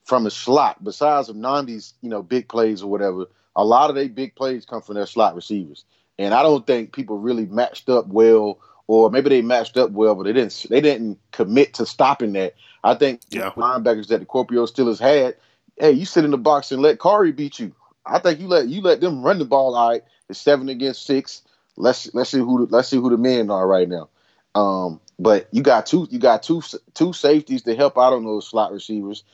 from 0.05 0.25
the 0.25 0.31
slot. 0.31 0.83
Besides 0.83 1.29
of 1.29 1.37
Nnamdi's 1.37 1.95
you 2.01 2.09
know 2.09 2.23
big 2.23 2.49
plays 2.49 2.83
or 2.83 2.91
whatever, 2.91 3.27
a 3.55 3.65
lot 3.65 3.91
of 3.91 3.97
their 3.97 4.09
big 4.09 4.35
plays 4.35 4.65
come 4.65 4.83
from 4.83 4.95
their 4.95 5.07
slot 5.07 5.35
receivers, 5.35 5.85
and 6.19 6.35
I 6.35 6.43
don't 6.43 6.67
think 6.67 6.93
people 6.93 7.19
really 7.19 7.47
matched 7.47 7.89
up 7.89 8.07
well 8.09 8.59
or 8.87 9.11
maybe 9.11 9.31
they 9.31 9.43
matched 9.43 9.77
up 9.77 9.91
well, 9.91 10.15
but 10.15 10.25
they 10.25 10.33
didn't 10.33 10.67
they 10.69 10.81
didn't 10.81 11.19
commit 11.31 11.75
to 11.75 11.87
stopping 11.87 12.33
that. 12.33 12.55
I 12.85 12.95
think 12.95 13.21
yeah. 13.31 13.51
linebackers 13.51 14.09
that 14.09 14.21
the 14.21 14.27
Kuopio 14.27 14.71
Steelers 14.71 14.99
had, 14.99 15.37
hey, 15.79 15.93
you 15.93 16.05
sit 16.05 16.25
in 16.25 16.31
the 16.31 16.39
box 16.39 16.73
and 16.73 16.83
let 16.83 17.01
Kari 17.01 17.33
beat 17.33 17.59
you. 17.59 17.75
I 18.05 18.19
think 18.19 18.41
you 18.41 18.49
let 18.49 18.69
you 18.69 18.81
let 18.81 19.01
them 19.01 19.23
run 19.23 19.39
the 19.39 19.45
ball 19.45 19.75
all 19.75 19.91
right. 19.91 20.03
It's 20.29 20.39
seven 20.39 20.69
against 20.69 21.07
six. 21.07 21.43
Let's 21.77 22.13
let's 22.15 22.31
see 22.31 22.39
who 22.39 22.67
let's 22.67 22.89
see 22.89 22.97
who 22.97 23.11
the 23.11 23.17
men 23.17 23.51
are 23.51 23.67
right 23.67 23.89
now. 23.89 24.09
Um, 24.55 25.01
but 25.19 25.49
you 25.53 25.63
got 25.63 25.87
two 25.87 26.09
you 26.11 26.19
got 26.19 26.43
two 26.43 26.63
two 26.95 27.13
safeties 27.13 27.63
to 27.63 27.77
help 27.77 27.97
out 27.97 28.13
on 28.13 28.25
those 28.25 28.49
slot 28.49 28.73
receivers. 28.73 29.25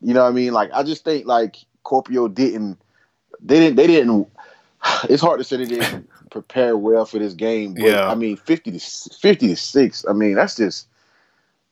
You 0.00 0.14
know 0.14 0.22
what 0.22 0.30
I 0.30 0.32
mean? 0.32 0.52
Like 0.52 0.70
I 0.72 0.82
just 0.82 1.04
think 1.04 1.26
like 1.26 1.56
Kuopio 1.84 2.32
didn't 2.32 2.80
they 3.40 3.58
didn't 3.58 3.76
they 3.76 3.86
didn't 3.86 4.28
it's 5.08 5.22
hard 5.22 5.38
to 5.38 5.44
say 5.44 5.56
they 5.56 5.64
didn't 5.66 6.08
prepare 6.30 6.76
well 6.76 7.04
for 7.04 7.18
this 7.18 7.34
game. 7.34 7.74
But, 7.74 7.84
yeah. 7.84 8.08
I 8.08 8.14
mean, 8.14 8.36
fifty 8.36 8.70
to 8.72 8.78
fifty 8.78 9.48
to 9.48 9.56
six. 9.56 10.04
I 10.08 10.12
mean, 10.12 10.34
that's 10.34 10.56
just 10.56 10.88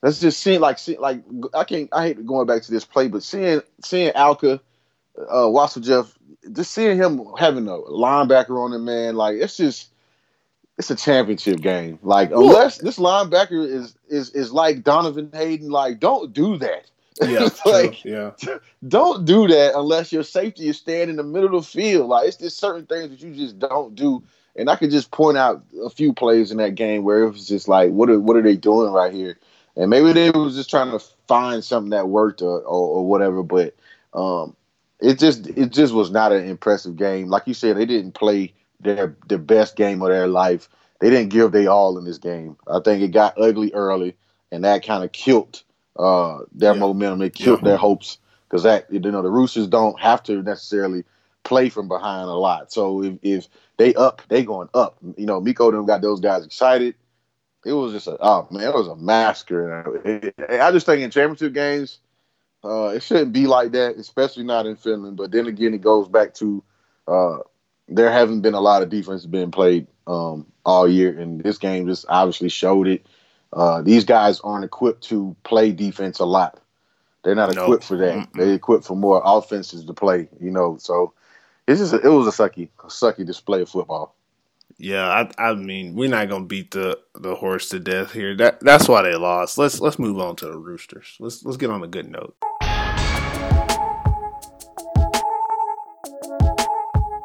that's 0.01 0.19
just 0.19 0.39
seeing 0.41 0.59
like 0.59 0.79
see, 0.79 0.97
like 0.97 1.21
I 1.53 1.63
can't. 1.63 1.89
I 1.91 2.07
hate 2.07 2.25
going 2.25 2.47
back 2.47 2.63
to 2.63 2.71
this 2.71 2.85
play, 2.85 3.07
but 3.07 3.23
seeing 3.23 3.61
seeing 3.83 4.11
Alka, 4.13 4.59
uh, 5.17 5.45
Wasseljeff, 5.45 6.11
just 6.51 6.71
seeing 6.71 6.97
him 6.97 7.25
having 7.37 7.67
a 7.67 7.71
linebacker 7.71 8.63
on 8.63 8.73
him, 8.73 8.85
man, 8.85 9.15
like 9.15 9.37
it's 9.37 9.57
just 9.57 9.89
it's 10.77 10.91
a 10.91 10.95
championship 10.95 11.61
game. 11.61 11.99
Like 12.01 12.31
unless 12.31 12.79
this 12.79 12.97
linebacker 12.97 13.65
is 13.65 13.95
is 14.09 14.31
is 14.31 14.51
like 14.51 14.83
Donovan 14.83 15.29
Hayden, 15.33 15.69
like 15.69 15.99
don't 15.99 16.33
do 16.33 16.57
that. 16.57 16.89
Yeah, 17.21 17.49
like 17.65 18.03
yeah. 18.03 18.31
Don't 18.87 19.25
do 19.25 19.47
that 19.47 19.73
unless 19.75 20.11
your 20.11 20.23
safety 20.23 20.69
is 20.69 20.77
standing 20.77 21.09
in 21.09 21.15
the 21.17 21.23
middle 21.23 21.55
of 21.55 21.65
the 21.65 21.71
field. 21.71 22.09
Like 22.09 22.27
it's 22.27 22.37
just 22.37 22.57
certain 22.57 22.85
things 22.85 23.09
that 23.09 23.21
you 23.21 23.33
just 23.33 23.59
don't 23.59 23.95
do. 23.95 24.23
And 24.55 24.69
I 24.69 24.75
could 24.75 24.91
just 24.91 25.11
point 25.11 25.37
out 25.37 25.63
a 25.83 25.89
few 25.89 26.13
plays 26.13 26.51
in 26.51 26.57
that 26.57 26.75
game 26.75 27.03
where 27.03 27.23
it 27.23 27.31
was 27.31 27.47
just 27.47 27.67
like, 27.67 27.91
what 27.91 28.09
are 28.09 28.19
what 28.19 28.37
are 28.37 28.41
they 28.41 28.55
doing 28.55 28.91
right 28.91 29.13
here? 29.13 29.37
And 29.75 29.89
maybe 29.89 30.13
they 30.13 30.29
was 30.29 30.55
just 30.55 30.69
trying 30.69 30.91
to 30.91 30.99
find 31.27 31.63
something 31.63 31.91
that 31.91 32.09
worked 32.09 32.41
or 32.41 32.59
or, 32.59 32.97
or 32.97 33.07
whatever. 33.07 33.43
But 33.43 33.75
um, 34.13 34.55
it 34.99 35.19
just 35.19 35.47
it 35.47 35.71
just 35.71 35.93
was 35.93 36.11
not 36.11 36.31
an 36.31 36.47
impressive 36.47 36.95
game. 36.95 37.27
Like 37.27 37.47
you 37.47 37.53
said, 37.53 37.77
they 37.77 37.85
didn't 37.85 38.13
play 38.13 38.53
their 38.79 39.15
their 39.27 39.37
best 39.37 39.75
game 39.75 40.01
of 40.01 40.09
their 40.09 40.27
life. 40.27 40.69
They 40.99 41.09
didn't 41.09 41.29
give 41.29 41.51
they 41.51 41.67
all 41.67 41.97
in 41.97 42.05
this 42.05 42.19
game. 42.19 42.55
I 42.67 42.79
think 42.79 43.01
it 43.01 43.09
got 43.09 43.39
ugly 43.39 43.73
early, 43.73 44.15
and 44.51 44.63
that 44.63 44.85
kind 44.85 45.03
of 45.03 45.11
killed 45.11 45.63
uh, 45.97 46.39
their 46.53 46.73
yeah. 46.73 46.79
momentum. 46.79 47.21
It 47.21 47.35
killed 47.35 47.61
yeah. 47.61 47.69
their 47.69 47.77
hopes 47.77 48.17
because 48.49 48.63
that 48.63 48.91
you 48.91 48.99
know 48.99 49.21
the 49.21 49.29
Roosters 49.29 49.67
don't 49.67 49.99
have 49.99 50.23
to 50.23 50.41
necessarily 50.41 51.03
play 51.43 51.69
from 51.69 51.87
behind 51.87 52.29
a 52.29 52.33
lot. 52.33 52.71
So 52.71 53.03
if, 53.03 53.17
if 53.21 53.47
they 53.77 53.93
up, 53.95 54.21
they 54.29 54.43
going 54.43 54.69
up. 54.73 54.97
You 55.17 55.25
know, 55.25 55.41
Miko 55.41 55.71
them 55.71 55.85
got 55.85 56.01
those 56.01 56.19
guys 56.19 56.45
excited. 56.45 56.95
It 57.65 57.73
was 57.73 57.93
just 57.93 58.07
a 58.07 58.17
oh 58.19 58.47
man, 58.51 58.69
it 58.69 58.73
was 58.73 58.87
a 58.87 58.95
massacre. 58.95 60.31
I 60.49 60.71
just 60.71 60.85
think 60.85 61.01
in 61.01 61.11
championship 61.11 61.53
games, 61.53 61.99
uh, 62.63 62.87
it 62.87 63.03
shouldn't 63.03 63.33
be 63.33 63.47
like 63.47 63.71
that, 63.71 63.95
especially 63.95 64.43
not 64.43 64.65
in 64.65 64.75
Finland. 64.75 65.17
But 65.17 65.31
then 65.31 65.47
again, 65.47 65.73
it 65.73 65.81
goes 65.81 66.07
back 66.07 66.33
to 66.35 66.63
uh, 67.07 67.37
there 67.87 68.11
haven't 68.11 68.41
been 68.41 68.53
a 68.53 68.61
lot 68.61 68.81
of 68.81 68.89
defense 68.89 69.25
being 69.25 69.51
played 69.51 69.87
um, 70.07 70.45
all 70.65 70.87
year, 70.87 71.17
and 71.17 71.41
this 71.41 71.57
game 71.57 71.87
just 71.87 72.05
obviously 72.09 72.49
showed 72.49 72.87
it. 72.87 73.05
Uh, 73.55 73.81
these 73.83 74.03
guys 74.03 74.39
aren't 74.39 74.65
equipped 74.65 75.03
to 75.03 75.35
play 75.43 75.71
defense 75.71 76.19
a 76.19 76.25
lot. 76.25 76.59
They're 77.23 77.35
not 77.35 77.53
nope. 77.53 77.65
equipped 77.65 77.83
for 77.83 77.97
that. 77.97 78.15
Mm-mm. 78.15 78.33
They're 78.33 78.53
equipped 78.53 78.85
for 78.85 78.97
more 78.97 79.21
offenses 79.23 79.85
to 79.85 79.93
play. 79.93 80.27
You 80.41 80.51
know, 80.51 80.77
so 80.79 81.13
it's 81.67 81.79
just 81.79 81.93
a, 81.93 81.97
it 81.97 82.09
was 82.09 82.27
a 82.27 82.31
sucky, 82.31 82.69
a 82.83 82.87
sucky 82.87 83.25
display 83.25 83.61
of 83.61 83.69
football. 83.69 84.15
Yeah, 84.77 85.07
I, 85.07 85.49
I 85.49 85.53
mean, 85.53 85.95
we're 85.95 86.09
not 86.09 86.29
gonna 86.29 86.45
beat 86.45 86.71
the, 86.71 86.99
the 87.13 87.35
horse 87.35 87.69
to 87.69 87.79
death 87.79 88.11
here. 88.11 88.35
That 88.35 88.59
that's 88.59 88.89
why 88.89 89.03
they 89.03 89.15
lost. 89.15 89.57
Let's 89.57 89.79
let's 89.79 89.99
move 89.99 90.19
on 90.19 90.35
to 90.37 90.45
the 90.45 90.57
Roosters. 90.57 91.15
Let's 91.19 91.45
let's 91.45 91.57
get 91.57 91.69
on 91.69 91.83
a 91.83 91.87
good 91.87 92.09
note. 92.09 92.35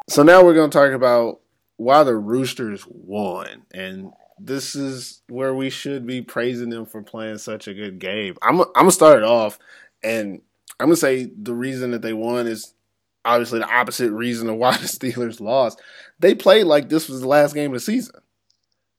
So 0.07 0.23
now 0.23 0.43
we're 0.43 0.53
gonna 0.53 0.69
talk 0.69 0.91
about 0.91 1.39
why 1.77 2.03
the 2.03 2.15
Roosters 2.15 2.85
won, 2.87 3.63
and 3.73 4.13
this 4.39 4.75
is 4.75 5.21
where 5.27 5.53
we 5.53 5.69
should 5.69 6.05
be 6.05 6.21
praising 6.21 6.69
them 6.69 6.85
for 6.85 7.01
playing 7.01 7.37
such 7.37 7.67
a 7.67 7.73
good 7.73 7.99
game. 7.99 8.35
I'm 8.41 8.61
I'm 8.61 8.67
gonna 8.75 8.91
start 8.91 9.19
it 9.19 9.25
off, 9.25 9.59
and 10.03 10.41
I'm 10.79 10.87
gonna 10.87 10.95
say 10.95 11.25
the 11.25 11.53
reason 11.53 11.91
that 11.91 12.01
they 12.01 12.13
won 12.13 12.47
is 12.47 12.73
obviously 13.25 13.59
the 13.59 13.73
opposite 13.73 14.11
reason 14.11 14.49
of 14.49 14.55
why 14.55 14.71
the 14.77 14.85
Steelers 14.85 15.39
lost. 15.39 15.81
They 16.19 16.35
played 16.35 16.65
like 16.65 16.89
this 16.89 17.09
was 17.09 17.21
the 17.21 17.27
last 17.27 17.53
game 17.53 17.71
of 17.71 17.75
the 17.75 17.79
season. 17.79 18.15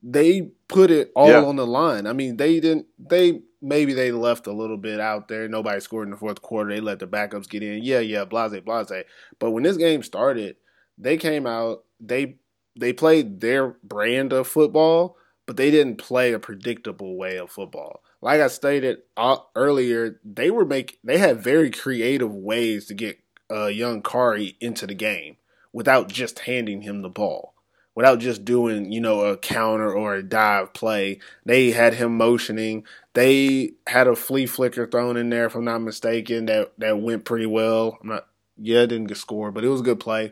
They 0.03 0.51
put 0.69 0.91
it 0.91 1.13
all 1.15 1.29
yeah. 1.29 1.45
on 1.45 1.57
the 1.57 1.67
line. 1.67 2.07
I 2.07 2.13
mean, 2.13 2.37
they 2.37 2.61
didn't. 2.61 2.87
They 2.99 3.43
maybe 3.61 3.93
they 3.93 4.13
left 4.13 4.47
a 4.47 4.53
little 4.53 4.79
bit 4.79 5.01
out 5.01 5.29
there. 5.29 5.49
Nobody 5.49 5.81
scored 5.81 6.07
in 6.07 6.13
the 6.13 6.17
fourth 6.17 6.41
quarter. 6.41 6.71
They 6.71 6.81
let 6.81 6.99
the 6.99 7.07
backups 7.07 7.49
get 7.49 7.63
in. 7.63 7.83
Yeah, 7.83 8.01
yeah, 8.01 8.25
blase, 8.25 8.59
blase. 8.61 9.05
But 9.39 9.51
when 9.51 9.63
this 9.63 9.77
game 9.77 10.03
started, 10.03 10.57
they 10.97 11.17
came 11.17 11.47
out. 11.47 11.85
They 11.99 12.37
they 12.79 12.93
played 12.93 13.41
their 13.41 13.77
brand 13.83 14.33
of 14.33 14.49
football 14.49 15.17
but 15.51 15.57
they 15.57 15.73
didn't 15.73 15.97
play 15.97 16.33
a 16.33 16.39
predictable 16.39 17.17
way 17.17 17.37
of 17.37 17.51
football. 17.51 18.05
Like 18.23 18.41
I 18.41 18.47
stated 18.47 18.99
uh, 19.17 19.39
earlier, 19.57 20.21
they 20.25 20.49
were 20.49 20.65
make 20.65 21.01
they 21.03 21.19
had 21.19 21.43
very 21.43 21.73
creative 21.73 22.33
ways 22.33 22.87
to 22.87 22.95
get 22.95 23.19
uh, 23.51 23.67
young 23.67 24.01
Kari 24.01 24.57
into 24.61 24.87
the 24.87 24.95
game 24.95 25.39
without 25.73 26.07
just 26.07 26.39
handing 26.39 26.83
him 26.83 27.03
the 27.03 27.09
ball, 27.09 27.55
without 27.97 28.21
just 28.21 28.45
doing 28.45 28.93
you 28.93 29.01
know 29.01 29.23
a 29.23 29.37
counter 29.37 29.93
or 29.93 30.15
a 30.15 30.23
dive 30.23 30.73
play. 30.73 31.19
They 31.45 31.73
had 31.73 31.95
him 31.95 32.17
motioning. 32.17 32.85
They 33.15 33.73
had 33.89 34.07
a 34.07 34.15
flea 34.15 34.47
flicker 34.47 34.87
thrown 34.87 35.17
in 35.17 35.31
there, 35.31 35.47
if 35.47 35.57
I'm 35.57 35.65
not 35.65 35.81
mistaken, 35.81 36.47
that 36.47 36.75
that 36.79 37.01
went 37.01 37.25
pretty 37.25 37.47
well. 37.47 37.99
I'm 38.01 38.09
not, 38.11 38.29
yeah, 38.57 38.87
didn't 38.87 39.09
get 39.09 39.17
scored, 39.17 39.55
but 39.55 39.65
it 39.65 39.69
was 39.69 39.81
a 39.81 39.83
good 39.83 39.99
play, 39.99 40.31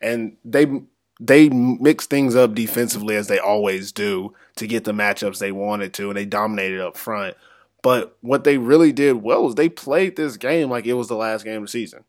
and 0.00 0.36
they 0.44 0.82
they 1.24 1.48
mixed 1.48 2.10
things 2.10 2.34
up 2.34 2.54
defensively 2.54 3.14
as 3.14 3.28
they 3.28 3.38
always 3.38 3.92
do 3.92 4.34
to 4.56 4.66
get 4.66 4.84
the 4.84 4.92
matchups 4.92 5.38
they 5.38 5.52
wanted 5.52 5.94
to, 5.94 6.08
and 6.08 6.16
they 6.16 6.24
dominated 6.24 6.80
up 6.80 6.96
front. 6.96 7.36
But 7.82 8.16
what 8.20 8.44
they 8.44 8.58
really 8.58 8.92
did 8.92 9.22
well 9.22 9.44
was 9.44 9.54
they 9.54 9.68
played 9.68 10.16
this 10.16 10.36
game 10.36 10.68
like 10.68 10.86
it 10.86 10.94
was 10.94 11.08
the 11.08 11.16
last 11.16 11.44
game 11.44 11.58
of 11.58 11.62
the 11.62 11.68
season. 11.68 12.04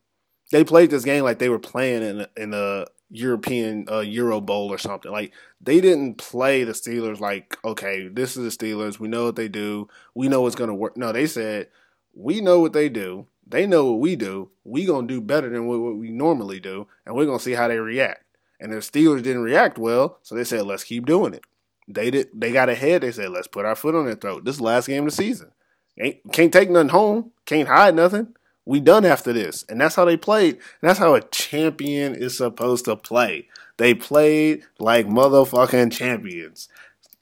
They 0.51 0.63
played 0.63 0.89
this 0.89 1.03
game 1.03 1.23
like 1.23 1.39
they 1.39 1.49
were 1.49 1.59
playing 1.59 2.03
in 2.03 2.27
in 2.35 2.53
a 2.53 2.85
European 3.09 3.85
uh, 3.89 3.99
Euro 3.99 4.41
Bowl 4.41 4.73
or 4.73 4.77
something. 4.79 5.11
Like 5.11 5.31
they 5.61 5.79
didn't 5.79 6.17
play 6.17 6.63
the 6.63 6.73
Steelers 6.73 7.19
like, 7.19 7.57
okay, 7.63 8.07
this 8.07 8.35
is 8.35 8.57
the 8.57 8.65
Steelers. 8.65 8.99
We 8.99 9.07
know 9.07 9.25
what 9.25 9.35
they 9.35 9.47
do. 9.47 9.87
We 10.15 10.27
know 10.27 10.41
what's 10.41 10.55
going 10.55 10.69
to 10.69 10.75
work. 10.75 10.97
No, 10.97 11.11
they 11.11 11.27
said 11.27 11.69
we 12.15 12.41
know 12.41 12.59
what 12.59 12.73
they 12.73 12.89
do. 12.89 13.27
They 13.45 13.67
know 13.67 13.91
what 13.91 13.99
we 13.99 14.15
do. 14.15 14.49
We 14.63 14.85
gonna 14.85 15.07
do 15.07 15.21
better 15.21 15.49
than 15.49 15.67
what, 15.67 15.79
what 15.79 15.97
we 15.97 16.09
normally 16.09 16.59
do, 16.59 16.87
and 17.05 17.15
we're 17.15 17.25
gonna 17.25 17.39
see 17.39 17.53
how 17.53 17.67
they 17.67 17.77
react. 17.77 18.22
And 18.63 18.71
the 18.71 18.77
Steelers 18.77 19.21
didn't 19.21 19.41
react 19.41 19.77
well, 19.77 20.19
so 20.23 20.35
they 20.35 20.45
said, 20.45 20.65
let's 20.65 20.85
keep 20.85 21.05
doing 21.05 21.33
it. 21.33 21.43
They 21.85 22.09
did. 22.09 22.29
They 22.33 22.53
got 22.53 22.69
ahead. 22.69 23.03
They 23.03 23.11
said, 23.11 23.29
let's 23.29 23.45
put 23.45 23.65
our 23.65 23.75
foot 23.75 23.93
on 23.93 24.05
their 24.05 24.15
throat. 24.15 24.45
This 24.45 24.55
is 24.55 24.59
the 24.59 24.63
last 24.63 24.87
game 24.87 25.05
of 25.05 25.09
the 25.09 25.17
season. 25.17 25.51
Ain't, 25.99 26.31
can't 26.31 26.53
take 26.53 26.69
nothing 26.69 26.87
home. 26.87 27.31
Can't 27.45 27.67
hide 27.67 27.93
nothing. 27.93 28.33
We 28.63 28.79
done 28.79 29.03
after 29.03 29.33
this. 29.33 29.65
And 29.67 29.81
that's 29.81 29.95
how 29.95 30.05
they 30.05 30.15
played. 30.15 30.55
And 30.55 30.89
that's 30.89 30.97
how 30.97 31.13
a 31.13 31.19
champion 31.19 32.15
is 32.15 32.37
supposed 32.37 32.85
to 32.85 32.95
play. 32.95 33.49
They 33.75 33.93
played 33.93 34.63
like 34.79 35.07
motherfucking 35.07 35.91
champions. 35.91 36.69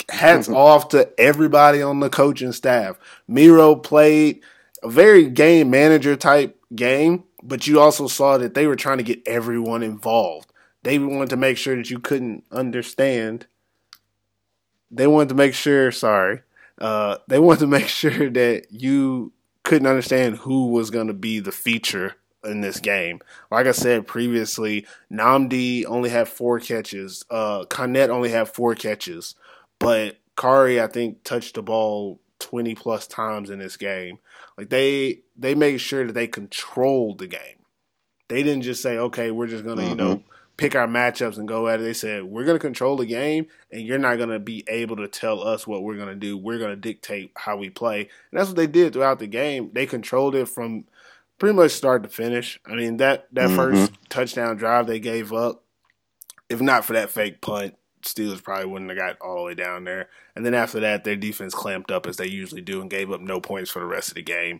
Hats 0.09 0.47
off 0.53 0.89
to 0.89 1.09
everybody 1.19 1.81
on 1.81 2.01
the 2.01 2.09
coaching 2.11 2.51
staff. 2.51 2.99
Miro 3.27 3.75
played 3.75 4.41
a 4.83 4.89
very 4.91 5.27
game 5.27 5.71
manager 5.71 6.15
type 6.15 6.55
game, 6.75 7.23
but 7.41 7.65
you 7.65 7.79
also 7.79 8.07
saw 8.07 8.37
that 8.37 8.53
they 8.53 8.67
were 8.67 8.75
trying 8.75 8.99
to 8.99 9.03
get 9.03 9.27
everyone 9.27 9.81
involved. 9.81 10.50
They 10.83 10.97
wanted 10.99 11.29
to 11.29 11.37
make 11.37 11.57
sure 11.57 11.75
that 11.75 11.89
you 11.89 11.99
couldn't 11.99 12.43
understand. 12.51 13.47
They 14.89 15.07
wanted 15.07 15.29
to 15.29 15.35
make 15.35 15.53
sure, 15.53 15.91
sorry, 15.91 16.41
uh, 16.79 17.17
they 17.27 17.39
wanted 17.39 17.61
to 17.61 17.67
make 17.67 17.87
sure 17.87 18.29
that 18.29 18.67
you 18.71 19.33
couldn't 19.63 19.87
understand 19.87 20.37
who 20.37 20.67
was 20.71 20.89
going 20.89 21.07
to 21.07 21.13
be 21.13 21.39
the 21.39 21.51
feature 21.51 22.15
in 22.43 22.61
this 22.61 22.79
game. 22.79 23.19
Like 23.51 23.67
I 23.67 23.71
said 23.71 24.07
previously, 24.07 24.85
Nnamdi 25.11 25.85
only 25.85 26.09
had 26.09 26.27
four 26.27 26.59
catches. 26.59 27.23
Uh, 27.29 27.65
Kmet 27.65 28.09
only 28.09 28.29
had 28.29 28.49
four 28.49 28.75
catches, 28.75 29.35
but 29.79 30.17
Kari 30.37 30.81
I 30.81 30.87
think 30.87 31.23
touched 31.23 31.55
the 31.55 31.61
ball 31.61 32.19
twenty 32.39 32.73
plus 32.73 33.05
times 33.05 33.49
in 33.49 33.59
this 33.59 33.77
game. 33.77 34.17
Like 34.57 34.69
they 34.69 35.21
they 35.37 35.53
made 35.53 35.77
sure 35.79 36.07
that 36.07 36.13
they 36.13 36.27
controlled 36.27 37.19
the 37.19 37.27
game. 37.27 37.59
They 38.27 38.43
didn't 38.43 38.63
just 38.63 38.81
say, 38.81 38.97
"Okay, 38.97 39.29
we're 39.29 39.47
just 39.47 39.63
gonna 39.63 39.81
mm-hmm. 39.81 39.89
you 39.89 39.95
know 39.95 40.23
pick 40.61 40.75
our 40.75 40.87
matchups 40.87 41.37
and 41.37 41.47
go 41.47 41.67
at 41.67 41.79
it." 41.79 41.83
They 41.83 41.93
said, 41.93 42.23
"We're 42.23 42.45
gonna 42.45 42.59
control 42.59 42.95
the 42.97 43.05
game, 43.05 43.47
and 43.71 43.81
you're 43.81 43.97
not 43.97 44.17
gonna 44.17 44.39
be 44.39 44.63
able 44.67 44.95
to 44.97 45.07
tell 45.07 45.41
us 45.45 45.65
what 45.65 45.83
we're 45.83 45.97
gonna 45.97 46.15
do. 46.15 46.37
We're 46.37 46.59
gonna 46.59 46.75
dictate 46.75 47.31
how 47.35 47.57
we 47.57 47.69
play." 47.69 48.01
And 48.01 48.39
that's 48.39 48.49
what 48.49 48.57
they 48.57 48.67
did 48.67 48.93
throughout 48.93 49.19
the 49.19 49.27
game. 49.27 49.71
They 49.73 49.85
controlled 49.85 50.35
it 50.35 50.47
from 50.47 50.85
pretty 51.39 51.55
much 51.55 51.71
start 51.71 52.03
to 52.03 52.09
finish. 52.09 52.59
I 52.65 52.75
mean 52.75 52.97
that 52.97 53.27
that 53.33 53.47
mm-hmm. 53.47 53.55
first 53.55 53.91
touchdown 54.09 54.57
drive 54.57 54.87
they 54.87 54.99
gave 54.99 55.33
up, 55.33 55.63
if 56.49 56.61
not 56.61 56.85
for 56.85 56.93
that 56.93 57.09
fake 57.09 57.41
punt, 57.41 57.75
Steelers 58.03 58.43
probably 58.43 58.65
wouldn't 58.65 58.91
have 58.91 58.99
got 58.99 59.17
all 59.21 59.37
the 59.37 59.43
way 59.43 59.55
down 59.55 59.83
there. 59.83 60.09
And 60.35 60.45
then 60.45 60.53
after 60.53 60.79
that, 60.81 61.03
their 61.03 61.15
defense 61.15 61.53
clamped 61.53 61.91
up 61.91 62.05
as 62.05 62.17
they 62.17 62.27
usually 62.27 62.61
do 62.61 62.81
and 62.81 62.89
gave 62.89 63.11
up 63.11 63.21
no 63.21 63.39
points 63.39 63.71
for 63.71 63.79
the 63.79 63.85
rest 63.85 64.09
of 64.09 64.15
the 64.15 64.21
game. 64.21 64.59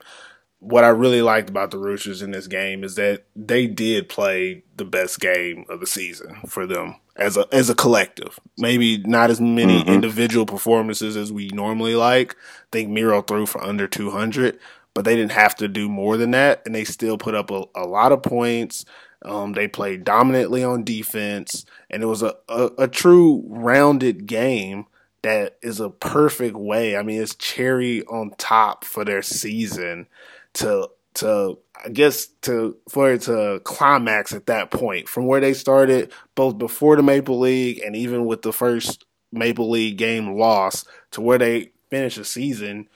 What 0.62 0.84
I 0.84 0.90
really 0.90 1.22
liked 1.22 1.50
about 1.50 1.72
the 1.72 1.78
Roosters 1.78 2.22
in 2.22 2.32
this 2.32 2.48
game 2.48 2.84
is 2.84 2.96
that 2.96 3.26
they 3.36 3.68
did 3.68 4.08
play 4.08 4.64
the 4.78 4.86
best 4.86 5.20
game 5.20 5.66
of 5.70 5.80
the 5.80 5.88
season 5.88 6.38
for 6.48 6.66
them 6.66 6.96
as 7.16 7.36
a 7.36 7.48
as 7.52 7.70
a 7.70 7.76
collective. 7.76 8.40
Maybe 8.58 9.00
not 9.00 9.30
as 9.30 9.42
many 9.42 9.82
mm-hmm. 9.82 9.90
individual 9.90 10.46
performances 10.46 11.18
as 11.18 11.32
we 11.32 11.50
normally 11.50 11.96
like. 11.96 12.34
I 12.34 12.66
think 12.72 12.90
Miro 12.90 13.22
threw 13.22 13.46
for 13.46 13.64
under 13.64 13.88
200, 13.88 14.60
but 14.94 15.06
they 15.06 15.16
didn't 15.16 15.32
have 15.32 15.56
to 15.56 15.68
do 15.68 15.90
more 15.90 16.18
than 16.18 16.32
that, 16.32 16.62
and 16.66 16.76
they 16.76 16.84
still 16.84 17.18
put 17.18 17.36
up 17.36 17.52
a, 17.52 17.64
a 17.76 17.86
lot 17.86 18.12
of 18.12 18.24
points. 18.24 18.86
Um, 19.24 19.54
they 19.54 19.68
played 19.68 20.04
dominantly 20.04 20.64
on 20.64 20.84
defense, 20.84 21.66
and 21.90 22.02
it 22.02 22.08
was 22.08 22.24
a, 22.24 22.36
a, 22.50 22.72
a, 22.80 22.88
true 22.88 23.44
rounded 23.48 24.26
game 24.26 24.88
that 25.22 25.58
is 25.62 25.80
a 25.80 25.92
perfect 25.92 26.56
way. 26.56 26.98
I 26.98 27.04
mean, 27.04 27.22
it's 27.22 27.36
cherry 27.36 28.04
on 28.06 28.32
top 28.40 28.84
for 28.84 29.06
their 29.06 29.22
season 29.22 30.08
to 30.56 30.90
to 31.16 31.58
I 31.84 31.90
guess 31.90 32.28
to 32.44 32.78
for 32.90 33.12
it 33.12 33.24
to 33.24 33.62
climax 33.64 34.34
at 34.34 34.46
that 34.48 34.72
point 34.72 35.10
from 35.10 35.26
where 35.26 35.42
they 35.42 35.54
started 35.54 36.12
both 36.36 36.58
before 36.58 36.96
the 36.96 37.04
Maple 37.04 37.40
League 37.40 37.80
and 37.80 37.96
even 37.96 38.26
with 38.26 38.42
the 38.42 38.54
first 38.54 39.06
Maple 39.32 39.70
League 39.70 39.98
game 39.98 40.38
loss 40.38 40.86
to 41.12 41.22
where 41.22 41.38
they 41.38 41.72
finish 41.90 42.16
the 42.16 42.26
season. 42.26 42.88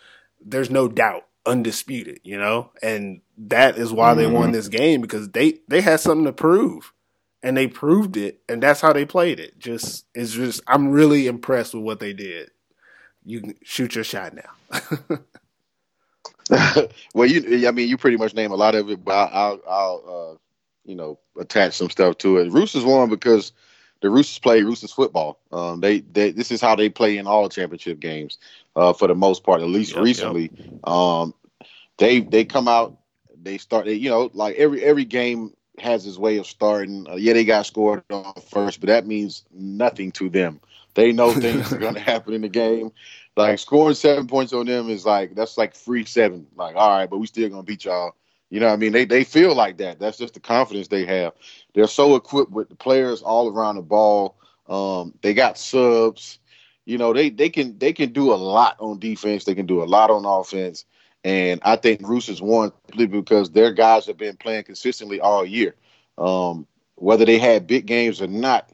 There's 0.44 0.70
no 0.70 0.88
doubt 0.88 1.26
undisputed, 1.46 2.20
you 2.24 2.38
know, 2.38 2.72
and 2.82 3.22
that 3.38 3.78
is 3.78 3.94
why 3.94 4.12
mm-hmm. 4.12 4.20
they 4.20 4.28
won 4.28 4.44
mm-hmm. 4.44 4.52
this 4.54 4.68
game 4.68 5.02
because 5.02 5.30
they 5.30 5.60
they 5.68 5.82
had 5.82 6.00
something 6.00 6.26
to 6.26 6.34
prove, 6.34 6.94
and 7.44 7.56
they 7.56 7.68
proved 7.68 8.18
it, 8.18 8.42
and 8.50 8.62
that's 8.62 8.82
how 8.82 8.94
they 8.94 9.06
played 9.06 9.40
it. 9.40 9.58
Just 9.60 10.06
it's 10.14 10.34
just 10.34 10.62
I'm 10.68 10.90
really 10.90 11.28
impressed 11.28 11.74
with 11.74 11.84
what 11.84 12.00
they 12.00 12.14
did. 12.14 12.52
You 13.24 13.42
can 13.42 13.56
shoot 13.64 13.96
your 13.96 14.04
shot 14.04 14.34
now. 14.36 15.20
well, 17.14 17.28
you 17.28 17.68
I 17.68 17.72
mean 17.72 17.90
you 17.90 17.98
pretty 17.98 18.18
much 18.18 18.34
name 18.34 18.52
a 18.52 18.56
lot 18.56 18.76
of 18.76 18.90
it, 18.90 19.04
but 19.04 19.12
I'll, 19.12 19.60
I'll 19.68 20.04
uh, 20.08 20.38
you 20.86 20.96
know 20.96 21.18
attach 21.40 21.74
some 21.74 21.90
stuff 21.90 22.18
to 22.20 22.38
it. 22.38 22.52
Roosters 22.52 22.84
won 22.84 23.10
because 23.10 23.52
the 24.02 24.10
Roosters 24.10 24.40
play 24.40 24.62
Roosters 24.62 24.92
football. 24.92 25.40
Um, 25.52 25.82
they, 25.82 26.02
they 26.02 26.32
this 26.32 26.52
is 26.52 26.62
how 26.62 26.76
they 26.76 26.90
play 26.90 27.18
in 27.18 27.28
all 27.28 27.50
championship 27.50 28.00
games 28.00 28.38
uh, 28.76 28.94
for 28.94 29.08
the 29.08 29.16
most 29.16 29.44
part. 29.44 29.62
At 29.62 29.68
least 29.68 29.96
yep, 29.96 30.04
recently, 30.04 30.52
yep. 30.54 30.88
Um, 30.88 31.34
they 31.98 32.20
they 32.22 32.46
come 32.46 32.68
out, 32.68 32.98
they 33.42 33.58
start. 33.58 33.86
They, 33.86 33.94
you 33.94 34.10
know, 34.10 34.30
like 34.34 34.56
every 34.58 34.84
every 34.84 35.06
game 35.06 35.54
has 35.80 36.06
its 36.06 36.18
way 36.18 36.38
of 36.38 36.46
starting. 36.46 37.08
Uh, 37.10 37.16
yeah, 37.16 37.34
they 37.34 37.46
got 37.46 37.66
scored 37.66 38.04
on 38.10 38.34
first, 38.50 38.80
but 38.80 38.88
that 38.88 39.08
means 39.08 39.44
nothing 39.52 40.12
to 40.12 40.30
them. 40.30 40.60
They 40.94 41.12
know 41.12 41.34
things 41.34 41.72
are 41.74 41.78
going 41.78 41.94
to 41.96 42.00
happen 42.00 42.34
in 42.34 42.42
the 42.42 42.50
game. 42.50 42.92
Like 43.36 43.60
scoring 43.60 43.96
seven 43.96 44.28
points 44.28 44.54
on 44.54 44.66
them 44.66 44.90
is 44.90 45.06
like 45.06 45.36
that's 45.36 45.58
like 45.58 45.76
free 45.76 46.06
seven. 46.06 46.48
Like 46.56 46.76
all 46.76 46.90
right, 46.90 47.10
but 47.10 47.18
we 47.18 47.28
still 47.28 47.50
gonna 47.50 47.64
beat 47.64 47.86
y'all. 47.86 48.16
You 48.50 48.60
know, 48.60 48.68
what 48.68 48.74
I 48.74 48.78
mean, 48.78 48.94
they 48.94 49.06
they 49.06 49.24
feel 49.26 49.54
like 49.56 49.78
that. 49.78 50.00
That's 50.00 50.18
just 50.18 50.36
the 50.36 50.40
confidence 50.40 50.88
they 50.88 51.06
have. 51.06 51.34
They're 51.74 51.88
so 51.88 52.16
equipped 52.16 52.52
with 52.52 52.70
the 52.70 52.76
players 52.76 53.22
all 53.22 53.50
around 53.50 53.76
the 53.76 53.82
ball. 53.82 54.38
Um, 54.70 55.14
they 55.22 55.34
got 55.34 55.58
subs. 55.58 56.40
You 56.86 56.98
know, 56.98 57.12
they 57.12 57.30
they 57.30 57.50
can 57.50 57.78
they 57.78 57.92
can 57.92 58.14
do 58.14 58.32
a 58.32 58.36
lot 58.36 58.78
on 58.80 59.00
defense. 59.00 59.44
They 59.44 59.56
can 59.56 59.66
do 59.66 59.84
a 59.84 59.86
lot 59.86 60.12
on 60.12 60.26
offense. 60.26 60.86
And 61.26 61.60
I 61.66 61.76
think 61.76 62.08
Roosters 62.08 62.42
won 62.42 62.72
because 62.96 63.50
their 63.50 63.72
guys 63.72 64.06
have 64.06 64.18
been 64.18 64.38
playing 64.38 64.64
consistently 64.66 65.20
all 65.20 65.44
year. 65.44 65.76
Um, 66.20 66.68
whether 66.96 67.26
they 67.26 67.40
had 67.40 67.68
big 67.68 67.88
games 67.88 68.22
or 68.22 68.28
not, 68.28 68.72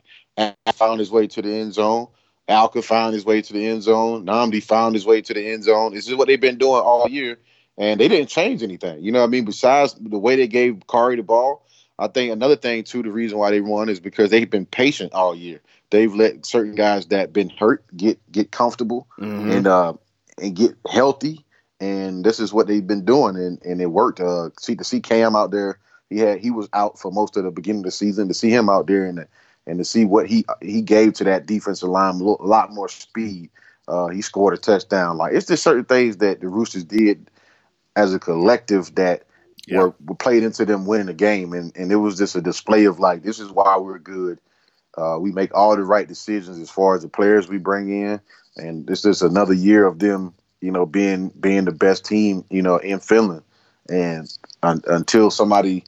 found 0.73 0.99
his 0.99 1.11
way 1.11 1.27
to 1.27 1.41
the 1.41 1.49
end 1.49 1.73
zone. 1.73 2.07
Alka 2.47 2.81
found 2.81 3.13
his 3.13 3.25
way 3.25 3.41
to 3.41 3.53
the 3.53 3.67
end 3.67 3.83
zone. 3.83 4.25
Nnamdi 4.25 4.63
found 4.63 4.95
his 4.95 5.05
way 5.05 5.21
to 5.21 5.33
the 5.33 5.51
end 5.51 5.63
zone. 5.63 5.93
This 5.93 6.07
is 6.07 6.15
what 6.15 6.27
they've 6.27 6.41
been 6.41 6.57
doing 6.57 6.81
all 6.81 7.07
year 7.07 7.37
and 7.77 7.99
they 7.99 8.07
didn't 8.07 8.29
change 8.29 8.63
anything. 8.63 9.03
You 9.03 9.11
know 9.11 9.19
what 9.19 9.25
I 9.25 9.29
mean? 9.29 9.45
Besides 9.45 9.95
the 9.95 10.19
way 10.19 10.35
they 10.35 10.47
gave 10.47 10.75
Khari 10.87 11.17
the 11.17 11.23
ball, 11.23 11.65
I 11.97 12.07
think 12.07 12.31
another 12.31 12.55
thing 12.55 12.83
too, 12.83 13.03
the 13.03 13.11
reason 13.11 13.37
why 13.37 13.51
they 13.51 13.61
won 13.61 13.89
is 13.89 13.99
because 13.99 14.29
they've 14.29 14.49
been 14.49 14.65
patient 14.65 15.13
all 15.13 15.35
year. 15.35 15.61
They've 15.89 16.13
let 16.13 16.45
certain 16.45 16.75
guys 16.75 17.07
that 17.07 17.33
been 17.33 17.49
hurt 17.49 17.83
get 17.95 18.19
get 18.31 18.51
comfortable 18.51 19.07
mm-hmm. 19.19 19.51
and 19.51 19.67
uh 19.67 19.93
and 20.41 20.55
get 20.55 20.75
healthy. 20.89 21.45
And 21.79 22.23
this 22.23 22.39
is 22.39 22.53
what 22.53 22.67
they've 22.67 22.85
been 22.85 23.05
doing, 23.05 23.35
and, 23.35 23.59
and 23.63 23.81
it 23.81 23.87
worked. 23.87 24.19
Uh, 24.19 24.51
see 24.59 24.75
to 24.75 24.83
see 24.83 24.99
Cam 24.99 25.35
out 25.35 25.49
there, 25.49 25.79
he 26.11 26.19
had 26.19 26.39
he 26.39 26.51
was 26.51 26.69
out 26.73 26.99
for 26.99 27.11
most 27.11 27.35
of 27.35 27.43
the 27.43 27.51
beginning 27.51 27.81
of 27.81 27.85
the 27.85 27.91
season. 27.91 28.27
To 28.27 28.35
see 28.35 28.51
him 28.51 28.69
out 28.69 28.85
there 28.85 29.05
and 29.05 29.25
and 29.67 29.77
to 29.79 29.85
see 29.85 30.05
what 30.05 30.27
he 30.27 30.45
he 30.61 30.81
gave 30.81 31.13
to 31.13 31.23
that 31.25 31.45
defensive 31.45 31.89
line, 31.89 32.15
a 32.15 32.23
lot 32.23 32.73
more 32.73 32.89
speed. 32.89 33.49
Uh, 33.87 34.07
he 34.07 34.21
scored 34.21 34.53
a 34.53 34.57
touchdown. 34.57 35.17
Like 35.17 35.33
it's 35.33 35.47
just 35.47 35.63
certain 35.63 35.85
things 35.85 36.17
that 36.17 36.41
the 36.41 36.47
Roosters 36.47 36.83
did 36.83 37.29
as 37.95 38.13
a 38.13 38.19
collective 38.19 38.93
that 38.95 39.23
yeah. 39.67 39.79
were, 39.79 39.93
were 40.05 40.15
played 40.15 40.43
into 40.43 40.65
them 40.65 40.85
winning 40.85 41.07
the 41.07 41.13
game, 41.13 41.53
and 41.53 41.71
and 41.75 41.91
it 41.91 41.97
was 41.97 42.17
just 42.17 42.35
a 42.35 42.41
display 42.41 42.85
of 42.85 42.99
like 42.99 43.23
this 43.23 43.39
is 43.39 43.51
why 43.51 43.77
we're 43.77 43.99
good. 43.99 44.39
Uh, 44.97 45.17
we 45.19 45.31
make 45.31 45.53
all 45.55 45.75
the 45.75 45.83
right 45.83 46.07
decisions 46.07 46.59
as 46.59 46.69
far 46.69 46.95
as 46.95 47.01
the 47.01 47.07
players 47.07 47.47
we 47.47 47.57
bring 47.57 47.89
in, 47.89 48.19
and 48.57 48.87
this 48.87 49.05
is 49.05 49.21
another 49.21 49.53
year 49.53 49.85
of 49.85 49.99
them, 49.99 50.33
you 50.59 50.71
know, 50.71 50.85
being 50.85 51.29
being 51.39 51.65
the 51.65 51.71
best 51.71 52.05
team, 52.05 52.43
you 52.49 52.61
know, 52.61 52.77
in 52.77 52.99
Finland. 52.99 53.43
And 53.89 54.31
un- 54.63 54.83
until 54.87 55.31
somebody, 55.31 55.83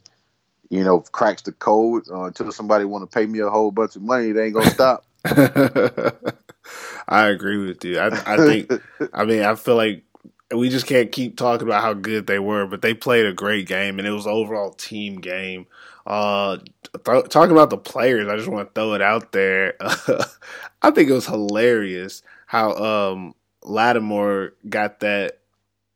you 0.74 0.84
know, 0.84 1.00
cracks 1.00 1.42
the 1.42 1.52
code, 1.52 2.04
uh, 2.10 2.24
until 2.24 2.50
somebody 2.52 2.84
want 2.84 3.08
to 3.08 3.14
pay 3.14 3.26
me 3.26 3.38
a 3.40 3.50
whole 3.50 3.70
bunch 3.70 3.96
of 3.96 4.02
money, 4.02 4.32
they 4.32 4.46
ain't 4.46 4.54
gonna 4.54 4.70
stop. 4.70 5.04
I 7.08 7.28
agree 7.28 7.58
with 7.58 7.84
you. 7.84 7.98
I, 7.98 8.08
I 8.26 8.36
think. 8.36 8.72
I 9.12 9.24
mean, 9.24 9.42
I 9.42 9.54
feel 9.54 9.76
like 9.76 10.04
we 10.54 10.68
just 10.68 10.86
can't 10.86 11.12
keep 11.12 11.36
talking 11.36 11.66
about 11.66 11.82
how 11.82 11.94
good 11.94 12.26
they 12.26 12.38
were, 12.38 12.66
but 12.66 12.82
they 12.82 12.94
played 12.94 13.26
a 13.26 13.32
great 13.32 13.66
game 13.66 13.98
and 13.98 14.06
it 14.06 14.12
was 14.12 14.26
an 14.26 14.32
overall 14.32 14.72
team 14.72 15.20
game. 15.20 15.66
Uh, 16.06 16.58
th- 17.04 17.28
talking 17.28 17.52
about 17.52 17.70
the 17.70 17.78
players, 17.78 18.28
I 18.28 18.36
just 18.36 18.48
want 18.48 18.68
to 18.68 18.80
throw 18.80 18.94
it 18.94 19.02
out 19.02 19.32
there. 19.32 19.74
I 19.80 20.90
think 20.90 21.08
it 21.08 21.14
was 21.14 21.26
hilarious 21.26 22.22
how 22.46 22.74
um, 22.74 23.34
Lattimore 23.62 24.54
got 24.68 25.00
that 25.00 25.40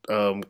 um, 0.08 0.42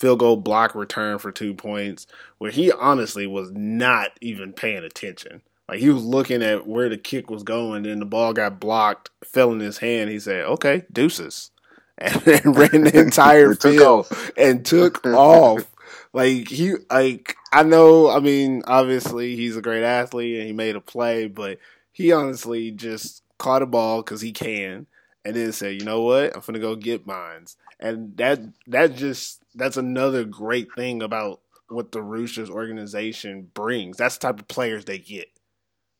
field 0.00 0.18
goal 0.18 0.38
block 0.38 0.74
return 0.74 1.18
for 1.18 1.30
two 1.30 1.52
points, 1.54 2.06
where 2.38 2.50
he 2.50 2.72
honestly 2.72 3.26
was 3.26 3.52
not 3.52 4.12
even 4.22 4.52
paying 4.52 4.82
attention. 4.82 5.42
Like 5.68 5.78
he 5.78 5.90
was 5.90 6.02
looking 6.02 6.42
at 6.42 6.66
where 6.66 6.88
the 6.88 6.96
kick 6.98 7.30
was 7.30 7.44
going, 7.44 7.86
and 7.86 8.00
the 8.00 8.06
ball 8.06 8.32
got 8.32 8.58
blocked, 8.58 9.10
fell 9.22 9.52
in 9.52 9.60
his 9.60 9.78
hand. 9.78 10.10
He 10.10 10.18
said, 10.18 10.44
"Okay, 10.46 10.84
deuces," 10.90 11.52
and 11.98 12.14
then 12.22 12.52
ran 12.52 12.84
the 12.84 12.98
entire 12.98 13.54
field 13.56 14.08
and 14.36 14.64
took 14.64 15.04
off. 15.06 15.70
Like 16.12 16.48
he, 16.48 16.74
like 16.90 17.36
I 17.52 17.62
know. 17.62 18.10
I 18.10 18.18
mean, 18.18 18.62
obviously 18.66 19.36
he's 19.36 19.56
a 19.56 19.62
great 19.62 19.84
athlete 19.84 20.38
and 20.38 20.46
he 20.46 20.52
made 20.52 20.74
a 20.74 20.80
play, 20.80 21.28
but 21.28 21.58
he 21.92 22.10
honestly 22.10 22.72
just 22.72 23.22
caught 23.38 23.62
a 23.62 23.66
ball 23.66 24.02
because 24.02 24.20
he 24.22 24.32
can, 24.32 24.86
and 25.24 25.36
then 25.36 25.52
said, 25.52 25.74
"You 25.74 25.84
know 25.84 26.02
what? 26.02 26.34
I'm 26.34 26.42
gonna 26.44 26.58
go 26.58 26.74
get 26.74 27.06
mines." 27.06 27.56
And 27.78 28.16
that 28.16 28.40
that 28.66 28.96
just 28.96 29.40
that's 29.60 29.76
another 29.76 30.24
great 30.24 30.68
thing 30.74 31.02
about 31.02 31.40
what 31.68 31.92
the 31.92 32.02
Roosters 32.02 32.50
organization 32.50 33.50
brings. 33.54 33.96
That's 33.96 34.16
the 34.16 34.26
type 34.26 34.40
of 34.40 34.48
players 34.48 34.84
they 34.84 34.98
get. 34.98 35.28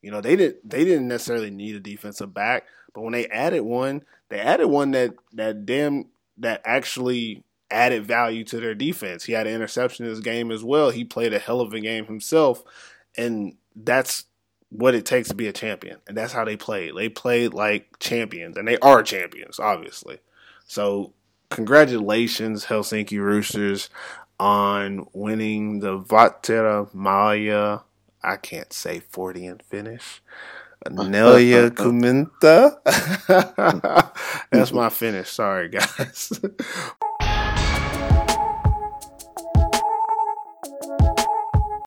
You 0.02 0.10
know, 0.10 0.20
they 0.20 0.36
didn't 0.36 0.68
they 0.68 0.84
didn't 0.84 1.08
necessarily 1.08 1.50
need 1.50 1.76
a 1.76 1.80
defensive 1.80 2.32
back, 2.32 2.64
but 2.94 3.02
when 3.02 3.12
they 3.12 3.26
added 3.26 3.62
one, 3.62 4.02
they 4.28 4.40
added 4.40 4.66
one 4.66 4.92
that 4.92 5.14
that 5.34 5.66
damn 5.66 6.06
that 6.38 6.62
actually 6.64 7.44
added 7.70 8.04
value 8.04 8.44
to 8.44 8.58
their 8.58 8.74
defense. 8.74 9.24
He 9.24 9.32
had 9.32 9.46
an 9.46 9.54
interception 9.54 10.04
in 10.04 10.10
his 10.10 10.20
game 10.20 10.50
as 10.50 10.64
well. 10.64 10.90
He 10.90 11.04
played 11.04 11.32
a 11.32 11.38
hell 11.38 11.60
of 11.60 11.72
a 11.72 11.80
game 11.80 12.06
himself, 12.06 12.62
and 13.16 13.56
that's 13.76 14.24
what 14.70 14.94
it 14.94 15.04
takes 15.04 15.28
to 15.28 15.34
be 15.34 15.48
a 15.48 15.52
champion. 15.52 15.98
And 16.08 16.16
that's 16.16 16.32
how 16.32 16.44
they 16.44 16.56
played. 16.56 16.96
They 16.96 17.08
played 17.08 17.54
like 17.54 17.98
champions, 17.98 18.56
and 18.56 18.66
they 18.66 18.78
are 18.78 19.02
champions, 19.02 19.58
obviously. 19.60 20.18
So, 20.66 21.12
congratulations, 21.50 22.66
Helsinki 22.66 23.18
Roosters, 23.20 23.90
on 24.38 25.06
winning 25.12 25.80
the 25.80 25.98
Valtteri 25.98 26.90
Malja. 26.94 27.82
I 28.22 28.36
can't 28.36 28.72
say 28.72 29.00
40 29.00 29.46
and 29.46 29.62
Finnish. 29.62 30.22
Neljä 30.88 31.70
Komeita. 31.74 32.76
That's 34.50 34.72
my 34.72 34.88
Finnish. 34.88 35.28
Sorry, 35.28 35.68
guys. 35.68 36.32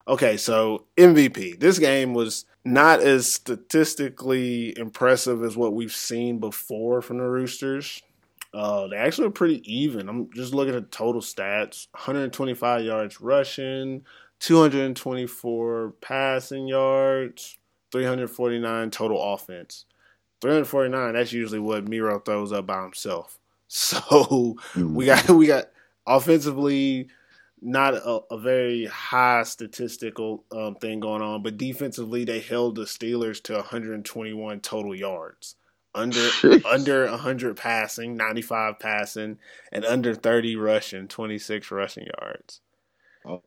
Okay, 0.06 0.36
so 0.36 0.84
MVP. 0.98 1.60
This 1.62 1.80
game 1.80 2.14
was 2.14 2.44
not 2.66 3.00
as 3.02 3.34
statistically 3.34 4.78
impressive 4.78 5.42
as 5.44 5.56
what 5.56 5.74
we've 5.74 5.94
seen 5.94 6.40
before 6.40 7.02
from 7.02 7.20
the 7.20 7.24
Roosters. 7.24 8.02
Uh, 8.54 8.88
they 8.88 8.98
actually 8.98 9.28
were 9.28 9.34
pretty 9.34 9.62
even. 9.72 10.08
I'm 10.08 10.30
just 10.34 10.54
looking 10.54 10.76
at 10.76 10.92
total 10.92 11.22
stats 11.22 11.88
125 11.94 12.84
yards 12.84 13.20
rushing, 13.20 14.06
224 14.40 15.94
passing 16.02 16.68
yards, 16.68 17.58
349 17.92 18.92
total 18.92 19.34
offense. 19.34 19.86
349, 20.42 21.14
that's 21.14 21.32
usually 21.32 21.60
what 21.60 21.88
Miro 21.88 22.20
throws 22.20 22.52
up 22.52 22.68
by 22.68 22.82
himself. 22.82 23.40
So 23.76 24.58
we 24.76 25.08
got 25.08 25.28
we 25.32 25.48
got 25.48 25.70
offensively 26.06 27.08
not 27.64 27.96
a, 27.96 28.22
a, 28.30 28.38
very 28.38 28.86
high 28.86 29.44
statistical 29.44 30.44
um, 30.52 30.76
thing 30.76 31.00
going 31.00 31.22
on, 31.22 31.42
but 31.42 31.58
defensively 31.58 32.26
they 32.26 32.40
held 32.40 32.76
the 32.76 32.84
Steelers 32.84 33.42
to 33.44 33.54
121 33.54 34.60
total 34.60 34.94
yards, 34.94 35.56
under 35.96 36.20
Jeez. 36.20 36.66
under 36.66 37.10
100 37.10 37.58
passing, 37.58 38.16
95 38.18 38.80
passing, 38.80 39.38
and 39.72 39.86
under 39.86 40.14
30 40.14 40.56
rushing, 40.56 41.08
26 41.08 41.72
rushing 41.72 42.08
yards. 42.20 42.62
Oh 43.26 43.42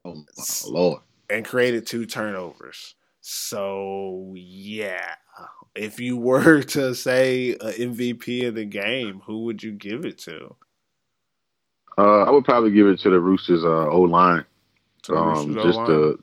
lord! 0.68 1.02
And 1.28 1.44
created 1.44 1.86
two 1.86 2.06
turnovers. 2.06 2.94
So 3.20 4.32
yeah, 4.36 5.14
if 5.74 6.00
you 6.00 6.16
were 6.16 6.62
to 6.76 6.94
say 6.94 7.52
an 7.52 7.72
MVP 7.72 8.46
of 8.46 8.54
the 8.54 8.64
game, 8.64 9.20
who 9.26 9.44
would 9.44 9.62
you 9.62 9.72
give 9.72 10.04
it 10.04 10.18
to? 10.18 10.54
Uh, 11.98 12.22
I 12.22 12.30
would 12.30 12.44
probably 12.44 12.70
give 12.72 12.86
it 12.86 13.00
to 13.00 13.10
the 13.10 13.20
Roosters 13.20 13.64
uh, 13.64 13.88
O 13.88 14.02
line. 14.02 14.44
Um, 15.08 15.54
just 15.54 15.78
the 15.86 16.18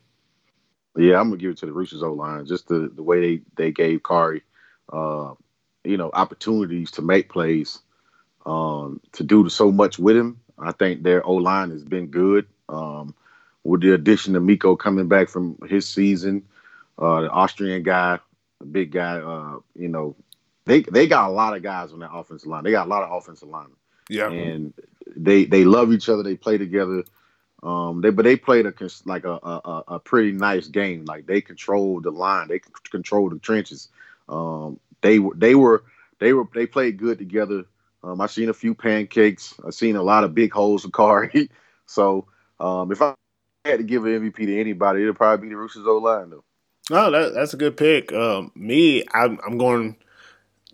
yeah, 0.95 1.19
I'm 1.19 1.30
gonna 1.30 1.38
give 1.38 1.51
it 1.51 1.57
to 1.59 1.65
the 1.65 1.74
Roosters 1.74 2.03
O 2.03 2.13
line. 2.13 2.45
Just 2.45 2.67
the 2.67 2.91
the 2.93 3.03
way 3.03 3.19
they 3.19 3.41
they 3.55 3.71
gave 3.71 4.03
Kari, 4.03 4.43
uh, 4.91 5.34
you 5.84 5.97
know, 5.97 6.09
opportunities 6.13 6.91
to 6.91 7.01
make 7.01 7.29
plays, 7.29 7.79
um, 8.45 8.99
to 9.13 9.23
do 9.23 9.47
so 9.49 9.71
much 9.71 9.99
with 9.99 10.15
him. 10.15 10.39
I 10.59 10.71
think 10.71 11.03
their 11.03 11.25
O 11.25 11.34
line 11.34 11.71
has 11.71 11.84
been 11.84 12.07
good. 12.07 12.47
Um, 12.69 13.15
with 13.63 13.81
the 13.81 13.93
addition 13.93 14.36
of 14.36 14.43
Miko 14.43 14.75
coming 14.75 15.07
back 15.07 15.29
from 15.29 15.57
his 15.67 15.88
season, 15.88 16.43
uh, 16.97 17.21
the 17.21 17.29
Austrian 17.29 17.84
guy, 17.84 18.19
the 18.59 18.65
big 18.65 18.91
guy, 18.91 19.17
uh, 19.19 19.59
you 19.75 19.88
know, 19.88 20.15
they 20.65 20.81
they 20.81 21.07
got 21.07 21.29
a 21.29 21.34
lot 21.34 21.55
of 21.55 21.63
guys 21.63 21.91
on 21.91 21.99
that 21.99 22.11
offensive 22.13 22.47
line. 22.47 22.63
They 22.63 22.71
got 22.71 22.88
a 22.88 22.89
lot 22.89 23.03
of 23.03 23.11
offensive 23.11 23.49
linemen. 23.49 23.77
Yeah, 24.09 24.29
and 24.29 24.73
they 25.15 25.45
they 25.45 25.63
love 25.63 25.91
each 25.93 26.09
other. 26.09 26.23
They 26.23 26.36
play 26.36 26.57
together. 26.57 27.03
Um, 27.61 28.01
they 28.01 28.09
but 28.09 28.23
they 28.25 28.36
played 28.36 28.65
a 28.65 28.73
like 29.05 29.23
a, 29.25 29.39
a, 29.43 29.84
a 29.88 29.99
pretty 29.99 30.31
nice 30.31 30.67
game. 30.67 31.05
Like 31.05 31.25
they 31.25 31.41
controlled 31.41 32.03
the 32.03 32.11
line. 32.11 32.47
They 32.47 32.61
controlled 32.89 33.31
the 33.31 33.39
trenches. 33.39 33.89
Um, 34.29 34.79
they 35.03 35.19
were 35.19 35.35
they 35.35 35.53
were 35.53 35.83
they 36.19 36.33
were 36.33 36.45
they 36.53 36.65
played 36.65 36.97
good 36.97 37.19
together. 37.19 37.65
Um, 38.03 38.19
I 38.19 38.27
seen 38.27 38.49
a 38.49 38.53
few 38.53 38.73
pancakes. 38.73 39.53
I 39.65 39.69
seen 39.69 39.95
a 39.95 40.03
lot 40.03 40.23
of 40.23 40.33
big 40.33 40.51
holes 40.51 40.83
of 40.83 40.91
Kari. 40.91 41.49
so 41.85 42.25
um, 42.59 42.91
if 42.91 43.01
I 43.01 43.13
had 43.63 43.77
to 43.77 43.83
give 43.83 44.05
an 44.05 44.11
MVP 44.11 44.37
to 44.37 44.59
anybody, 44.59 45.03
it'd 45.03 45.15
probably 45.15 45.47
be 45.47 45.53
the 45.53 45.57
Roosters 45.57 45.85
O 45.85 45.97
line 45.97 46.31
though. 46.31 46.43
Oh, 46.91 47.11
that, 47.11 47.33
that's 47.33 47.53
a 47.53 47.57
good 47.57 47.77
pick. 47.77 48.11
Um, 48.11 48.51
me, 48.55 49.05
I'm, 49.13 49.39
I'm 49.45 49.57
going 49.57 49.95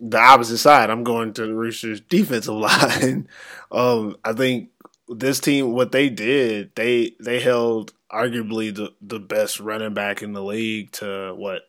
the 0.00 0.18
opposite 0.18 0.58
side. 0.58 0.90
I'm 0.90 1.04
going 1.04 1.32
to 1.34 1.46
the 1.46 1.54
Roosters 1.54 2.00
defensive 2.00 2.54
line. 2.54 3.28
um, 3.70 4.16
I 4.24 4.32
think 4.32 4.70
this 5.08 5.40
team, 5.40 5.72
what 5.72 5.92
they 5.92 6.08
did, 6.08 6.74
they 6.74 7.12
they 7.20 7.40
held 7.40 7.92
arguably 8.10 8.74
the 8.74 8.92
the 9.00 9.20
best 9.20 9.60
running 9.60 9.94
back 9.94 10.22
in 10.22 10.32
the 10.32 10.42
league 10.42 10.90
to 10.92 11.34
what 11.36 11.62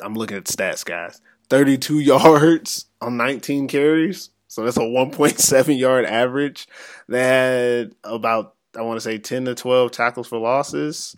I'm 0.00 0.14
looking 0.14 0.36
at 0.36 0.44
stats, 0.44 0.84
guys. 0.84 1.20
32 1.50 1.98
yards 2.00 2.86
on 3.00 3.16
19 3.16 3.68
carries. 3.68 4.30
So 4.48 4.64
that's 4.64 4.76
a 4.76 4.80
1.7 4.80 5.78
yard 5.78 6.06
average. 6.06 6.68
They 7.08 7.22
had 7.22 7.94
about 8.04 8.54
I 8.76 8.82
want 8.82 8.96
to 8.96 9.00
say 9.00 9.18
10 9.18 9.46
to 9.46 9.54
12 9.54 9.90
tackles 9.90 10.28
for 10.28 10.38
losses 10.38 11.16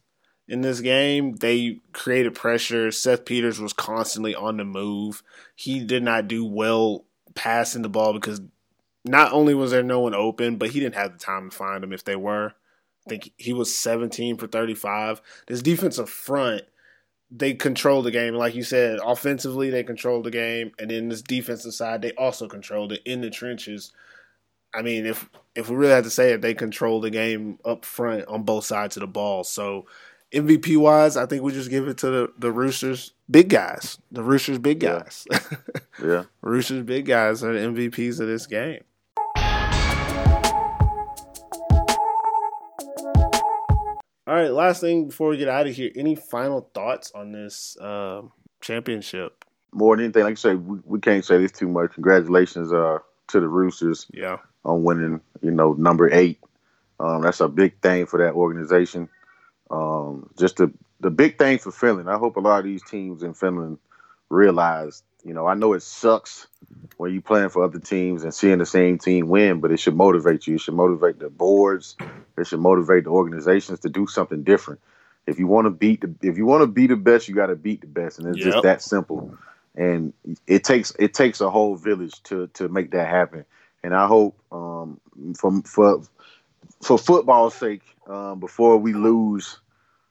in 0.48 0.60
this 0.60 0.80
game. 0.80 1.36
They 1.36 1.80
created 1.92 2.34
pressure. 2.34 2.90
Seth 2.90 3.24
Peters 3.24 3.60
was 3.60 3.72
constantly 3.72 4.34
on 4.34 4.56
the 4.56 4.64
move. 4.64 5.22
He 5.54 5.84
did 5.84 6.02
not 6.02 6.28
do 6.28 6.44
well 6.44 7.04
passing 7.34 7.82
the 7.82 7.88
ball 7.88 8.12
because 8.12 8.40
not 9.04 9.32
only 9.32 9.54
was 9.54 9.70
there 9.70 9.82
no 9.82 10.00
one 10.00 10.14
open, 10.14 10.56
but 10.56 10.70
he 10.70 10.80
didn't 10.80 10.96
have 10.96 11.12
the 11.12 11.18
time 11.18 11.50
to 11.50 11.56
find 11.56 11.82
them 11.82 11.92
if 11.92 12.04
they 12.04 12.16
were. 12.16 12.54
I 13.06 13.08
think 13.08 13.32
he 13.36 13.52
was 13.52 13.74
17 13.74 14.36
for 14.36 14.46
35. 14.46 15.22
This 15.46 15.62
defensive 15.62 16.10
front, 16.10 16.62
they 17.30 17.54
control 17.54 18.02
the 18.02 18.10
game. 18.10 18.34
Like 18.34 18.54
you 18.54 18.62
said, 18.62 18.98
offensively, 19.04 19.70
they 19.70 19.84
controlled 19.84 20.24
the 20.24 20.30
game. 20.30 20.72
And 20.78 20.90
then 20.90 21.08
this 21.08 21.22
defensive 21.22 21.74
side, 21.74 22.02
they 22.02 22.12
also 22.12 22.48
controlled 22.48 22.92
it 22.92 23.02
in 23.04 23.20
the 23.20 23.30
trenches. 23.30 23.92
I 24.74 24.82
mean, 24.82 25.06
if 25.06 25.28
if 25.54 25.68
we 25.68 25.76
really 25.76 25.92
had 25.92 26.04
to 26.04 26.10
say 26.10 26.32
it, 26.32 26.40
they 26.40 26.54
control 26.54 27.00
the 27.00 27.10
game 27.10 27.58
up 27.64 27.84
front 27.84 28.26
on 28.26 28.44
both 28.44 28.64
sides 28.64 28.96
of 28.96 29.00
the 29.00 29.06
ball. 29.06 29.44
So 29.44 29.86
MVP 30.32 30.76
wise, 30.76 31.16
I 31.16 31.26
think 31.26 31.42
we 31.42 31.52
just 31.52 31.70
give 31.70 31.88
it 31.88 31.98
to 31.98 32.10
the, 32.10 32.32
the 32.38 32.52
Roosters 32.52 33.12
big 33.28 33.48
guys. 33.48 33.98
The 34.12 34.22
Roosters 34.22 34.58
big 34.58 34.80
guys. 34.80 35.26
Yeah. 35.30 35.40
yeah. 36.04 36.24
Roosters 36.40 36.84
big 36.84 37.06
guys 37.06 37.42
are 37.42 37.52
the 37.52 37.58
MVPs 37.58 38.20
of 38.20 38.28
this 38.28 38.46
game. 38.46 38.82
Right, 44.40 44.52
last 44.52 44.80
thing 44.80 45.06
before 45.06 45.30
we 45.30 45.36
get 45.36 45.48
out 45.48 45.66
of 45.66 45.74
here, 45.74 45.90
any 45.96 46.14
final 46.14 46.70
thoughts 46.74 47.12
on 47.14 47.32
this 47.32 47.76
uh, 47.78 48.22
championship? 48.60 49.44
More 49.72 49.96
than 49.96 50.06
anything, 50.06 50.24
like 50.24 50.32
I 50.32 50.34
say, 50.34 50.54
we, 50.54 50.78
we 50.84 51.00
can't 51.00 51.24
say 51.24 51.38
this 51.38 51.52
too 51.52 51.68
much. 51.68 51.92
Congratulations 51.94 52.72
uh, 52.72 52.98
to 53.28 53.40
the 53.40 53.48
Roosters. 53.48 54.06
Yeah. 54.12 54.38
On 54.64 54.82
winning, 54.82 55.20
you 55.40 55.50
know, 55.50 55.72
number 55.72 56.12
eight. 56.12 56.38
Um, 56.98 57.22
that's 57.22 57.40
a 57.40 57.48
big 57.48 57.80
thing 57.80 58.04
for 58.06 58.18
that 58.18 58.34
organization. 58.34 59.08
Um, 59.70 60.28
just 60.38 60.56
the 60.56 60.70
the 61.00 61.10
big 61.10 61.38
thing 61.38 61.58
for 61.58 61.72
Finland. 61.72 62.10
I 62.10 62.18
hope 62.18 62.36
a 62.36 62.40
lot 62.40 62.58
of 62.58 62.64
these 62.64 62.82
teams 62.82 63.22
in 63.22 63.32
Finland 63.32 63.78
realize. 64.28 65.02
You 65.24 65.34
know, 65.34 65.46
I 65.46 65.54
know 65.54 65.74
it 65.74 65.82
sucks 65.82 66.46
when 66.96 67.12
you 67.14 67.20
playing 67.20 67.50
for 67.50 67.64
other 67.64 67.78
teams 67.78 68.24
and 68.24 68.34
seeing 68.34 68.58
the 68.58 68.66
same 68.66 68.98
team 68.98 69.28
win, 69.28 69.60
but 69.60 69.72
it 69.72 69.78
should 69.80 69.96
motivate 69.96 70.46
you. 70.46 70.56
It 70.56 70.60
should 70.60 70.74
motivate 70.74 71.18
the 71.18 71.30
boards. 71.30 71.96
It 72.38 72.46
should 72.46 72.60
motivate 72.60 73.04
the 73.04 73.10
organizations 73.10 73.80
to 73.80 73.88
do 73.88 74.06
something 74.06 74.42
different. 74.42 74.80
If 75.26 75.38
you 75.38 75.46
want 75.46 75.66
to 75.66 75.70
beat 75.70 76.00
the 76.00 76.14
if 76.28 76.38
you 76.38 76.46
want 76.46 76.62
to 76.62 76.66
be 76.66 76.86
the 76.86 76.96
best, 76.96 77.28
you 77.28 77.34
got 77.34 77.46
to 77.46 77.56
beat 77.56 77.82
the 77.82 77.86
best, 77.86 78.18
and 78.18 78.28
it's 78.28 78.38
Yep. 78.38 78.52
just 78.52 78.62
that 78.62 78.82
simple. 78.82 79.38
And 79.76 80.12
it 80.46 80.64
takes 80.64 80.92
it 80.98 81.14
takes 81.14 81.40
a 81.40 81.50
whole 81.50 81.76
village 81.76 82.22
to 82.24 82.48
to 82.54 82.68
make 82.68 82.90
that 82.92 83.08
happen. 83.08 83.44
And 83.82 83.94
I 83.94 84.06
hope 84.06 84.38
um, 84.50 85.00
for 85.38 85.62
for 85.62 86.02
for 86.82 86.98
football's 86.98 87.54
sake, 87.54 87.82
um, 88.08 88.40
before 88.40 88.78
we 88.78 88.92
lose 88.94 89.60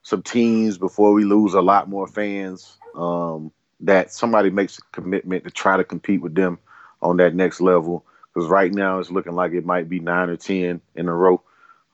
some 0.02 0.22
teams, 0.22 0.78
before 0.78 1.12
we 1.12 1.24
lose 1.24 1.54
a 1.54 1.60
lot 1.60 1.88
more 1.88 2.06
fans, 2.06 2.78
um, 2.94 3.52
that 3.82 4.12
somebody 4.12 4.50
makes 4.50 4.78
a 4.78 4.82
commitment 4.92 5.44
to 5.44 5.50
try 5.50 5.76
to 5.76 5.84
compete 5.84 6.20
with 6.20 6.34
them 6.34 6.58
on 7.02 7.16
that 7.18 7.34
next 7.34 7.60
level. 7.60 8.04
Because 8.32 8.48
right 8.48 8.72
now 8.72 8.98
it's 8.98 9.10
looking 9.10 9.34
like 9.34 9.52
it 9.52 9.66
might 9.66 9.88
be 9.88 9.98
nine 9.98 10.28
or 10.28 10.36
ten 10.36 10.80
in 10.94 11.08
a 11.08 11.14
row. 11.14 11.42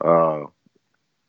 Uh, 0.01 0.45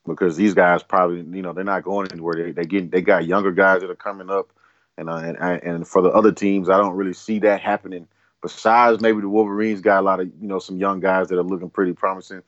because 0.05 0.35
these 0.35 0.53
guys 0.53 0.83
probably, 0.83 1.17
you 1.17 1.41
know, 1.41 1.53
they're 1.53 1.63
not 1.63 1.83
going 1.83 2.11
anywhere. 2.11 2.35
They 2.35 2.51
they 2.51 2.65
get 2.65 2.91
they 2.91 3.01
got 3.01 3.25
younger 3.25 3.51
guys 3.51 3.81
that 3.81 3.89
are 3.89 3.95
coming 3.95 4.29
up, 4.29 4.51
and 4.97 5.09
uh, 5.09 5.17
and 5.17 5.37
and 5.37 5.87
for 5.87 6.01
the 6.01 6.09
other 6.09 6.31
teams, 6.31 6.69
I 6.69 6.77
don't 6.77 6.95
really 6.95 7.13
see 7.13 7.39
that 7.39 7.61
happening. 7.61 8.07
Besides, 8.41 9.01
maybe 9.01 9.21
the 9.21 9.29
Wolverines 9.29 9.81
got 9.81 9.99
a 9.99 10.05
lot 10.05 10.19
of 10.19 10.27
you 10.41 10.47
know 10.47 10.59
some 10.59 10.77
young 10.77 10.99
guys 10.99 11.27
that 11.27 11.37
are 11.37 11.43
looking 11.43 11.69
pretty 11.69 11.93
promising. 11.93 12.41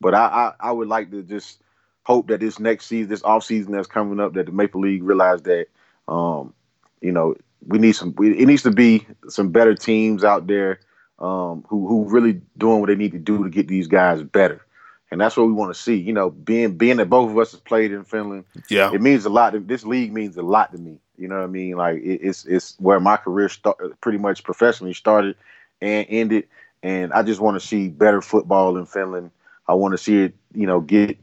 But 0.00 0.14
I 0.14 0.52
I, 0.60 0.68
I 0.68 0.72
would 0.72 0.88
like 0.88 1.10
to 1.10 1.22
just 1.22 1.62
hope 2.04 2.28
that 2.28 2.40
this 2.40 2.60
next 2.60 2.86
season, 2.86 3.10
this 3.10 3.24
off 3.24 3.44
season 3.44 3.72
that's 3.72 3.88
coming 3.88 4.20
up, 4.20 4.34
that 4.34 4.46
the 4.46 4.52
Maple 4.52 4.80
League 4.80 5.02
realize 5.02 5.42
that, 5.42 5.66
um, 6.06 6.54
you 7.00 7.12
know, 7.12 7.34
we 7.66 7.78
need 7.78 7.92
some. 7.92 8.14
We, 8.16 8.38
it 8.38 8.46
needs 8.46 8.62
to 8.62 8.70
be 8.70 9.06
some 9.28 9.50
better 9.50 9.74
teams 9.74 10.24
out 10.24 10.46
there 10.46 10.80
um, 11.18 11.64
who 11.68 11.86
who 11.86 12.04
really 12.08 12.40
doing 12.58 12.80
what 12.80 12.86
they 12.88 12.94
need 12.96 13.12
to 13.12 13.18
do 13.18 13.42
to 13.44 13.50
get 13.50 13.68
these 13.68 13.86
guys 13.86 14.22
better. 14.22 14.62
And 15.10 15.20
that's 15.20 15.36
what 15.36 15.46
we 15.46 15.52
want 15.52 15.72
to 15.74 15.80
see. 15.80 15.94
You 15.96 16.12
know, 16.12 16.30
being 16.30 16.76
being 16.76 16.96
that 16.98 17.08
both 17.10 17.30
of 17.30 17.38
us 17.38 17.52
has 17.52 17.60
played 17.60 17.92
in 17.92 18.04
Finland, 18.04 18.44
Yeah. 18.68 18.92
it 18.92 19.00
means 19.00 19.24
a 19.24 19.30
lot. 19.30 19.50
to- 19.52 19.60
This 19.60 19.84
league 19.84 20.12
means 20.12 20.36
a 20.36 20.42
lot 20.42 20.72
to 20.72 20.78
me. 20.78 20.98
You 21.16 21.28
know 21.28 21.36
what 21.36 21.44
I 21.44 21.48
mean? 21.48 21.76
Like 21.76 21.98
it, 22.02 22.20
it's 22.22 22.44
it's 22.44 22.74
where 22.78 23.00
my 23.00 23.16
career 23.16 23.48
start, 23.48 23.78
pretty 24.00 24.18
much 24.18 24.42
professionally 24.44 24.94
started 24.94 25.36
and 25.80 26.06
ended. 26.08 26.48
And 26.82 27.12
I 27.12 27.22
just 27.22 27.40
want 27.40 27.60
to 27.60 27.66
see 27.66 27.88
better 27.88 28.20
football 28.20 28.76
in 28.76 28.86
Finland. 28.86 29.30
I 29.68 29.74
want 29.74 29.92
to 29.92 29.98
see 29.98 30.22
it, 30.24 30.34
you 30.54 30.66
know, 30.66 30.80
get 30.80 31.16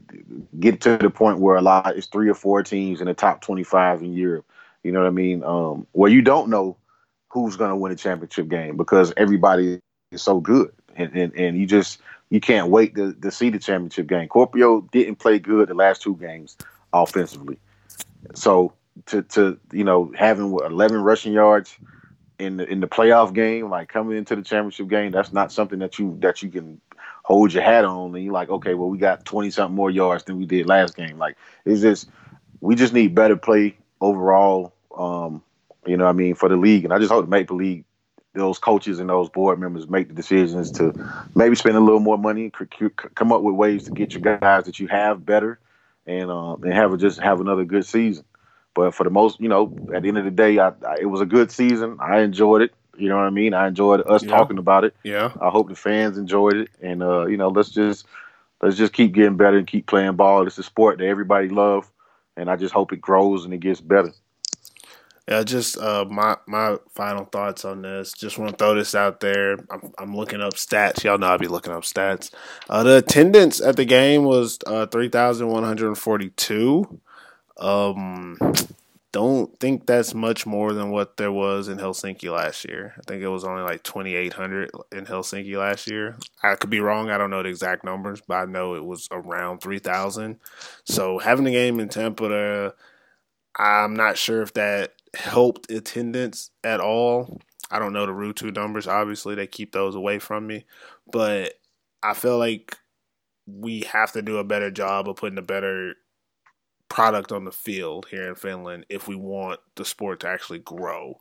get 0.60 0.80
to 0.82 0.96
the 0.98 1.10
point 1.10 1.38
where 1.38 1.56
a 1.56 1.62
lot 1.62 1.96
it's 1.96 2.06
three 2.06 2.28
or 2.28 2.34
four 2.34 2.62
teams 2.62 3.00
in 3.00 3.06
the 3.06 3.14
top 3.14 3.40
twenty 3.42 3.64
five 3.64 4.02
in 4.02 4.12
Europe. 4.14 4.44
You 4.84 4.92
know 4.92 5.00
what 5.00 5.08
I 5.08 5.10
mean? 5.10 5.42
Um, 5.42 5.86
where 5.92 6.10
you 6.10 6.22
don't 6.22 6.50
know 6.50 6.76
who's 7.30 7.56
going 7.56 7.70
to 7.70 7.76
win 7.76 7.90
a 7.90 7.96
championship 7.96 8.48
game 8.48 8.76
because 8.76 9.12
everybody 9.16 9.80
is 10.12 10.22
so 10.22 10.40
good, 10.40 10.72
and 10.94 11.12
and, 11.16 11.34
and 11.34 11.58
you 11.58 11.66
just 11.66 12.00
you 12.30 12.40
can't 12.40 12.68
wait 12.68 12.94
to, 12.94 13.14
to 13.14 13.30
see 13.30 13.50
the 13.50 13.58
championship 13.58 14.06
game. 14.06 14.28
Kuopio 14.28 14.88
didn't 14.90 15.16
play 15.16 15.38
good 15.38 15.68
the 15.68 15.74
last 15.74 16.02
two 16.02 16.16
games 16.16 16.56
offensively, 16.92 17.58
so 18.34 18.74
to 19.06 19.22
to 19.22 19.58
you 19.72 19.84
know 19.84 20.12
having 20.16 20.50
what, 20.50 20.70
eleven 20.70 20.98
rushing 20.98 21.32
yards 21.32 21.76
in 22.38 22.58
the 22.58 22.70
in 22.70 22.80
the 22.80 22.88
playoff 22.88 23.32
game, 23.32 23.70
like 23.70 23.88
coming 23.88 24.16
into 24.16 24.36
the 24.36 24.42
championship 24.42 24.88
game, 24.88 25.10
that's 25.10 25.32
not 25.32 25.50
something 25.50 25.78
that 25.78 25.98
you 25.98 26.16
that 26.20 26.42
you 26.42 26.50
can 26.50 26.80
hold 27.22 27.54
your 27.54 27.62
hat 27.62 27.84
on 27.84 28.14
and 28.14 28.22
you're 28.22 28.34
like, 28.34 28.50
okay, 28.50 28.74
well 28.74 28.88
we 28.88 28.98
got 28.98 29.24
twenty 29.24 29.50
something 29.50 29.74
more 29.74 29.90
yards 29.90 30.24
than 30.24 30.38
we 30.38 30.46
did 30.46 30.66
last 30.66 30.96
game. 30.96 31.18
Like 31.18 31.36
it's 31.64 31.80
just 31.80 32.08
we 32.60 32.74
just 32.74 32.92
need 32.92 33.14
better 33.14 33.36
play 33.36 33.76
overall. 34.04 34.74
Um, 34.96 35.42
you 35.86 35.96
know, 35.96 36.04
what 36.04 36.10
I 36.10 36.14
mean, 36.14 36.34
for 36.34 36.48
the 36.48 36.56
league, 36.56 36.84
and 36.84 36.92
I 36.92 36.98
just 36.98 37.10
hope 37.12 37.24
the 37.24 37.30
Maple 37.30 37.56
League, 37.56 37.84
those 38.34 38.58
coaches 38.58 39.00
and 39.00 39.08
those 39.10 39.28
board 39.28 39.58
members 39.58 39.88
make 39.88 40.08
the 40.08 40.14
decisions 40.14 40.70
to 40.72 40.94
maybe 41.34 41.56
spend 41.56 41.76
a 41.76 41.80
little 41.80 42.00
more 42.00 42.18
money, 42.18 42.50
c- 42.58 42.66
c- 42.80 43.08
come 43.14 43.32
up 43.32 43.42
with 43.42 43.54
ways 43.54 43.84
to 43.84 43.92
get 43.92 44.14
your 44.14 44.22
guys 44.22 44.56
that 44.56 44.68
you 44.68 44.86
have 44.88 45.26
better, 45.26 45.58
and 46.06 46.30
um, 46.30 46.62
and 46.62 46.72
have 46.72 46.92
a, 46.92 46.96
just 46.96 47.20
have 47.20 47.40
another 47.40 47.64
good 47.64 47.84
season. 47.84 48.24
But 48.74 48.94
for 48.94 49.04
the 49.04 49.10
most, 49.10 49.40
you 49.40 49.48
know, 49.48 49.72
at 49.94 50.02
the 50.02 50.08
end 50.08 50.18
of 50.18 50.24
the 50.24 50.30
day, 50.30 50.58
I, 50.58 50.68
I, 50.68 50.96
it 51.00 51.06
was 51.06 51.20
a 51.20 51.26
good 51.26 51.50
season. 51.50 51.98
I 52.00 52.20
enjoyed 52.20 52.62
it. 52.62 52.72
You 52.96 53.08
know 53.08 53.16
what 53.16 53.24
I 53.24 53.30
mean? 53.30 53.54
I 53.54 53.66
enjoyed 53.68 54.02
us 54.06 54.22
Yeah. 54.22 54.30
talking 54.30 54.58
about 54.58 54.84
it. 54.84 54.94
Yeah. 55.04 55.32
I 55.40 55.50
hope 55.50 55.68
the 55.68 55.74
fans 55.76 56.16
enjoyed 56.18 56.56
it, 56.56 56.70
and 56.82 57.02
uh, 57.02 57.26
you 57.26 57.36
know, 57.36 57.48
let's 57.48 57.70
just 57.70 58.06
let's 58.62 58.76
just 58.76 58.92
keep 58.92 59.12
getting 59.12 59.36
better 59.36 59.58
and 59.58 59.66
keep 59.66 59.86
playing 59.86 60.16
ball. 60.16 60.46
It's 60.46 60.58
a 60.58 60.62
sport 60.62 60.98
that 60.98 61.06
everybody 61.06 61.48
love, 61.48 61.90
and 62.36 62.50
I 62.50 62.56
just 62.56 62.74
hope 62.74 62.92
it 62.92 63.00
grows 63.00 63.44
and 63.44 63.54
it 63.54 63.60
gets 63.60 63.80
better. 63.80 64.12
Yeah, 65.28 65.42
just 65.42 65.78
uh, 65.78 66.04
my 66.08 66.36
my 66.46 66.76
final 66.94 67.24
thoughts 67.24 67.64
on 67.64 67.80
this. 67.80 68.12
Just 68.12 68.38
want 68.38 68.50
to 68.52 68.56
throw 68.58 68.74
this 68.74 68.94
out 68.94 69.20
there. 69.20 69.54
I'm, 69.70 69.92
I'm 69.96 70.16
looking 70.16 70.42
up 70.42 70.54
stats. 70.54 71.02
Y'all 71.02 71.16
know 71.16 71.28
I'll 71.28 71.38
be 71.38 71.48
looking 71.48 71.72
up 71.72 71.84
stats. 71.84 72.30
Uh, 72.68 72.82
the 72.82 72.98
attendance 72.98 73.58
at 73.60 73.76
the 73.76 73.86
game 73.86 74.24
was 74.24 74.58
uh, 74.66 74.84
three 74.86 75.08
thousand 75.08 75.48
one 75.48 75.64
hundred 75.64 75.94
forty 75.96 76.28
two. 76.30 77.00
Um, 77.56 78.36
don't 79.14 79.56
think 79.60 79.86
that's 79.86 80.12
much 80.12 80.44
more 80.44 80.72
than 80.72 80.90
what 80.90 81.16
there 81.18 81.30
was 81.30 81.68
in 81.68 81.78
Helsinki 81.78 82.34
last 82.34 82.64
year. 82.68 82.94
I 82.98 83.02
think 83.06 83.22
it 83.22 83.28
was 83.28 83.44
only 83.44 83.62
like 83.62 83.84
twenty 83.84 84.16
eight 84.16 84.32
hundred 84.32 84.72
in 84.90 85.06
Helsinki 85.06 85.56
last 85.56 85.88
year. 85.88 86.16
I 86.42 86.56
could 86.56 86.70
be 86.70 86.80
wrong. 86.80 87.10
I 87.10 87.16
don't 87.18 87.30
know 87.30 87.42
the 87.42 87.48
exact 87.48 87.84
numbers, 87.84 88.20
but 88.26 88.34
I 88.34 88.44
know 88.46 88.74
it 88.74 88.84
was 88.84 89.08
around 89.12 89.60
three 89.60 89.78
thousand. 89.78 90.40
So 90.84 91.20
having 91.20 91.44
the 91.44 91.52
game 91.52 91.78
in 91.78 91.88
Tampere 91.88 92.72
I'm 93.56 93.94
not 93.94 94.18
sure 94.18 94.42
if 94.42 94.52
that 94.54 94.94
helped 95.14 95.70
attendance 95.70 96.50
at 96.64 96.80
all. 96.80 97.40
I 97.70 97.78
don't 97.78 97.92
know 97.92 98.06
the 98.06 98.12
Rutu 98.12 98.54
numbers. 98.54 98.86
Obviously, 98.88 99.34
they 99.34 99.46
keep 99.46 99.72
those 99.72 99.94
away 99.94 100.18
from 100.18 100.46
me, 100.46 100.64
but 101.10 101.54
I 102.02 102.14
feel 102.14 102.38
like 102.38 102.76
we 103.46 103.82
have 103.82 104.12
to 104.12 104.22
do 104.22 104.38
a 104.38 104.44
better 104.44 104.70
job 104.70 105.08
of 105.08 105.16
putting 105.16 105.38
a 105.38 105.42
better 105.42 105.94
product 106.94 107.32
on 107.32 107.44
the 107.44 107.50
field 107.50 108.06
here 108.12 108.28
in 108.28 108.36
Finland 108.36 108.86
if 108.88 109.08
we 109.08 109.16
want 109.16 109.58
the 109.74 109.84
sport 109.84 110.20
to 110.20 110.28
actually 110.28 110.60
grow. 110.60 111.18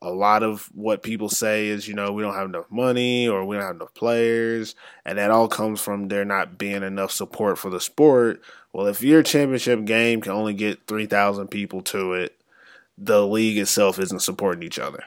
A 0.00 0.08
lot 0.08 0.44
of 0.44 0.70
what 0.72 1.02
people 1.02 1.28
say 1.28 1.66
is, 1.66 1.88
you 1.88 1.94
know, 1.94 2.12
we 2.12 2.22
don't 2.22 2.36
have 2.36 2.48
enough 2.48 2.70
money 2.70 3.26
or 3.26 3.44
we 3.44 3.56
don't 3.56 3.64
have 3.64 3.74
enough 3.74 3.92
players, 3.92 4.76
and 5.04 5.18
that 5.18 5.32
all 5.32 5.48
comes 5.48 5.80
from 5.80 6.06
there 6.06 6.24
not 6.24 6.58
being 6.58 6.84
enough 6.84 7.10
support 7.10 7.58
for 7.58 7.70
the 7.70 7.80
sport. 7.80 8.40
Well, 8.72 8.86
if 8.86 9.02
your 9.02 9.24
championship 9.24 9.84
game 9.84 10.20
can 10.20 10.30
only 10.30 10.54
get 10.54 10.86
3,000 10.86 11.48
people 11.48 11.82
to 11.82 12.12
it, 12.12 12.40
the 12.96 13.26
league 13.26 13.58
itself 13.58 13.98
isn't 13.98 14.22
supporting 14.22 14.62
each 14.62 14.78
other. 14.78 15.02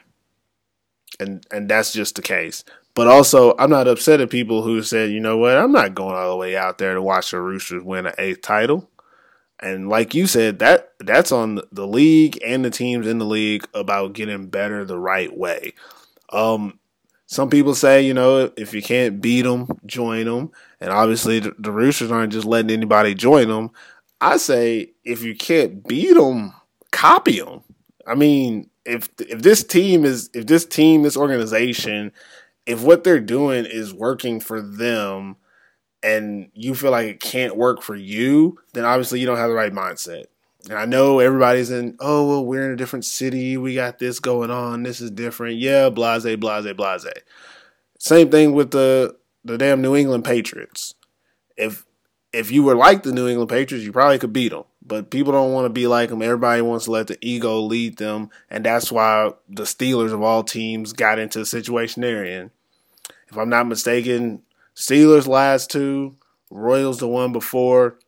And 1.18 1.46
and 1.50 1.66
that's 1.66 1.94
just 1.94 2.16
the 2.16 2.22
case. 2.22 2.62
But 2.94 3.06
also, 3.06 3.54
I'm 3.58 3.70
not 3.70 3.88
upset 3.88 4.20
at 4.20 4.28
people 4.28 4.62
who 4.62 4.82
said, 4.82 5.12
you 5.12 5.20
know 5.20 5.38
what, 5.38 5.56
I'm 5.56 5.72
not 5.72 5.94
going 5.94 6.14
all 6.14 6.28
the 6.28 6.36
way 6.36 6.58
out 6.58 6.76
there 6.76 6.92
to 6.92 7.00
watch 7.00 7.30
the 7.30 7.40
Roosters 7.40 7.82
win 7.82 8.04
an 8.04 8.12
eighth 8.18 8.42
title. 8.42 8.90
And 9.60 9.88
like 9.88 10.14
you 10.14 10.26
said, 10.26 10.58
that 10.60 10.92
that's 10.98 11.32
on 11.32 11.60
the 11.70 11.86
league 11.86 12.38
and 12.44 12.64
the 12.64 12.70
teams 12.70 13.06
in 13.06 13.18
the 13.18 13.26
league 13.26 13.66
about 13.74 14.14
getting 14.14 14.46
better 14.46 14.84
the 14.84 14.98
right 14.98 15.36
way. 15.36 15.74
Um, 16.30 16.78
some 17.26 17.50
people 17.50 17.74
say, 17.74 18.02
you 18.02 18.14
know, 18.14 18.50
if 18.56 18.74
you 18.74 18.82
can't 18.82 19.20
beat 19.20 19.42
them, 19.42 19.68
join 19.86 20.24
them. 20.24 20.50
And 20.80 20.90
obviously, 20.90 21.40
the, 21.40 21.54
the 21.58 21.70
Roosters 21.70 22.10
aren't 22.10 22.32
just 22.32 22.46
letting 22.46 22.70
anybody 22.70 23.14
join 23.14 23.48
them. 23.48 23.70
I 24.20 24.38
say, 24.38 24.92
if 25.04 25.22
you 25.22 25.36
can't 25.36 25.86
beat 25.86 26.14
them, 26.14 26.54
copy 26.90 27.40
them. 27.40 27.62
I 28.06 28.14
mean, 28.14 28.70
if 28.84 29.08
if 29.20 29.42
this 29.42 29.62
team 29.62 30.04
is 30.04 30.30
if 30.34 30.46
this 30.46 30.64
team, 30.64 31.02
this 31.02 31.16
organization, 31.16 32.12
if 32.66 32.82
what 32.82 33.04
they're 33.04 33.20
doing 33.20 33.64
is 33.64 33.94
working 33.94 34.40
for 34.40 34.60
them, 34.60 35.36
and 36.02 36.50
you 36.54 36.74
feel 36.74 36.90
like 36.90 37.08
it 37.08 37.20
can't 37.20 37.56
work 37.56 37.82
for 37.82 37.94
you, 37.94 38.58
then 38.72 38.84
obviously 38.84 39.20
you 39.20 39.26
don't 39.26 39.36
have 39.36 39.48
the 39.48 39.54
right 39.54 39.72
mindset. 39.72 40.24
And 40.68 40.78
I 40.78 40.84
know 40.84 41.20
everybody's 41.20 41.70
in, 41.70 41.96
oh, 42.00 42.28
well, 42.28 42.44
we're 42.44 42.66
in 42.66 42.72
a 42.72 42.76
different 42.76 43.04
city. 43.04 43.56
We 43.56 43.74
got 43.74 43.98
this 43.98 44.20
going 44.20 44.50
on. 44.50 44.82
This 44.82 45.00
is 45.00 45.10
different. 45.10 45.56
Yeah, 45.56 45.88
blase, 45.88 46.24
blase, 46.36 46.72
blase. 46.74 47.06
Same 47.98 48.30
thing 48.30 48.52
with 48.52 48.70
the 48.70 49.16
the 49.44 49.56
damn 49.56 49.80
New 49.80 49.96
England 49.96 50.24
Patriots. 50.24 50.94
If 51.56 51.86
if 52.32 52.50
you 52.50 52.62
were 52.62 52.74
like 52.74 53.02
the 53.02 53.12
New 53.12 53.28
England 53.28 53.50
Patriots, 53.50 53.84
you 53.84 53.92
probably 53.92 54.18
could 54.18 54.32
beat 54.32 54.50
them. 54.50 54.64
But 54.84 55.10
people 55.10 55.32
don't 55.32 55.52
want 55.52 55.66
to 55.66 55.70
be 55.70 55.86
like 55.86 56.08
them. 56.08 56.22
Everybody 56.22 56.62
wants 56.62 56.86
to 56.86 56.90
let 56.90 57.06
the 57.06 57.18
ego 57.20 57.60
lead 57.60 57.98
them, 57.98 58.30
and 58.48 58.64
that's 58.64 58.90
why 58.90 59.32
the 59.48 59.62
Steelers 59.64 60.12
of 60.12 60.22
all 60.22 60.42
teams 60.42 60.92
got 60.92 61.18
into 61.18 61.38
the 61.38 61.46
situation 61.46 62.02
they're 62.02 62.24
in. 62.24 62.50
If 63.28 63.36
I'm 63.36 63.48
not 63.48 63.68
mistaken, 63.68 64.42
Steelers 64.80 65.28
last 65.28 65.70
two, 65.70 66.16
Royals 66.50 67.00
the 67.00 67.06
one 67.06 67.32
before. 67.32 67.98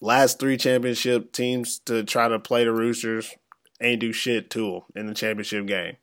Last 0.00 0.40
three 0.40 0.56
championship 0.56 1.32
teams 1.32 1.78
to 1.86 2.02
try 2.02 2.26
to 2.26 2.40
play 2.40 2.64
the 2.64 2.72
Roosters 2.72 3.32
ain't 3.80 4.00
do 4.00 4.12
shit 4.12 4.50
to 4.50 4.60
them 4.72 4.82
in 4.96 5.06
the 5.06 5.14
championship 5.14 5.64
game, 5.66 5.96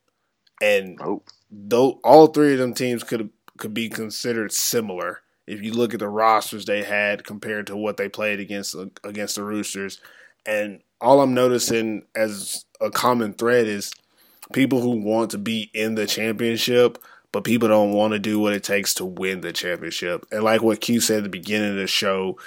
and 0.62 0.98
Nope. 1.00 1.28
though 1.52 2.00
all 2.02 2.28
three 2.28 2.54
of 2.54 2.60
them 2.60 2.74
teams 2.74 3.04
could 3.04 3.30
could 3.58 3.74
be 3.74 3.90
considered 3.90 4.54
similar 4.54 5.20
if 5.48 5.62
you 5.62 5.74
look 5.74 5.94
at 5.94 6.00
the 6.00 6.08
rosters 6.08 6.64
they 6.64 6.84
had 6.84 7.26
compared 7.26 7.68
to 7.68 7.76
what 7.76 7.98
they 7.98 8.08
played 8.08 8.40
against 8.40 8.76
against 9.04 9.36
the 9.36 9.44
Roosters. 9.44 10.00
And 10.46 10.82
all 11.02 11.22
I'm 11.22 11.34
noticing 11.34 12.06
as 12.16 12.64
a 12.80 12.90
common 12.90 13.34
thread 13.34 13.68
is 13.68 13.92
people 14.54 14.80
who 14.82 15.02
want 15.02 15.32
to 15.32 15.38
be 15.38 15.70
in 15.74 15.96
the 15.96 16.08
championship, 16.08 16.98
but 17.34 17.44
people 17.44 17.68
don't 17.68 17.92
want 17.92 18.14
to 18.14 18.20
do 18.20 18.40
what 18.40 18.54
it 18.54 18.64
takes 18.64 18.94
to 18.94 19.06
win 19.06 19.42
the 19.42 19.52
championship. 19.52 20.26
And 20.32 20.44
like 20.44 20.62
what 20.62 20.80
Q 20.80 21.02
said 21.02 21.18
at 21.18 21.24
the 21.24 21.30
beginning 21.30 21.72
of 21.72 21.76
the 21.76 21.88
show, 21.88 22.38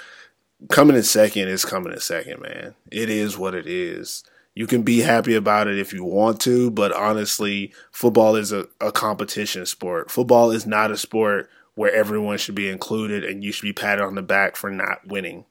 coming 0.69 0.95
in 0.95 1.03
second 1.03 1.49
is 1.49 1.65
coming 1.65 1.93
in 1.93 1.99
second, 1.99 2.41
man. 2.41 2.73
It 2.89 3.09
is 3.09 3.37
what 3.37 3.53
it 3.53 3.67
is. 3.67 4.23
You 4.55 4.65
can 4.65 4.81
be 4.81 5.01
happy 5.01 5.35
about 5.35 5.67
it 5.67 5.77
if 5.77 5.93
you 5.93 6.03
want 6.03 6.39
to, 6.41 6.71
but 6.71 6.91
honestly, 6.91 7.71
football 7.91 8.35
is 8.35 8.51
a, 8.51 8.65
a 8.81 8.91
competition 8.91 9.67
sport. 9.67 10.09
Football 10.09 10.49
is 10.49 10.65
not 10.65 10.89
a 10.89 10.97
sport 10.97 11.49
where 11.75 11.93
everyone 11.93 12.39
should 12.39 12.55
be 12.55 12.69
included 12.69 13.23
and 13.23 13.43
you 13.43 13.51
should 13.51 13.67
be 13.67 13.73
patted 13.73 14.03
on 14.03 14.15
the 14.15 14.23
back 14.23 14.55
for 14.55 14.71
not 14.71 15.05
winning. 15.05 15.45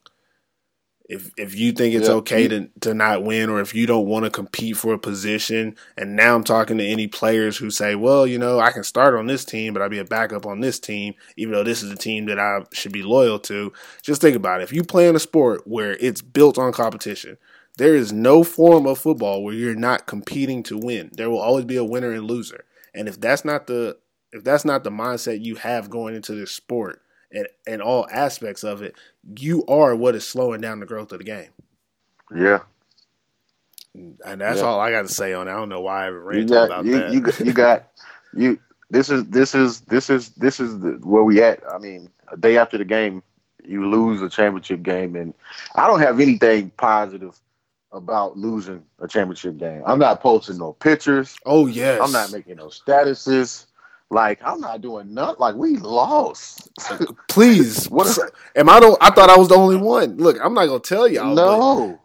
If 1.09 1.31
if 1.37 1.55
you 1.55 1.71
think 1.73 1.95
it's 1.95 2.09
Yeah. 2.09 2.15
okay 2.17 2.49
to 2.49 2.69
to 2.81 2.93
not 2.95 3.23
win, 3.23 3.49
or 3.49 3.61
if 3.61 3.75
you 3.75 3.87
don't 3.87 4.07
want 4.07 4.25
to 4.25 4.31
compete 4.31 4.77
for 4.77 4.93
a 4.93 4.99
position, 4.99 5.77
and 5.97 6.17
now 6.17 6.35
I'm 6.35 6.43
talking 6.43 6.79
to 6.79 6.85
any 6.85 7.07
players 7.07 7.57
who 7.57 7.71
say, 7.71 7.95
"Well, 7.95 8.27
you 8.27 8.39
know, 8.39 8.59
I 8.59 8.73
can 8.73 8.83
start 8.83 9.15
on 9.15 9.27
this 9.27 9.45
team, 9.45 9.73
but 9.73 9.83
I'll 9.83 9.89
be 9.89 10.01
a 10.01 10.05
backup 10.05 10.47
on 10.47 10.61
this 10.61 10.81
team, 10.81 11.15
even 11.37 11.53
though 11.53 11.63
this 11.63 11.83
is 11.83 11.93
a 11.93 11.97
team 11.97 12.27
that 12.27 12.41
I 12.41 12.63
should 12.73 12.93
be 12.93 13.03
loyal 13.05 13.39
to." 13.41 13.73
Just 14.03 14.21
think 14.21 14.37
about 14.37 14.61
it. 14.61 14.65
If 14.65 14.73
you 14.73 14.83
play 14.83 15.09
in 15.09 15.15
a 15.15 15.21
sport 15.21 15.63
where 15.65 15.93
it's 16.01 16.23
built 16.23 16.59
on 16.59 16.73
competition, 16.73 17.39
there 17.79 17.95
is 17.95 18.13
no 18.13 18.43
form 18.43 18.87
of 18.87 18.99
football 18.99 19.45
where 19.45 19.55
you're 19.55 19.75
not 19.77 20.07
competing 20.07 20.63
to 20.65 20.77
win. 20.77 21.11
There 21.15 21.31
will 21.31 21.39
always 21.39 21.67
be 21.67 21.77
a 21.77 21.85
winner 21.85 22.11
and 22.11 22.25
loser, 22.25 22.65
and 22.95 23.09
if 23.09 23.21
that's 23.21 23.45
not 23.45 23.69
the 23.69 23.97
if 24.33 24.43
that's 24.43 24.65
not 24.65 24.83
the 24.83 24.91
mindset 24.91 25.41
you 25.43 25.55
have 25.55 25.89
going 25.89 26.15
into 26.17 26.35
this 26.35 26.51
sport 26.51 27.01
and, 27.33 27.47
and 27.67 27.83
all 27.83 28.07
aspects 28.11 28.65
of 28.65 28.83
it, 28.83 28.95
you 29.39 29.65
are 29.67 29.95
what 29.97 30.15
is 30.15 30.27
slowing 30.27 30.61
down 30.61 30.81
the 30.81 30.87
growth 30.87 31.13
of 31.13 31.19
the 31.19 31.25
game. 31.25 31.51
Yeah. 32.35 32.61
And 33.95 34.41
that's 34.41 34.61
Yeah. 34.61 34.67
all 34.67 34.81
I 34.81 34.91
got 34.91 35.03
to 35.03 35.09
say 35.09 35.33
on 35.33 35.49
it. 35.49 35.53
I 35.53 35.55
don't 35.57 35.69
know 35.69 35.81
why 35.81 36.07
I 36.07 36.09
ranted 36.09 36.49
got 36.51 36.65
about 36.67 36.85
you, 36.85 36.99
that. 36.99 37.13
you 37.13 37.21
got 37.21 37.41
you 37.41 37.53
got 37.53 37.87
you 38.35 38.59
this 38.91 39.11
is 39.11 39.25
this 39.27 39.55
is 39.55 39.81
this 39.83 40.11
is 40.11 40.31
this 40.31 40.61
is 40.61 40.79
the, 40.81 40.93
where 41.03 41.25
we 41.25 41.43
at. 41.43 41.63
I 41.71 41.79
mean, 41.79 42.11
a 42.31 42.37
day 42.37 42.59
after 42.59 42.79
the 42.79 42.85
game, 42.85 43.23
you 43.65 43.89
lose 43.89 44.23
a 44.23 44.29
championship 44.29 44.83
game 44.83 45.17
and 45.17 45.35
I 45.75 45.87
don't 45.87 46.01
have 46.01 46.21
anything 46.21 46.71
positive 46.77 47.39
about 47.93 48.37
losing 48.37 48.85
a 49.01 49.09
championship 49.09 49.57
game. 49.59 49.83
I'm 49.87 49.99
not 49.99 50.21
posting 50.21 50.59
no 50.59 50.75
pictures. 50.75 51.35
oh 51.47 51.67
yes, 51.67 52.01
I'm 52.03 52.13
not 52.13 52.33
making 52.33 52.57
no 52.57 52.67
statuses. 52.67 53.66
Like 54.11 54.41
I'm 54.45 54.61
not 54.61 54.81
doing 54.81 55.13
nothing. 55.15 55.37
Like 55.41 55.57
we 55.57 55.77
lost. 55.79 56.71
Please, 57.29 57.89
What? 57.91 58.19
Am 58.55 58.69
I? 58.69 58.81
Don't. 58.81 58.97
I 59.01 59.11
thought 59.11 59.31
I 59.31 59.37
was 59.37 59.49
the 59.49 59.57
only 59.57 59.77
one. 59.77 60.17
Look, 60.17 60.37
I'm 60.43 60.55
not 60.55 60.67
gonna 60.67 60.81
tell 60.81 61.09
y'all. 61.09 61.35
no. 61.35 62.01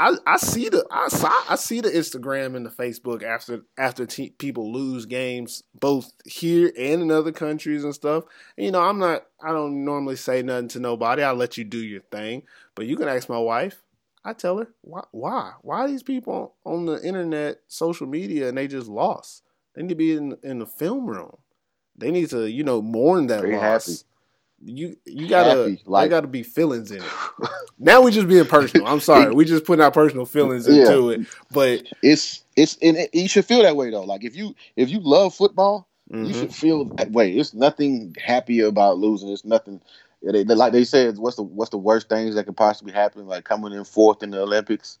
I, 0.00 0.14
I 0.28 0.36
see 0.36 0.68
the 0.68 0.86
I 0.92 1.08
saw 1.08 1.28
I 1.48 1.56
see 1.56 1.80
the 1.80 1.88
Instagram 1.90 2.54
and 2.54 2.64
the 2.64 2.70
Facebook 2.70 3.24
after 3.24 3.62
after 3.76 4.06
te- 4.06 4.30
people 4.30 4.72
lose 4.72 5.06
games 5.06 5.64
both 5.80 6.12
here 6.24 6.70
and 6.78 7.02
in 7.02 7.10
other 7.10 7.32
countries 7.32 7.82
and 7.82 7.92
stuff. 7.92 8.22
And, 8.56 8.66
you 8.66 8.70
know, 8.70 8.80
I'm 8.80 9.00
not 9.00 9.26
I 9.42 9.50
don't 9.50 9.84
normally 9.84 10.14
say 10.14 10.40
nothing 10.42 10.68
to 10.68 10.78
nobody. 10.78 11.24
I 11.24 11.32
let 11.32 11.58
you 11.58 11.64
do 11.64 11.78
your 11.78 12.02
thing, 12.12 12.44
but 12.76 12.86
you 12.86 12.96
can 12.96 13.08
ask 13.08 13.28
my 13.28 13.40
wife. 13.40 13.82
I 14.24 14.34
tell 14.34 14.58
her 14.58 14.68
why 14.82 15.02
why 15.10 15.54
why 15.62 15.78
are 15.80 15.88
these 15.88 16.04
people 16.04 16.54
on 16.64 16.86
the 16.86 17.02
internet, 17.04 17.58
social 17.66 18.06
media, 18.06 18.48
and 18.48 18.56
they 18.56 18.68
just 18.68 18.86
lost. 18.86 19.42
They 19.78 19.84
need 19.84 19.90
to 19.90 19.94
be 19.94 20.12
in 20.16 20.36
in 20.42 20.58
the 20.58 20.66
film 20.66 21.06
room. 21.06 21.36
They 21.96 22.10
need 22.10 22.30
to 22.30 22.50
you 22.50 22.64
know 22.64 22.82
mourn 22.82 23.28
that 23.28 23.44
They 23.44 23.52
loss. 23.52 24.04
happy. 24.62 24.72
You 24.74 24.96
you 25.06 25.28
gotta 25.28 25.70
Happy, 25.70 25.82
like, 25.86 26.10
gotta 26.10 26.26
be 26.26 26.42
feelings 26.42 26.90
in 26.90 26.98
it. 26.98 27.04
Now 27.78 28.00
we 28.02 28.10
just 28.10 28.28
being 28.28 28.44
personal. 28.46 28.86
I'm 28.88 29.00
sorry. 29.00 29.32
We 29.32 29.44
just 29.44 29.64
putting 29.64 29.84
our 29.84 29.92
personal 29.92 30.26
feelings 30.26 30.66
into 30.66 31.10
it. 31.10 31.20
But 31.52 31.82
It's 32.02 32.44
it's 32.56 32.76
and 32.82 32.96
it, 32.96 33.14
you 33.14 33.28
should 33.28 33.44
feel 33.44 33.62
that 33.62 33.76
way 33.76 33.90
though. 33.90 34.02
Like 34.02 34.24
if 34.24 34.36
you 34.36 34.54
if 34.76 34.90
you 34.90 35.00
love 35.00 35.34
football, 35.34 35.88
you 36.20 36.34
mhm. 36.34 36.34
should 36.34 36.52
feel 36.54 36.86
that 36.96 37.12
way. 37.12 37.32
It's 37.32 37.54
nothing 37.54 38.16
happy 38.22 38.60
about 38.60 38.98
losing. 38.98 39.28
It's 39.30 39.44
nothing. 39.44 39.80
They, 40.22 40.42
they- 40.42 40.54
like 40.56 40.72
they 40.72 40.84
said, 40.84 41.18
what's 41.18 41.36
the 41.36 41.44
what's 41.44 41.70
the 41.70 41.78
worst 41.78 42.08
things 42.08 42.34
that 42.34 42.44
could 42.46 42.56
possibly 42.56 42.92
happen? 42.92 43.28
Like 43.28 43.44
coming 43.44 43.72
in 43.72 43.84
fourth 43.84 44.24
in 44.24 44.30
the 44.32 44.42
Olympics, 44.42 44.98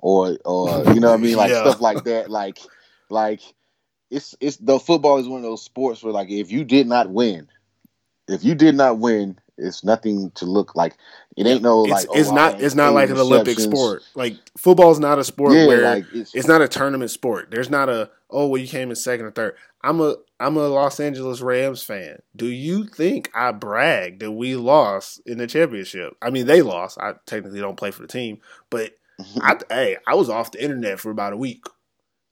or 0.00 0.36
or 0.44 0.86
you 0.86 1.00
know 1.00 1.08
what 1.08 1.14
I 1.14 1.22
mean, 1.22 1.36
like 1.36 1.54
Yeah. 1.54 1.54
stuff 1.54 1.80
like 1.80 2.04
that. 2.04 2.30
Like 2.30 2.58
like 3.08 3.40
it's 4.10 4.34
it's 4.40 4.56
the 4.56 4.78
football 4.78 5.18
is 5.18 5.28
one 5.28 5.38
of 5.38 5.44
those 5.44 5.64
sports 5.64 6.02
where 6.02 6.12
like 6.12 6.30
if 6.30 6.50
you 6.50 6.64
did 6.64 6.86
not 6.86 7.10
win, 7.10 7.48
if 8.26 8.44
you 8.44 8.54
did 8.54 8.74
not 8.74 8.98
win, 8.98 9.38
it's 9.58 9.84
nothing 9.84 10.30
to 10.36 10.46
look 10.46 10.74
like. 10.74 10.96
It 11.36 11.46
ain't 11.46 11.62
no 11.62 11.82
it's, 11.82 11.90
like 11.90 12.06
oh, 12.08 12.18
it's 12.18 12.30
I 12.30 12.34
not 12.34 12.60
it's 12.60 12.74
not 12.74 12.94
like 12.94 13.10
an 13.10 13.18
Olympic 13.18 13.58
sport. 13.58 14.02
Like 14.14 14.36
football 14.56 14.90
is 14.90 14.98
not 14.98 15.18
a 15.18 15.24
sport 15.24 15.54
Yeah, 15.54 15.66
where 15.66 15.82
like 15.82 16.06
it's, 16.12 16.34
it's 16.34 16.48
not 16.48 16.62
a 16.62 16.68
tournament 16.68 17.10
sport. 17.10 17.50
There's 17.50 17.70
not 17.70 17.88
a 17.88 18.10
oh 18.30 18.46
well 18.46 18.60
you 18.60 18.68
came 18.68 18.90
in 18.90 18.96
second 18.96 19.26
or 19.26 19.30
third. 19.30 19.56
I'm 19.82 20.00
a 20.00 20.16
I'm 20.40 20.56
a 20.56 20.68
Los 20.68 20.98
Angeles 21.00 21.40
Rams 21.40 21.82
fan. 21.82 22.20
Do 22.34 22.46
you 22.46 22.86
think 22.86 23.30
I 23.34 23.52
brag 23.52 24.20
that 24.20 24.32
we 24.32 24.56
lost 24.56 25.20
in 25.26 25.38
the 25.38 25.46
championship? 25.46 26.16
I 26.22 26.30
mean 26.30 26.46
they 26.46 26.62
lost. 26.62 26.98
I 26.98 27.14
technically 27.26 27.60
don't 27.60 27.76
play 27.76 27.90
for 27.90 28.02
the 28.02 28.08
team, 28.08 28.38
but 28.70 28.92
I 29.40 29.58
hey 29.68 29.96
I 30.06 30.14
was 30.14 30.30
off 30.30 30.52
the 30.52 30.62
internet 30.62 30.98
for 30.98 31.10
about 31.10 31.32
a 31.32 31.36
week. 31.36 31.64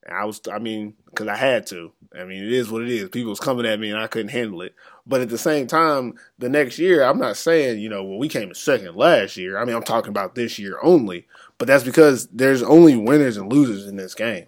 And 0.07 0.17
I 0.17 0.25
was 0.25 0.41
I 0.51 0.59
mean 0.59 0.95
because 1.07 1.29
I 1.29 1.37
had 1.37 1.67
to. 1.69 1.93
I 2.19 2.25
mean 2.25 2.43
it 2.43 2.53
is 2.53 2.71
what 2.71 2.83
it 2.83 2.89
is. 2.89 3.11
People 3.11 3.31
was 3.31 3.41
coming 3.41 3.67
at 3.67 3.81
me 3.81 3.91
and 3.91 4.01
I 4.01 4.07
couldn't 4.07 4.29
handle 4.29 4.63
it. 4.63 4.75
But 5.07 5.21
at 5.21 5.29
the 5.29 5.39
same 5.39 5.67
time, 5.67 6.15
the 6.39 6.49
next 6.49 6.79
year, 6.79 7.03
I'm 7.05 7.19
not 7.19 7.37
saying, 7.37 7.79
you 7.79 7.89
know, 7.89 8.03
well, 8.03 8.19
we 8.19 8.29
came 8.29 8.49
in 8.49 8.55
second 8.55 8.97
last 8.97 9.37
year. 9.37 9.59
I 9.59 9.65
mean, 9.65 9.77
I'm 9.77 9.85
talking 9.85 10.11
about 10.11 10.35
this 10.35 10.59
year 10.59 10.79
only. 10.83 11.27
But 11.59 11.69
that's 11.69 11.85
because 11.85 12.27
there's 12.29 12.63
only 12.63 12.97
winners 12.97 13.37
and 13.37 13.53
losers 13.53 13.87
in 13.87 13.97
this 13.97 14.15
game. 14.15 14.47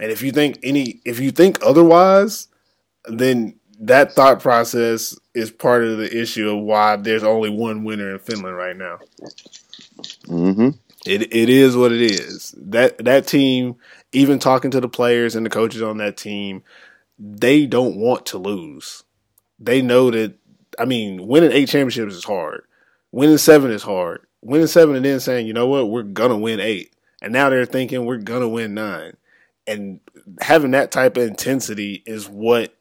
And 0.00 0.12
if 0.12 0.22
you 0.22 0.30
think 0.30 0.58
any, 0.62 1.00
if 1.04 1.18
you 1.18 1.32
think 1.32 1.58
otherwise, 1.64 2.48
then 3.06 3.58
that 3.80 4.12
thought 4.12 4.40
process 4.40 5.18
is 5.34 5.50
part 5.50 5.84
of 5.84 5.98
the 5.98 6.20
issue 6.20 6.50
of 6.50 6.62
why 6.62 6.96
there's 6.96 7.24
only 7.24 7.50
one 7.50 7.82
winner 7.82 8.12
in 8.12 8.18
Finland 8.18 8.56
right 8.56 8.76
now. 8.76 8.98
Mm-hmm. 10.26 10.68
It 11.06 11.34
it 11.34 11.48
is 11.48 11.76
what 11.76 11.92
it 11.92 12.02
is. 12.02 12.54
That 12.58 12.98
that 12.98 13.26
team, 13.26 13.76
even 14.12 14.38
talking 14.38 14.70
to 14.72 14.80
the 14.80 14.88
players 14.88 15.36
and 15.36 15.44
the 15.44 15.50
coaches 15.50 15.82
on 15.82 15.98
that 15.98 16.16
team, 16.16 16.62
they 17.18 17.66
don't 17.66 17.96
want 17.96 18.26
to 18.26 18.38
lose. 18.38 19.04
They 19.58 19.82
know 19.82 20.10
that. 20.10 20.34
I 20.78 20.84
mean, 20.84 21.26
winning 21.26 21.52
eight 21.52 21.68
championships 21.68 22.14
is 22.14 22.24
hard. 22.24 22.62
Winning 23.12 23.38
seven 23.38 23.70
is 23.70 23.82
hard. 23.82 24.26
Winning 24.40 24.66
seven 24.66 24.96
and 24.96 25.04
then 25.04 25.20
saying, 25.20 25.46
you 25.46 25.52
know 25.52 25.66
what, 25.66 25.90
we're 25.90 26.02
gonna 26.02 26.38
win 26.38 26.60
eight, 26.60 26.94
and 27.20 27.32
now 27.32 27.50
they're 27.50 27.66
thinking 27.66 28.06
we're 28.06 28.16
gonna 28.16 28.48
win 28.48 28.72
nine, 28.74 29.16
and 29.66 30.00
having 30.40 30.70
that 30.70 30.90
type 30.90 31.16
of 31.16 31.24
intensity 31.24 32.02
is 32.06 32.28
what 32.28 32.74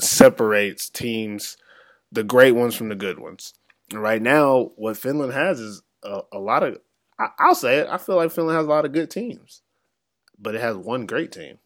separates 0.00 0.88
teams, 0.88 1.56
the 2.12 2.22
great 2.22 2.52
ones 2.52 2.74
from 2.74 2.88
the 2.88 2.94
good 2.94 3.18
ones. 3.18 3.54
And 3.90 4.00
right 4.00 4.22
now, 4.22 4.70
what 4.76 4.96
Finland 4.96 5.32
has 5.32 5.58
is 5.58 5.82
a, 6.02 6.20
a 6.32 6.38
lot 6.38 6.62
of 6.62 6.78
I, 7.18 7.28
I'll 7.38 7.54
say 7.54 7.78
it. 7.78 7.88
I 7.90 7.98
feel 7.98 8.16
like 8.16 8.30
Finland 8.30 8.56
has 8.56 8.66
a 8.66 8.70
lot 8.70 8.84
of 8.84 8.92
good 8.92 9.10
teams, 9.10 9.62
but 10.38 10.54
it 10.54 10.60
has 10.60 10.76
one 10.76 11.06
great 11.06 11.32
team, 11.32 11.58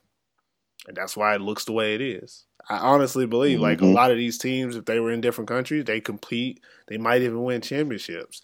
and 0.89 0.97
that's 0.97 1.16
why 1.16 1.35
it 1.35 1.43
looks 1.43 1.64
the 1.66 1.73
way 1.73 1.95
it 1.95 2.01
is. 2.03 2.47
I 2.70 2.79
honestly 2.79 3.27
believe, 3.27 3.61
like 3.61 3.83
a 3.83 3.87
Mhm. 3.87 3.95
lot 3.95 4.11
of 4.12 4.18
these 4.18 4.39
teams, 4.39 4.77
if 4.77 4.87
they 4.87 5.01
were 5.01 5.12
in 5.12 5.20
different 5.23 5.49
countries, 5.49 5.85
they 5.87 6.01
compete. 6.01 6.61
They 6.89 6.99
might 6.99 7.23
even 7.23 7.43
win 7.45 7.62
championships, 7.62 8.43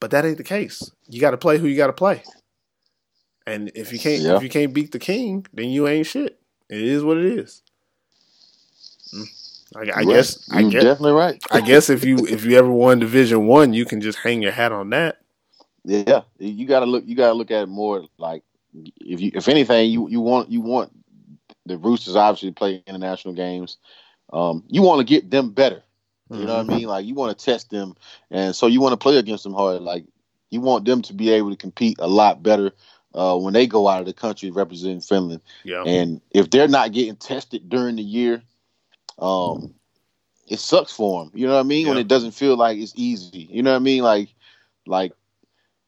but 0.00 0.10
that 0.12 0.24
ain't 0.26 0.38
the 0.38 0.44
case. 0.44 0.92
You 1.08 1.20
got 1.20 1.32
to 1.32 1.38
play 1.38 1.58
who 1.58 1.68
you 1.68 1.76
got 1.76 1.88
to 1.88 1.94
play, 1.94 2.24
and 3.46 3.72
if 3.74 3.92
you 3.92 4.00
can't, 4.00 4.24
Yeah. 4.24 4.32
if 4.32 4.42
you 4.42 4.50
can't 4.50 4.74
beat 4.74 4.92
the 4.92 5.00
king, 5.00 5.46
then 5.52 5.70
you 5.70 5.88
ain't 5.88 6.06
shit. 6.06 6.40
It 6.70 6.82
is 6.82 7.04
what 7.04 7.18
it 7.18 7.26
is. 7.26 7.62
Mm. 9.14 9.26
I, 9.76 10.02
I 10.02 10.04
Right. 10.04 10.06
guess. 10.06 10.38
I 10.50 10.62
You're 10.62 10.72
guess. 10.72 10.86
definitely 10.94 11.12
right. 11.12 11.42
I 11.50 11.60
guess 11.62 11.90
if 11.90 12.04
you 12.04 12.26
if 12.26 12.44
you 12.44 12.58
ever 12.58 12.70
won 12.70 13.00
Division 13.00 13.46
One, 13.46 13.72
you 13.74 13.86
can 13.86 14.00
just 14.00 14.18
hang 14.20 14.42
your 14.42 14.52
hat 14.52 14.72
on 14.72 14.90
that. 14.90 15.18
Yeah, 15.84 16.22
you 16.38 16.66
got 16.66 16.80
to 16.80 16.86
look. 16.86 17.04
You 17.06 17.16
got 17.16 17.28
to 17.28 17.34
look 17.34 17.50
at 17.50 17.64
it 17.64 17.68
more 17.68 18.06
like 18.18 18.44
if 19.00 19.20
you, 19.20 19.30
if 19.34 19.48
anything, 19.48 19.90
you 19.90 20.08
you 20.08 20.20
want 20.20 20.50
you 20.50 20.60
want 20.60 20.92
the 21.66 21.78
Roosters 21.78 22.16
obviously 22.16 22.50
to 22.50 22.54
play 22.54 22.82
international 22.86 23.34
games. 23.34 23.78
Um, 24.32 24.64
you 24.68 24.82
want 24.82 25.00
to 25.00 25.04
get 25.04 25.30
them 25.30 25.50
better. 25.50 25.82
You 26.28 26.44
know 26.44 26.56
what 26.56 26.70
I 26.70 26.76
mean? 26.76 26.88
Like 26.88 27.06
you 27.06 27.14
want 27.14 27.38
to 27.38 27.44
test 27.44 27.70
them, 27.70 27.94
and 28.32 28.54
so 28.54 28.66
you 28.66 28.80
want 28.80 28.92
to 28.92 28.96
play 28.96 29.16
against 29.16 29.44
them 29.44 29.54
hard. 29.54 29.80
Like 29.82 30.04
you 30.50 30.60
want 30.60 30.84
them 30.84 31.02
to 31.02 31.14
be 31.14 31.30
able 31.30 31.50
to 31.50 31.56
compete 31.56 31.98
a 32.00 32.08
lot 32.08 32.42
better 32.42 32.72
uh, 33.14 33.36
when 33.36 33.54
they 33.54 33.66
go 33.66 33.86
out 33.86 34.00
of 34.00 34.06
the 34.06 34.12
country 34.12 34.50
representing 34.50 35.00
Finland. 35.00 35.40
Yeah. 35.64 35.84
And 35.84 36.20
if 36.32 36.50
they're 36.50 36.68
not 36.68 36.92
getting 36.92 37.16
tested 37.16 37.68
during 37.68 37.96
the 37.96 38.02
year, 38.02 38.42
um, 39.18 39.74
it 40.48 40.58
sucks 40.58 40.92
for 40.92 41.24
them. 41.24 41.32
You 41.34 41.46
know 41.46 41.54
what 41.54 41.60
I 41.60 41.64
mean? 41.64 41.88
When 41.88 41.98
it 41.98 42.08
doesn't 42.08 42.32
feel 42.32 42.56
like 42.56 42.78
it's 42.78 42.94
easy. 42.96 43.48
You 43.50 43.62
know 43.62 43.70
what 43.70 43.76
I 43.76 43.80
mean? 43.80 44.02
Like, 44.02 44.28
like 44.86 45.12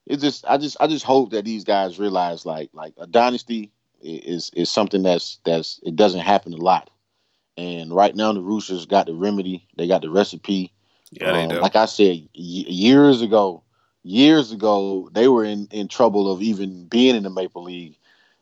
it 0.09 0.21
just. 0.21 0.47
I 0.49 0.59
just. 0.59 0.79
I 0.81 0.89
just 0.89 1.07
hope 1.07 1.33
that 1.33 1.47
these 1.47 1.65
guys 1.65 2.01
realize 2.01 2.47
like 2.47 2.71
like 2.75 2.95
a 2.99 3.07
dynasty 3.07 3.73
is 4.03 4.51
is 4.57 4.71
something 4.71 5.05
that's 5.05 5.41
that's 5.45 5.81
it 5.85 5.97
doesn't 5.97 6.23
happen 6.23 6.55
a 6.55 6.59
lot. 6.59 6.91
And 7.57 7.95
right 7.95 8.15
now 8.17 8.33
the 8.33 8.43
Roosters 8.43 8.87
got 8.87 9.07
the 9.07 9.15
remedy. 9.15 9.67
They 9.77 9.89
got 9.89 10.03
the 10.03 10.11
recipe. 10.11 10.73
Yeah, 11.13 11.33
they 11.33 11.47
Um, 11.47 11.49
do. 11.49 11.61
Like 11.61 11.77
I 11.77 11.87
said 11.87 12.17
y- 12.17 12.29
years 12.35 13.23
ago, 13.23 13.63
years 14.03 14.53
ago, 14.53 15.09
they 15.13 15.29
were 15.29 15.45
in, 15.45 15.69
in 15.71 15.89
trouble 15.89 16.33
of 16.33 16.43
even 16.43 16.87
being 16.89 17.17
in 17.17 17.25
the 17.25 17.31
Maple 17.31 17.65
League. 17.65 17.97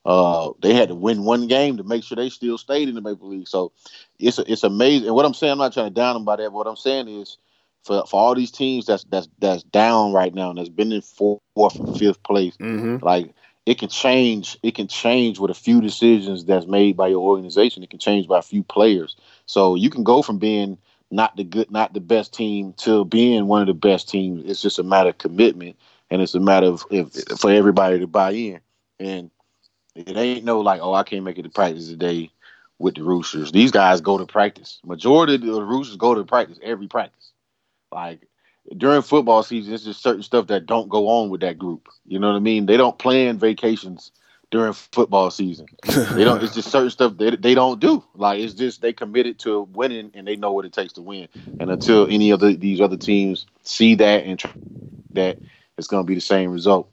Uh, 0.07 0.51
they 0.62 0.75
had 0.75 0.89
to 0.89 0.95
win 0.95 1.25
one 1.25 1.49
game 1.49 1.77
to 1.79 1.85
make 1.85 2.05
sure 2.05 2.17
they 2.17 2.31
still 2.31 2.59
stayed 2.59 2.89
in 2.89 2.95
the 2.95 3.03
Maple 3.03 3.29
League. 3.29 3.49
So 3.49 3.73
it's 4.19 4.39
it's 4.41 4.64
amazing. 4.64 5.07
And 5.09 5.17
what 5.17 5.27
I'm 5.27 5.35
saying, 5.35 5.53
I'm 5.53 5.59
not 5.59 5.73
trying 5.75 5.89
to 5.89 5.95
down 5.95 6.14
them 6.14 6.25
by 6.25 6.37
that. 6.37 6.45
But 6.45 6.53
what 6.55 6.67
I'm 6.69 6.77
saying 6.77 7.09
is, 7.09 7.39
for 7.87 8.07
for 8.07 8.20
all 8.20 8.37
these 8.37 8.53
teams 8.53 8.87
that's 8.87 9.05
that's 9.07 9.28
that's 9.41 9.64
down 9.64 10.12
right 10.12 10.34
now 10.34 10.51
and 10.51 10.59
that's 10.59 10.70
been 10.70 10.93
in 10.93 11.03
fourth 11.03 11.41
and 11.76 11.99
fifth 11.99 12.22
place, 12.24 12.59
Mm-hmm. 12.61 13.07
like 13.07 13.34
it 13.66 13.78
can 13.78 13.91
change. 13.91 14.59
It 14.62 14.74
can 14.76 14.89
change 14.89 15.39
with 15.41 15.53
a 15.53 15.55
few 15.55 15.80
decisions 15.80 16.45
that's 16.47 16.66
made 16.66 16.97
by 16.99 17.09
your 17.09 17.20
organization. 17.22 17.82
It 17.84 17.91
can 17.91 18.01
change 18.01 18.28
by 18.28 18.41
a 18.41 18.45
few 18.45 18.64
players. 18.64 19.16
So 19.47 19.76
you 19.76 19.91
can 19.91 20.05
go 20.05 20.22
from 20.22 20.39
being 20.39 20.78
not 21.11 21.37
the 21.37 21.45
good, 21.45 21.70
not 21.70 21.95
the 21.95 22.01
best 22.01 22.34
team 22.34 22.74
to 22.78 23.07
being 23.07 23.47
one 23.49 23.62
of 23.62 23.68
the 23.68 23.74
best 23.74 24.09
teams. 24.11 24.45
It's 24.51 24.62
just 24.62 24.80
a 24.80 24.84
matter 24.84 25.11
of 25.11 25.18
commitment, 25.18 25.76
and 26.11 26.22
it's 26.22 26.34
a 26.37 26.41
matter 26.41 26.68
of 26.68 26.87
if, 26.91 27.12
for 27.39 27.53
everybody 27.53 28.01
to 28.01 28.09
buy 28.09 28.32
in. 28.32 28.61
And 29.01 29.30
it 29.97 30.16
ain't 30.16 30.45
no 30.45 30.61
like, 30.61 30.80
oh, 30.82 30.95
I 30.95 31.05
can't 31.05 31.24
make 31.24 31.39
it 31.39 31.43
to 31.45 31.51
practice 31.51 31.89
today 31.89 32.30
with 32.78 32.97
the 32.97 33.05
Roosters. 33.05 33.53
These 33.53 33.72
guys 33.72 34.01
go 34.01 34.18
to 34.18 34.26
practice. 34.26 34.80
Majority 34.84 35.34
of 35.37 35.43
the 35.43 35.64
Roosters 35.64 35.97
go 35.97 36.14
to 36.14 36.24
practice 36.24 36.59
every 36.62 36.89
practice. 36.89 37.32
Like 37.93 38.26
during 38.76 39.03
football 39.03 39.43
season, 39.43 39.74
it's 39.74 39.84
just 39.84 40.03
certain 40.03 40.22
stuff 40.22 40.49
that 40.49 40.66
don't 40.66 40.89
go 40.89 41.09
on 41.09 41.30
with 41.30 41.41
that 41.43 41.59
group. 41.59 41.89
You 42.07 42.18
know 42.18 42.28
what 42.30 42.37
I 42.37 42.41
mean? 42.41 42.66
They 42.66 42.76
don't 42.76 42.99
plan 42.99 43.39
vacations 43.39 44.11
during 44.51 44.72
football 44.72 45.30
season. 45.30 45.66
They 45.84 46.24
don't. 46.24 46.43
It's 46.43 46.55
just 46.55 46.70
certain 46.70 46.91
stuff 46.91 47.16
they 47.16 47.34
they 47.37 47.55
don't 47.55 47.80
do. 47.80 48.03
Like 48.14 48.41
it's 48.41 48.55
just 48.55 48.80
they 48.82 48.93
committed 48.93 49.39
to 49.41 49.62
winning 49.72 50.11
and 50.14 50.26
they 50.26 50.37
know 50.37 50.53
what 50.53 50.64
it 50.64 50.72
takes 50.72 50.93
to 50.95 51.03
win. 51.03 51.28
And 51.61 51.70
until 51.70 52.07
any 52.09 52.30
of 52.30 52.41
the, 52.41 52.55
these 52.57 52.80
other 52.80 52.97
teams 52.97 53.47
see 53.62 53.95
that 53.97 54.24
and 54.24 54.39
try 54.39 54.51
that, 55.12 55.39
it's 55.78 55.87
going 55.89 56.05
to 56.05 56.07
be 56.07 56.14
the 56.14 56.20
same 56.20 56.51
result. 56.51 56.91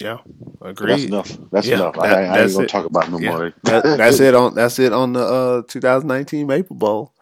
yeah, 0.00 0.18
But 0.58 0.70
agreed. 0.70 0.90
that's 0.90 1.04
enough. 1.04 1.38
That's 1.50 1.66
Yeah, 1.66 1.74
enough. 1.76 1.94
that- 1.96 2.04
I, 2.04 2.08
I 2.08 2.22
ain't 2.24 2.34
that's 2.34 2.52
going 2.54 2.64
it. 2.64 2.68
to 2.68 2.72
talk 2.72 2.86
about 2.86 3.10
no 3.10 3.18
Yeah. 3.18 3.30
more. 3.30 3.54
That, 3.64 3.84
that's 3.98 4.20
it 4.20 4.34
on 4.34 4.54
that's 4.54 4.78
it 4.78 4.92
on 4.92 5.12
the 5.12 5.20
uh 5.24 5.62
2019 5.68 6.46
Maple 6.46 6.76
Bowl. 6.76 7.12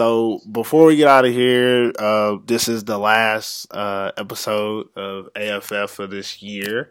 So 0.00 0.40
before 0.50 0.86
we 0.86 0.96
get 0.96 1.08
out 1.08 1.26
of 1.26 1.34
here, 1.34 1.92
uh, 1.98 2.38
this 2.46 2.68
is 2.68 2.84
the 2.84 2.96
last 2.96 3.66
uh, 3.70 4.12
episode 4.16 4.88
of 4.96 5.28
AFF 5.36 5.90
for 5.90 6.06
this 6.06 6.40
year. 6.40 6.90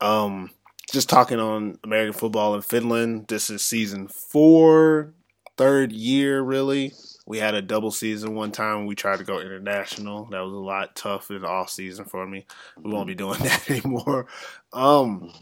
Um, 0.00 0.48
just 0.90 1.10
talking 1.10 1.40
on 1.40 1.78
American 1.84 2.14
football 2.14 2.54
in 2.54 2.62
Finland. 2.62 3.26
This 3.28 3.50
is 3.50 3.60
season 3.60 4.08
four, 4.08 5.12
third 5.58 5.92
year 5.92 6.40
really. 6.40 6.94
We 7.26 7.36
had 7.36 7.54
a 7.54 7.60
double 7.60 7.90
season 7.90 8.34
one 8.34 8.50
time. 8.50 8.86
We 8.86 8.94
tried 8.94 9.18
to 9.18 9.24
go 9.24 9.40
international. 9.40 10.24
That 10.30 10.40
was 10.40 10.54
a 10.54 10.56
lot 10.56 10.96
tough 10.96 11.30
in 11.30 11.42
the 11.42 11.48
off 11.48 11.68
season 11.68 12.06
for 12.06 12.26
me. 12.26 12.46
We 12.82 12.90
won't 12.90 13.08
be 13.08 13.14
doing 13.14 13.38
that 13.42 13.70
anymore. 13.70 14.26
Um, 14.72 15.34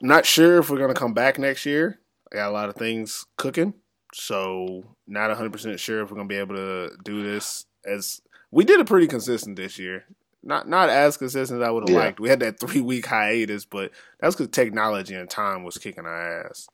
not 0.00 0.24
sure 0.24 0.58
if 0.58 0.70
we're 0.70 0.78
gonna 0.78 0.94
come 0.94 1.12
back 1.12 1.40
next 1.40 1.66
year. 1.66 1.98
I 2.30 2.36
got 2.36 2.50
a 2.50 2.52
lot 2.52 2.68
of 2.68 2.76
things 2.76 3.26
cooking, 3.36 3.74
so 4.14 4.84
not 5.06 5.28
100 5.28 5.52
percent 5.52 5.80
sure 5.80 6.02
if 6.02 6.10
we're 6.10 6.16
gonna 6.16 6.28
be 6.28 6.36
able 6.36 6.56
to 6.56 6.90
do 7.04 7.22
this. 7.22 7.64
As 7.84 8.20
we 8.50 8.64
did 8.64 8.80
it 8.80 8.86
pretty 8.86 9.06
consistent 9.06 9.56
this 9.56 9.78
year. 9.78 10.04
Not 10.42 10.68
not 10.68 10.88
as 10.90 11.16
consistent 11.16 11.60
as 11.60 11.66
I 11.66 11.70
would 11.70 11.82
have 11.88 11.90
Yeah. 11.96 12.04
liked. 12.04 12.20
We 12.20 12.28
had 12.28 12.40
that 12.40 12.60
three 12.60 12.80
week 12.80 13.06
hiatus, 13.06 13.64
but 13.64 13.90
that's 14.20 14.34
because 14.36 14.50
technology 14.52 15.14
and 15.14 15.28
time 15.28 15.64
was 15.64 15.76
kicking 15.78 16.04
our 16.06 16.46
ass. 16.46 16.68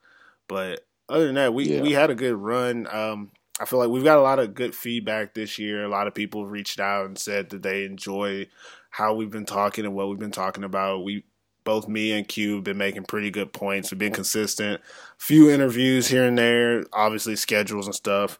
But 0.48 0.86
other 1.08 1.26
than 1.26 1.34
that, 1.36 1.54
we 1.54 1.64
Yeah. 1.64 1.82
we 1.82 1.92
had 1.92 2.10
a 2.10 2.14
good 2.14 2.36
run. 2.36 2.86
Um, 2.90 3.30
I 3.60 3.64
feel 3.64 3.78
like 3.78 3.90
we've 3.90 4.04
got 4.04 4.18
a 4.18 4.22
lot 4.22 4.38
of 4.38 4.54
good 4.54 4.74
feedback 4.74 5.34
this 5.34 5.58
year. 5.58 5.84
A 5.84 5.88
lot 5.88 6.06
of 6.06 6.14
people 6.14 6.46
reached 6.46 6.80
out 6.80 7.06
and 7.06 7.18
said 7.18 7.50
that 7.50 7.62
they 7.62 7.84
enjoy 7.84 8.48
how 8.90 9.14
we've 9.14 9.30
been 9.30 9.46
talking 9.46 9.84
and 9.84 9.94
what 9.94 10.08
we've 10.08 10.18
been 10.18 10.30
talking 10.32 10.64
about. 10.64 11.04
We 11.04 11.24
both 11.64 11.88
me 11.88 12.12
and 12.12 12.26
Q 12.26 12.56
have 12.56 12.64
been 12.64 12.78
making 12.78 13.04
pretty 13.04 13.30
good 13.30 13.52
points. 13.52 13.90
We've 13.90 13.98
been 13.98 14.12
consistent. 14.12 14.80
Few 15.18 15.50
interviews 15.50 16.08
here 16.08 16.24
and 16.24 16.36
there, 16.36 16.84
obviously 16.92 17.36
schedules 17.36 17.86
and 17.86 17.94
stuff. 17.94 18.38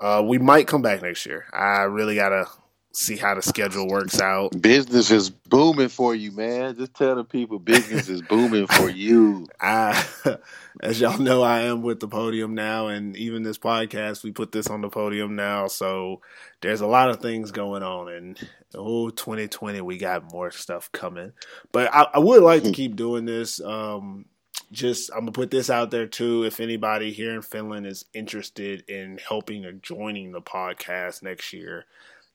Uh, 0.00 0.22
we 0.26 0.38
might 0.38 0.66
come 0.66 0.82
back 0.82 1.02
next 1.02 1.26
year. 1.26 1.46
I 1.52 1.82
really 1.82 2.14
gotta 2.14 2.46
see 2.92 3.16
how 3.16 3.34
the 3.34 3.42
schedule 3.42 3.88
works 3.88 4.20
out. 4.20 4.60
Business 4.60 5.10
is 5.10 5.30
booming 5.30 5.88
for 5.88 6.14
you, 6.14 6.30
man. 6.32 6.76
Just 6.76 6.94
tell 6.94 7.16
the 7.16 7.24
people 7.24 7.58
business 7.58 8.08
is 8.08 8.22
booming 8.22 8.66
for 8.66 8.88
you. 8.90 9.46
I, 9.60 10.04
as 10.82 11.00
y'all 11.00 11.18
know, 11.18 11.42
I 11.42 11.62
am 11.62 11.82
with 11.82 12.00
the 12.00 12.08
podium 12.08 12.54
now, 12.54 12.88
and 12.88 13.16
even 13.16 13.42
this 13.42 13.58
podcast, 13.58 14.22
we 14.22 14.30
put 14.30 14.52
this 14.52 14.68
on 14.68 14.80
the 14.80 14.88
podium 14.88 15.34
now. 15.34 15.66
So 15.68 16.20
there's 16.60 16.80
a 16.80 16.86
lot 16.86 17.10
of 17.10 17.20
things 17.20 17.50
going 17.50 17.82
on, 17.82 18.08
and 18.08 18.38
oh, 18.74 19.10
2020, 19.10 19.80
we 19.80 19.98
got 19.98 20.32
more 20.32 20.50
stuff 20.50 20.92
coming. 20.92 21.32
But 21.72 21.92
I, 21.94 22.08
I 22.14 22.18
would 22.18 22.42
like 22.42 22.62
to 22.64 22.72
keep 22.72 22.96
doing 22.96 23.24
this. 23.24 23.60
Um, 23.60 24.26
just 24.70 25.10
I'm 25.12 25.20
gonna 25.20 25.32
put 25.32 25.50
this 25.50 25.70
out 25.70 25.90
there 25.90 26.06
too. 26.06 26.44
If 26.44 26.58
anybody 26.58 27.12
here 27.12 27.34
in 27.34 27.42
Finland 27.42 27.86
is 27.86 28.06
interested 28.14 28.84
in 28.88 29.18
helping 29.18 29.64
or 29.66 29.72
joining 29.72 30.32
the 30.32 30.40
podcast 30.40 31.22
next 31.22 31.52
year, 31.52 31.84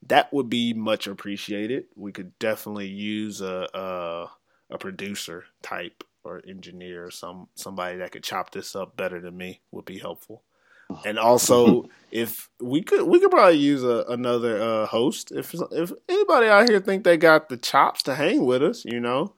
that 0.05 0.31
would 0.31 0.49
be 0.49 0.73
much 0.73 1.07
appreciated. 1.07 1.85
We 1.95 2.11
could 2.11 2.37
definitely 2.39 2.87
use 2.87 3.41
a 3.41 3.67
a, 3.73 4.29
a 4.73 4.77
producer 4.77 5.45
type 5.61 6.03
or 6.23 6.41
engineer 6.47 7.05
or 7.05 7.11
some 7.11 7.47
somebody 7.55 7.97
that 7.97 8.11
could 8.11 8.23
chop 8.23 8.51
this 8.51 8.75
up 8.75 8.95
better 8.95 9.19
than 9.19 9.37
me 9.37 9.61
would 9.71 9.85
be 9.85 9.99
helpful. 9.99 10.43
And 11.05 11.19
also, 11.19 11.89
if 12.11 12.49
we 12.61 12.81
could, 12.81 13.03
we 13.03 13.19
could 13.19 13.31
probably 13.31 13.57
use 13.57 13.83
a, 13.83 14.05
another 14.09 14.61
uh, 14.61 14.85
host. 14.85 15.31
If 15.31 15.53
if 15.71 15.91
anybody 16.07 16.47
out 16.47 16.69
here 16.69 16.79
think 16.79 17.03
they 17.03 17.17
got 17.17 17.49
the 17.49 17.57
chops 17.57 18.03
to 18.03 18.15
hang 18.15 18.45
with 18.45 18.63
us, 18.63 18.85
you 18.85 18.99
know, 18.99 19.33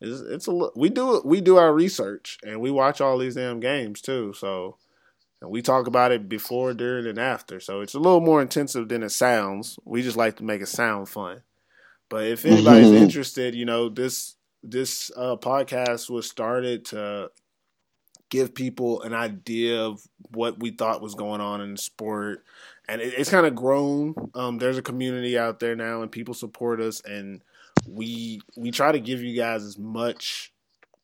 it's, 0.00 0.20
it's 0.20 0.48
a 0.48 0.70
we 0.74 0.88
do 0.88 1.20
we 1.24 1.40
do 1.40 1.56
our 1.56 1.72
research 1.72 2.38
and 2.42 2.60
we 2.60 2.70
watch 2.70 3.00
all 3.00 3.18
these 3.18 3.34
damn 3.34 3.60
games 3.60 4.00
too. 4.00 4.32
So 4.34 4.76
and 5.46 5.52
we 5.52 5.62
talk 5.62 5.86
about 5.86 6.10
it 6.10 6.28
before, 6.28 6.74
during, 6.74 7.06
and 7.06 7.18
after. 7.18 7.60
So 7.60 7.80
it's 7.80 7.94
a 7.94 8.00
little 8.00 8.20
more 8.20 8.42
intensive 8.42 8.88
than 8.88 9.04
it 9.04 9.10
sounds. 9.10 9.78
We 9.84 10.02
just 10.02 10.16
like 10.16 10.36
to 10.38 10.44
make 10.44 10.60
it 10.60 10.66
sound 10.66 11.08
fun. 11.08 11.42
But 12.08 12.24
if 12.26 12.44
anybody's 12.44 12.90
Mhm. 12.90 13.00
interested, 13.02 13.54
you 13.54 13.64
know 13.64 13.88
this 13.88 14.34
this 14.62 15.12
uh, 15.16 15.36
podcast 15.36 16.10
was 16.10 16.28
started 16.28 16.84
to 16.86 17.30
give 18.28 18.54
people 18.54 19.02
an 19.02 19.14
idea 19.14 19.80
of 19.80 20.00
what 20.30 20.58
we 20.58 20.70
thought 20.70 21.00
was 21.00 21.14
going 21.14 21.40
on 21.40 21.60
in 21.60 21.72
the 21.72 21.78
sport, 21.78 22.44
and 22.88 23.00
it, 23.00 23.14
it's 23.16 23.30
kind 23.30 23.46
of 23.46 23.54
grown. 23.54 24.14
Um, 24.34 24.58
there's 24.58 24.78
a 24.78 24.82
community 24.82 25.38
out 25.38 25.60
there 25.60 25.76
now, 25.76 26.02
and 26.02 26.10
people 26.10 26.34
support 26.34 26.80
us, 26.80 27.00
and 27.02 27.42
we 27.86 28.40
we 28.56 28.72
try 28.72 28.90
to 28.90 28.98
give 29.00 29.22
you 29.22 29.36
guys 29.36 29.62
as 29.62 29.78
much 29.78 30.52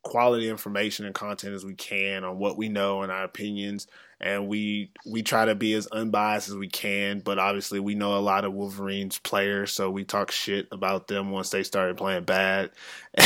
quality 0.02 0.48
information 0.48 1.06
and 1.06 1.14
content 1.14 1.54
as 1.54 1.64
we 1.64 1.74
can 1.74 2.24
on 2.24 2.36
what 2.38 2.56
we 2.58 2.68
know 2.68 3.02
and 3.02 3.12
our 3.12 3.22
opinions 3.22 3.86
and 4.22 4.46
we 4.46 4.90
we 5.04 5.22
try 5.22 5.44
to 5.44 5.54
be 5.54 5.74
as 5.74 5.86
unbiased 5.88 6.48
as 6.48 6.54
we 6.54 6.68
can 6.68 7.20
but 7.20 7.38
obviously 7.38 7.80
we 7.80 7.94
know 7.94 8.16
a 8.16 8.20
lot 8.20 8.44
of 8.44 8.52
wolverines 8.52 9.18
players 9.18 9.72
so 9.72 9.90
we 9.90 10.04
talk 10.04 10.30
shit 10.30 10.68
about 10.70 11.08
them 11.08 11.30
once 11.30 11.50
they 11.50 11.62
started 11.62 11.96
playing 11.96 12.24
bad. 12.24 12.70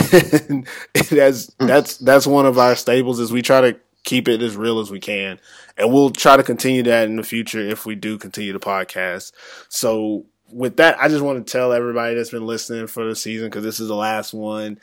And 0.49 0.67
that's 1.11 1.51
mm. 1.51 1.67
that's 1.67 1.97
that's 1.99 2.27
one 2.27 2.47
of 2.47 2.59
our 2.59 2.75
staples 2.77 3.21
is 3.21 3.33
we 3.33 3.43
try 3.43 3.61
to 3.61 3.79
keep 4.05 4.29
it 4.29 4.43
as 4.43 4.57
real 4.57 4.81
as 4.81 4.91
we 4.91 5.01
can. 5.01 5.41
And 5.77 5.93
we'll 5.93 6.11
try 6.11 6.37
to 6.37 6.43
continue 6.43 6.83
that 6.85 7.09
in 7.09 7.17
the 7.17 7.23
future 7.23 7.61
if 7.61 7.87
we 7.87 7.95
do 7.95 8.19
continue 8.19 8.53
the 8.53 8.61
podcast. 8.61 9.33
So 9.69 10.27
with 10.49 10.77
that 10.77 10.97
i 11.01 11.09
just 11.09 11.25
want 11.25 11.45
to 11.45 11.53
tell 11.53 11.73
everybody 11.73 12.15
that's 12.15 12.31
been 12.31 12.47
listening 12.47 12.87
for 12.87 13.05
the 13.05 13.17
season 13.17 13.49
because 13.49 13.65
this 13.65 13.81
is 13.81 13.89
the 13.89 13.97
last 13.97 14.33
one. 14.33 14.79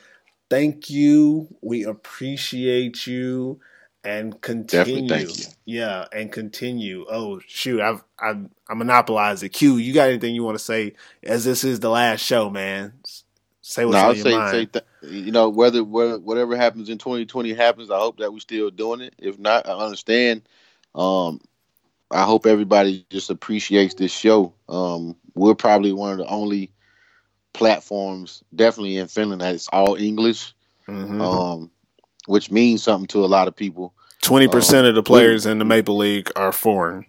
Thank 0.50 0.90
you. 0.90 1.48
We 1.62 1.84
appreciate 1.84 3.08
you 3.08 3.60
and 4.04 4.42
continue 4.42 5.04
Definitely 5.04 5.08
thank 5.10 5.38
you. 5.38 5.46
yeah 5.66 6.06
and 6.14 6.32
continue 6.32 7.06
oh 7.10 7.42
shoot 7.48 7.82
i've 7.82 8.04
i 8.20 8.36
i 8.70 8.74
monopolized 8.76 9.44
it 9.44 9.50
q 9.50 9.78
you 9.78 9.94
got 9.94 10.10
anything 10.10 10.36
you 10.36 10.44
want 10.44 10.58
to 10.58 10.64
say 10.64 10.94
as 11.24 11.46
this 11.46 11.64
is 11.64 11.82
the 11.82 11.90
last 11.90 12.22
show 12.22 12.50
man 12.50 12.94
say 13.62 13.86
what's 13.86 14.00
No, 14.00 14.00
on 14.04 14.10
I'll 14.10 14.16
your 14.16 14.26
say, 14.26 14.32
mind 14.32 14.66
say 14.66 14.68
th- 14.68 14.86
you 15.04 15.32
know, 15.32 15.50
whether, 15.50 15.84
whether 15.84 16.20
whatever 16.20 16.56
happens 16.58 16.90
in 16.90 16.98
2020 17.00 17.54
happens, 17.54 17.92
I 17.92 18.00
hope 18.00 18.20
that 18.20 18.34
we're 18.34 18.40
still 18.40 18.72
doing 18.72 19.02
it. 19.02 19.16
If 19.20 19.40
not, 19.40 19.68
I 19.68 19.74
understand. 19.74 20.48
Um, 20.96 21.42
I 22.12 22.24
hope 22.24 22.46
everybody 22.46 23.06
just 23.10 23.30
appreciates 23.32 23.96
this 23.96 24.12
show. 24.14 24.54
Um, 24.70 25.18
we're 25.36 25.56
probably 25.56 25.94
one 25.94 26.14
of 26.14 26.20
the 26.20 26.28
only 26.28 26.72
platforms, 27.54 28.44
definitely 28.56 28.98
in 28.98 29.08
Finland, 29.08 29.42
that 29.42 29.56
it's 29.56 29.70
all 29.70 29.96
English, 29.96 30.54
Mhm. 30.88 31.22
um, 31.22 31.72
which 32.28 32.52
means 32.52 32.84
something 32.84 33.08
to 33.08 33.26
a 33.26 33.28
lot 33.28 33.48
of 33.48 33.56
people. 33.56 33.94
20% 34.22 34.80
um, 34.80 34.86
of 34.86 34.96
the 34.96 35.04
players 35.04 35.46
in 35.46 35.60
the 35.60 35.66
maple 35.66 35.98
league 35.98 36.32
are 36.36 36.54
foreign 36.54 37.06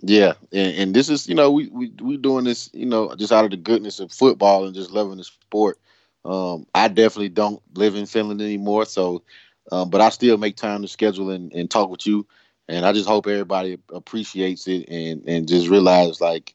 Yeah, 0.00 0.32
and, 0.52 0.76
and 0.76 0.94
this 0.94 1.08
is 1.08 1.28
you 1.28 1.34
know 1.34 1.50
we 1.50 1.68
we 1.68 1.92
we 2.00 2.16
doing 2.16 2.44
this 2.44 2.68
you 2.72 2.86
know 2.86 3.14
just 3.14 3.32
out 3.32 3.44
of 3.44 3.52
the 3.52 3.56
goodness 3.56 4.00
of 4.00 4.12
football 4.12 4.66
and 4.66 4.74
just 4.74 4.90
loving 4.90 5.18
the 5.18 5.24
sport. 5.24 5.78
Um, 6.24 6.66
I 6.74 6.88
definitely 6.88 7.30
don't 7.30 7.62
live 7.74 7.94
in 7.94 8.06
Finland 8.06 8.40
anymore, 8.40 8.84
so 8.84 9.22
um, 9.70 9.90
but 9.90 10.00
I 10.00 10.08
still 10.08 10.38
make 10.38 10.56
time 10.56 10.82
to 10.82 10.88
schedule 10.88 11.30
and, 11.30 11.52
and 11.52 11.70
talk 11.70 11.88
with 11.88 12.04
you, 12.04 12.26
and 12.68 12.84
I 12.84 12.92
just 12.92 13.08
hope 13.08 13.26
everybody 13.28 13.78
appreciates 13.92 14.66
it 14.66 14.88
and 14.88 15.22
and 15.28 15.48
just 15.48 15.68
realize 15.68 16.20
like 16.20 16.54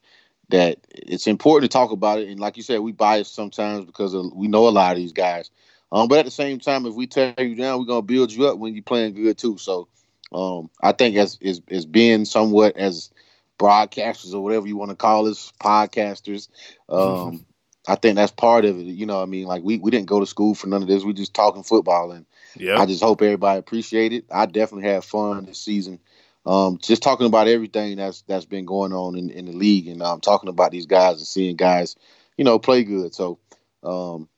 that 0.50 0.78
it's 0.90 1.26
important 1.26 1.70
to 1.70 1.74
talk 1.74 1.90
about 1.90 2.18
it. 2.18 2.28
And 2.28 2.40
like 2.40 2.56
you 2.56 2.62
said, 2.62 2.80
we 2.80 2.92
bias 2.92 3.30
sometimes 3.30 3.84
because 3.84 4.14
of, 4.14 4.32
we 4.34 4.48
know 4.48 4.68
a 4.68 4.70
lot 4.70 4.92
of 4.92 4.98
these 4.98 5.12
guys. 5.12 5.50
Um, 5.90 6.08
but 6.08 6.18
at 6.18 6.24
the 6.26 6.30
same 6.30 6.58
time, 6.60 6.86
if 6.86 6.94
we 6.94 7.06
tear 7.06 7.34
you 7.38 7.54
down, 7.54 7.78
we're 7.78 7.86
gonna 7.86 8.02
build 8.02 8.32
you 8.32 8.46
up 8.46 8.58
when 8.58 8.74
you're 8.74 8.82
playing 8.82 9.14
good 9.14 9.38
too. 9.38 9.58
So 9.58 9.88
Um, 10.32 10.70
I 10.82 10.92
think 10.92 11.16
as 11.16 11.38
is 11.40 11.62
is 11.68 11.86
being 11.86 12.24
somewhat 12.24 12.76
as 12.76 13.10
broadcasters 13.58 14.34
or 14.34 14.40
whatever 14.40 14.66
you 14.66 14.76
want 14.76 14.90
to 14.90 14.96
call 14.96 15.26
us, 15.26 15.52
podcasters. 15.60 16.48
Um, 16.88 17.44
I 17.86 17.94
think 17.94 18.16
that's 18.16 18.32
part 18.32 18.64
of 18.64 18.78
it. 18.78 18.82
You 18.82 19.06
know, 19.06 19.22
I 19.22 19.24
mean, 19.24 19.46
like 19.46 19.62
we, 19.62 19.78
we 19.78 19.90
didn't 19.90 20.06
go 20.06 20.20
to 20.20 20.26
school 20.26 20.54
for 20.54 20.66
none 20.66 20.82
of 20.82 20.88
this. 20.88 21.04
We 21.04 21.14
just 21.14 21.34
talking 21.34 21.62
football, 21.62 22.12
and 22.12 22.26
Yeah. 22.56 22.78
I 22.78 22.86
just 22.86 23.02
hope 23.02 23.22
everybody 23.22 23.58
appreciate 23.58 24.12
it. 24.12 24.26
I 24.30 24.46
definitely 24.46 24.88
had 24.90 25.04
fun 25.04 25.46
this 25.46 25.60
season. 25.60 25.98
Um, 26.44 26.78
just 26.78 27.02
talking 27.02 27.26
about 27.26 27.48
everything 27.48 27.96
that's 27.96 28.22
that's 28.22 28.44
been 28.46 28.66
going 28.66 28.92
on 28.92 29.16
in, 29.16 29.30
in 29.30 29.46
the 29.46 29.52
league, 29.52 29.88
and 29.88 30.02
um, 30.02 30.20
talking 30.20 30.48
about 30.48 30.70
these 30.70 30.86
guys 30.86 31.16
and 31.18 31.26
seeing 31.26 31.56
guys, 31.56 31.96
you 32.36 32.44
know, 32.44 32.58
play 32.58 32.84
good. 32.84 33.14
So, 33.14 33.38
um, 33.82 34.28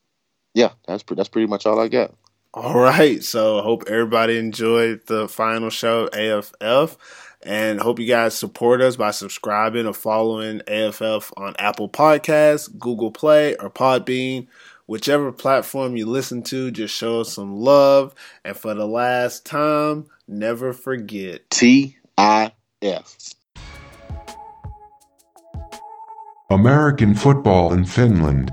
yeah, 0.53 0.71
that's 0.87 1.03
pre- 1.03 1.15
that's 1.15 1.29
pretty 1.29 1.47
much 1.47 1.65
all 1.65 1.79
I 1.79 1.87
got. 1.87 2.13
All 2.53 2.77
right. 2.77 3.23
So 3.23 3.59
I 3.59 3.63
hope 3.63 3.83
everybody 3.87 4.37
enjoyed 4.37 5.07
the 5.07 5.27
final 5.27 5.69
show, 5.69 6.09
AFF. 6.11 6.97
And 7.43 7.79
hope 7.79 7.99
you 7.99 8.07
guys 8.07 8.37
support 8.37 8.81
us 8.81 8.97
by 8.97 9.11
subscribing 9.11 9.87
or 9.87 9.93
following 9.93 10.61
AFF 10.67 11.31
on 11.37 11.55
Apple 11.57 11.89
Podcasts, 11.89 12.69
Google 12.77 13.09
Play, 13.09 13.55
or 13.55 13.69
Podbean. 13.69 14.47
Whichever 14.85 15.31
platform 15.31 15.95
you 15.95 16.05
listen 16.05 16.43
to, 16.43 16.69
just 16.69 16.93
show 16.93 17.21
us 17.21 17.33
some 17.33 17.55
love. 17.55 18.13
And 18.43 18.55
for 18.55 18.73
the 18.73 18.85
last 18.85 19.45
time, 19.45 20.07
never 20.27 20.73
forget. 20.73 21.49
T 21.49 21.97
I 22.17 22.51
F. 22.81 23.15
American 26.49 27.15
football 27.15 27.71
in 27.71 27.85
Finland. 27.85 28.51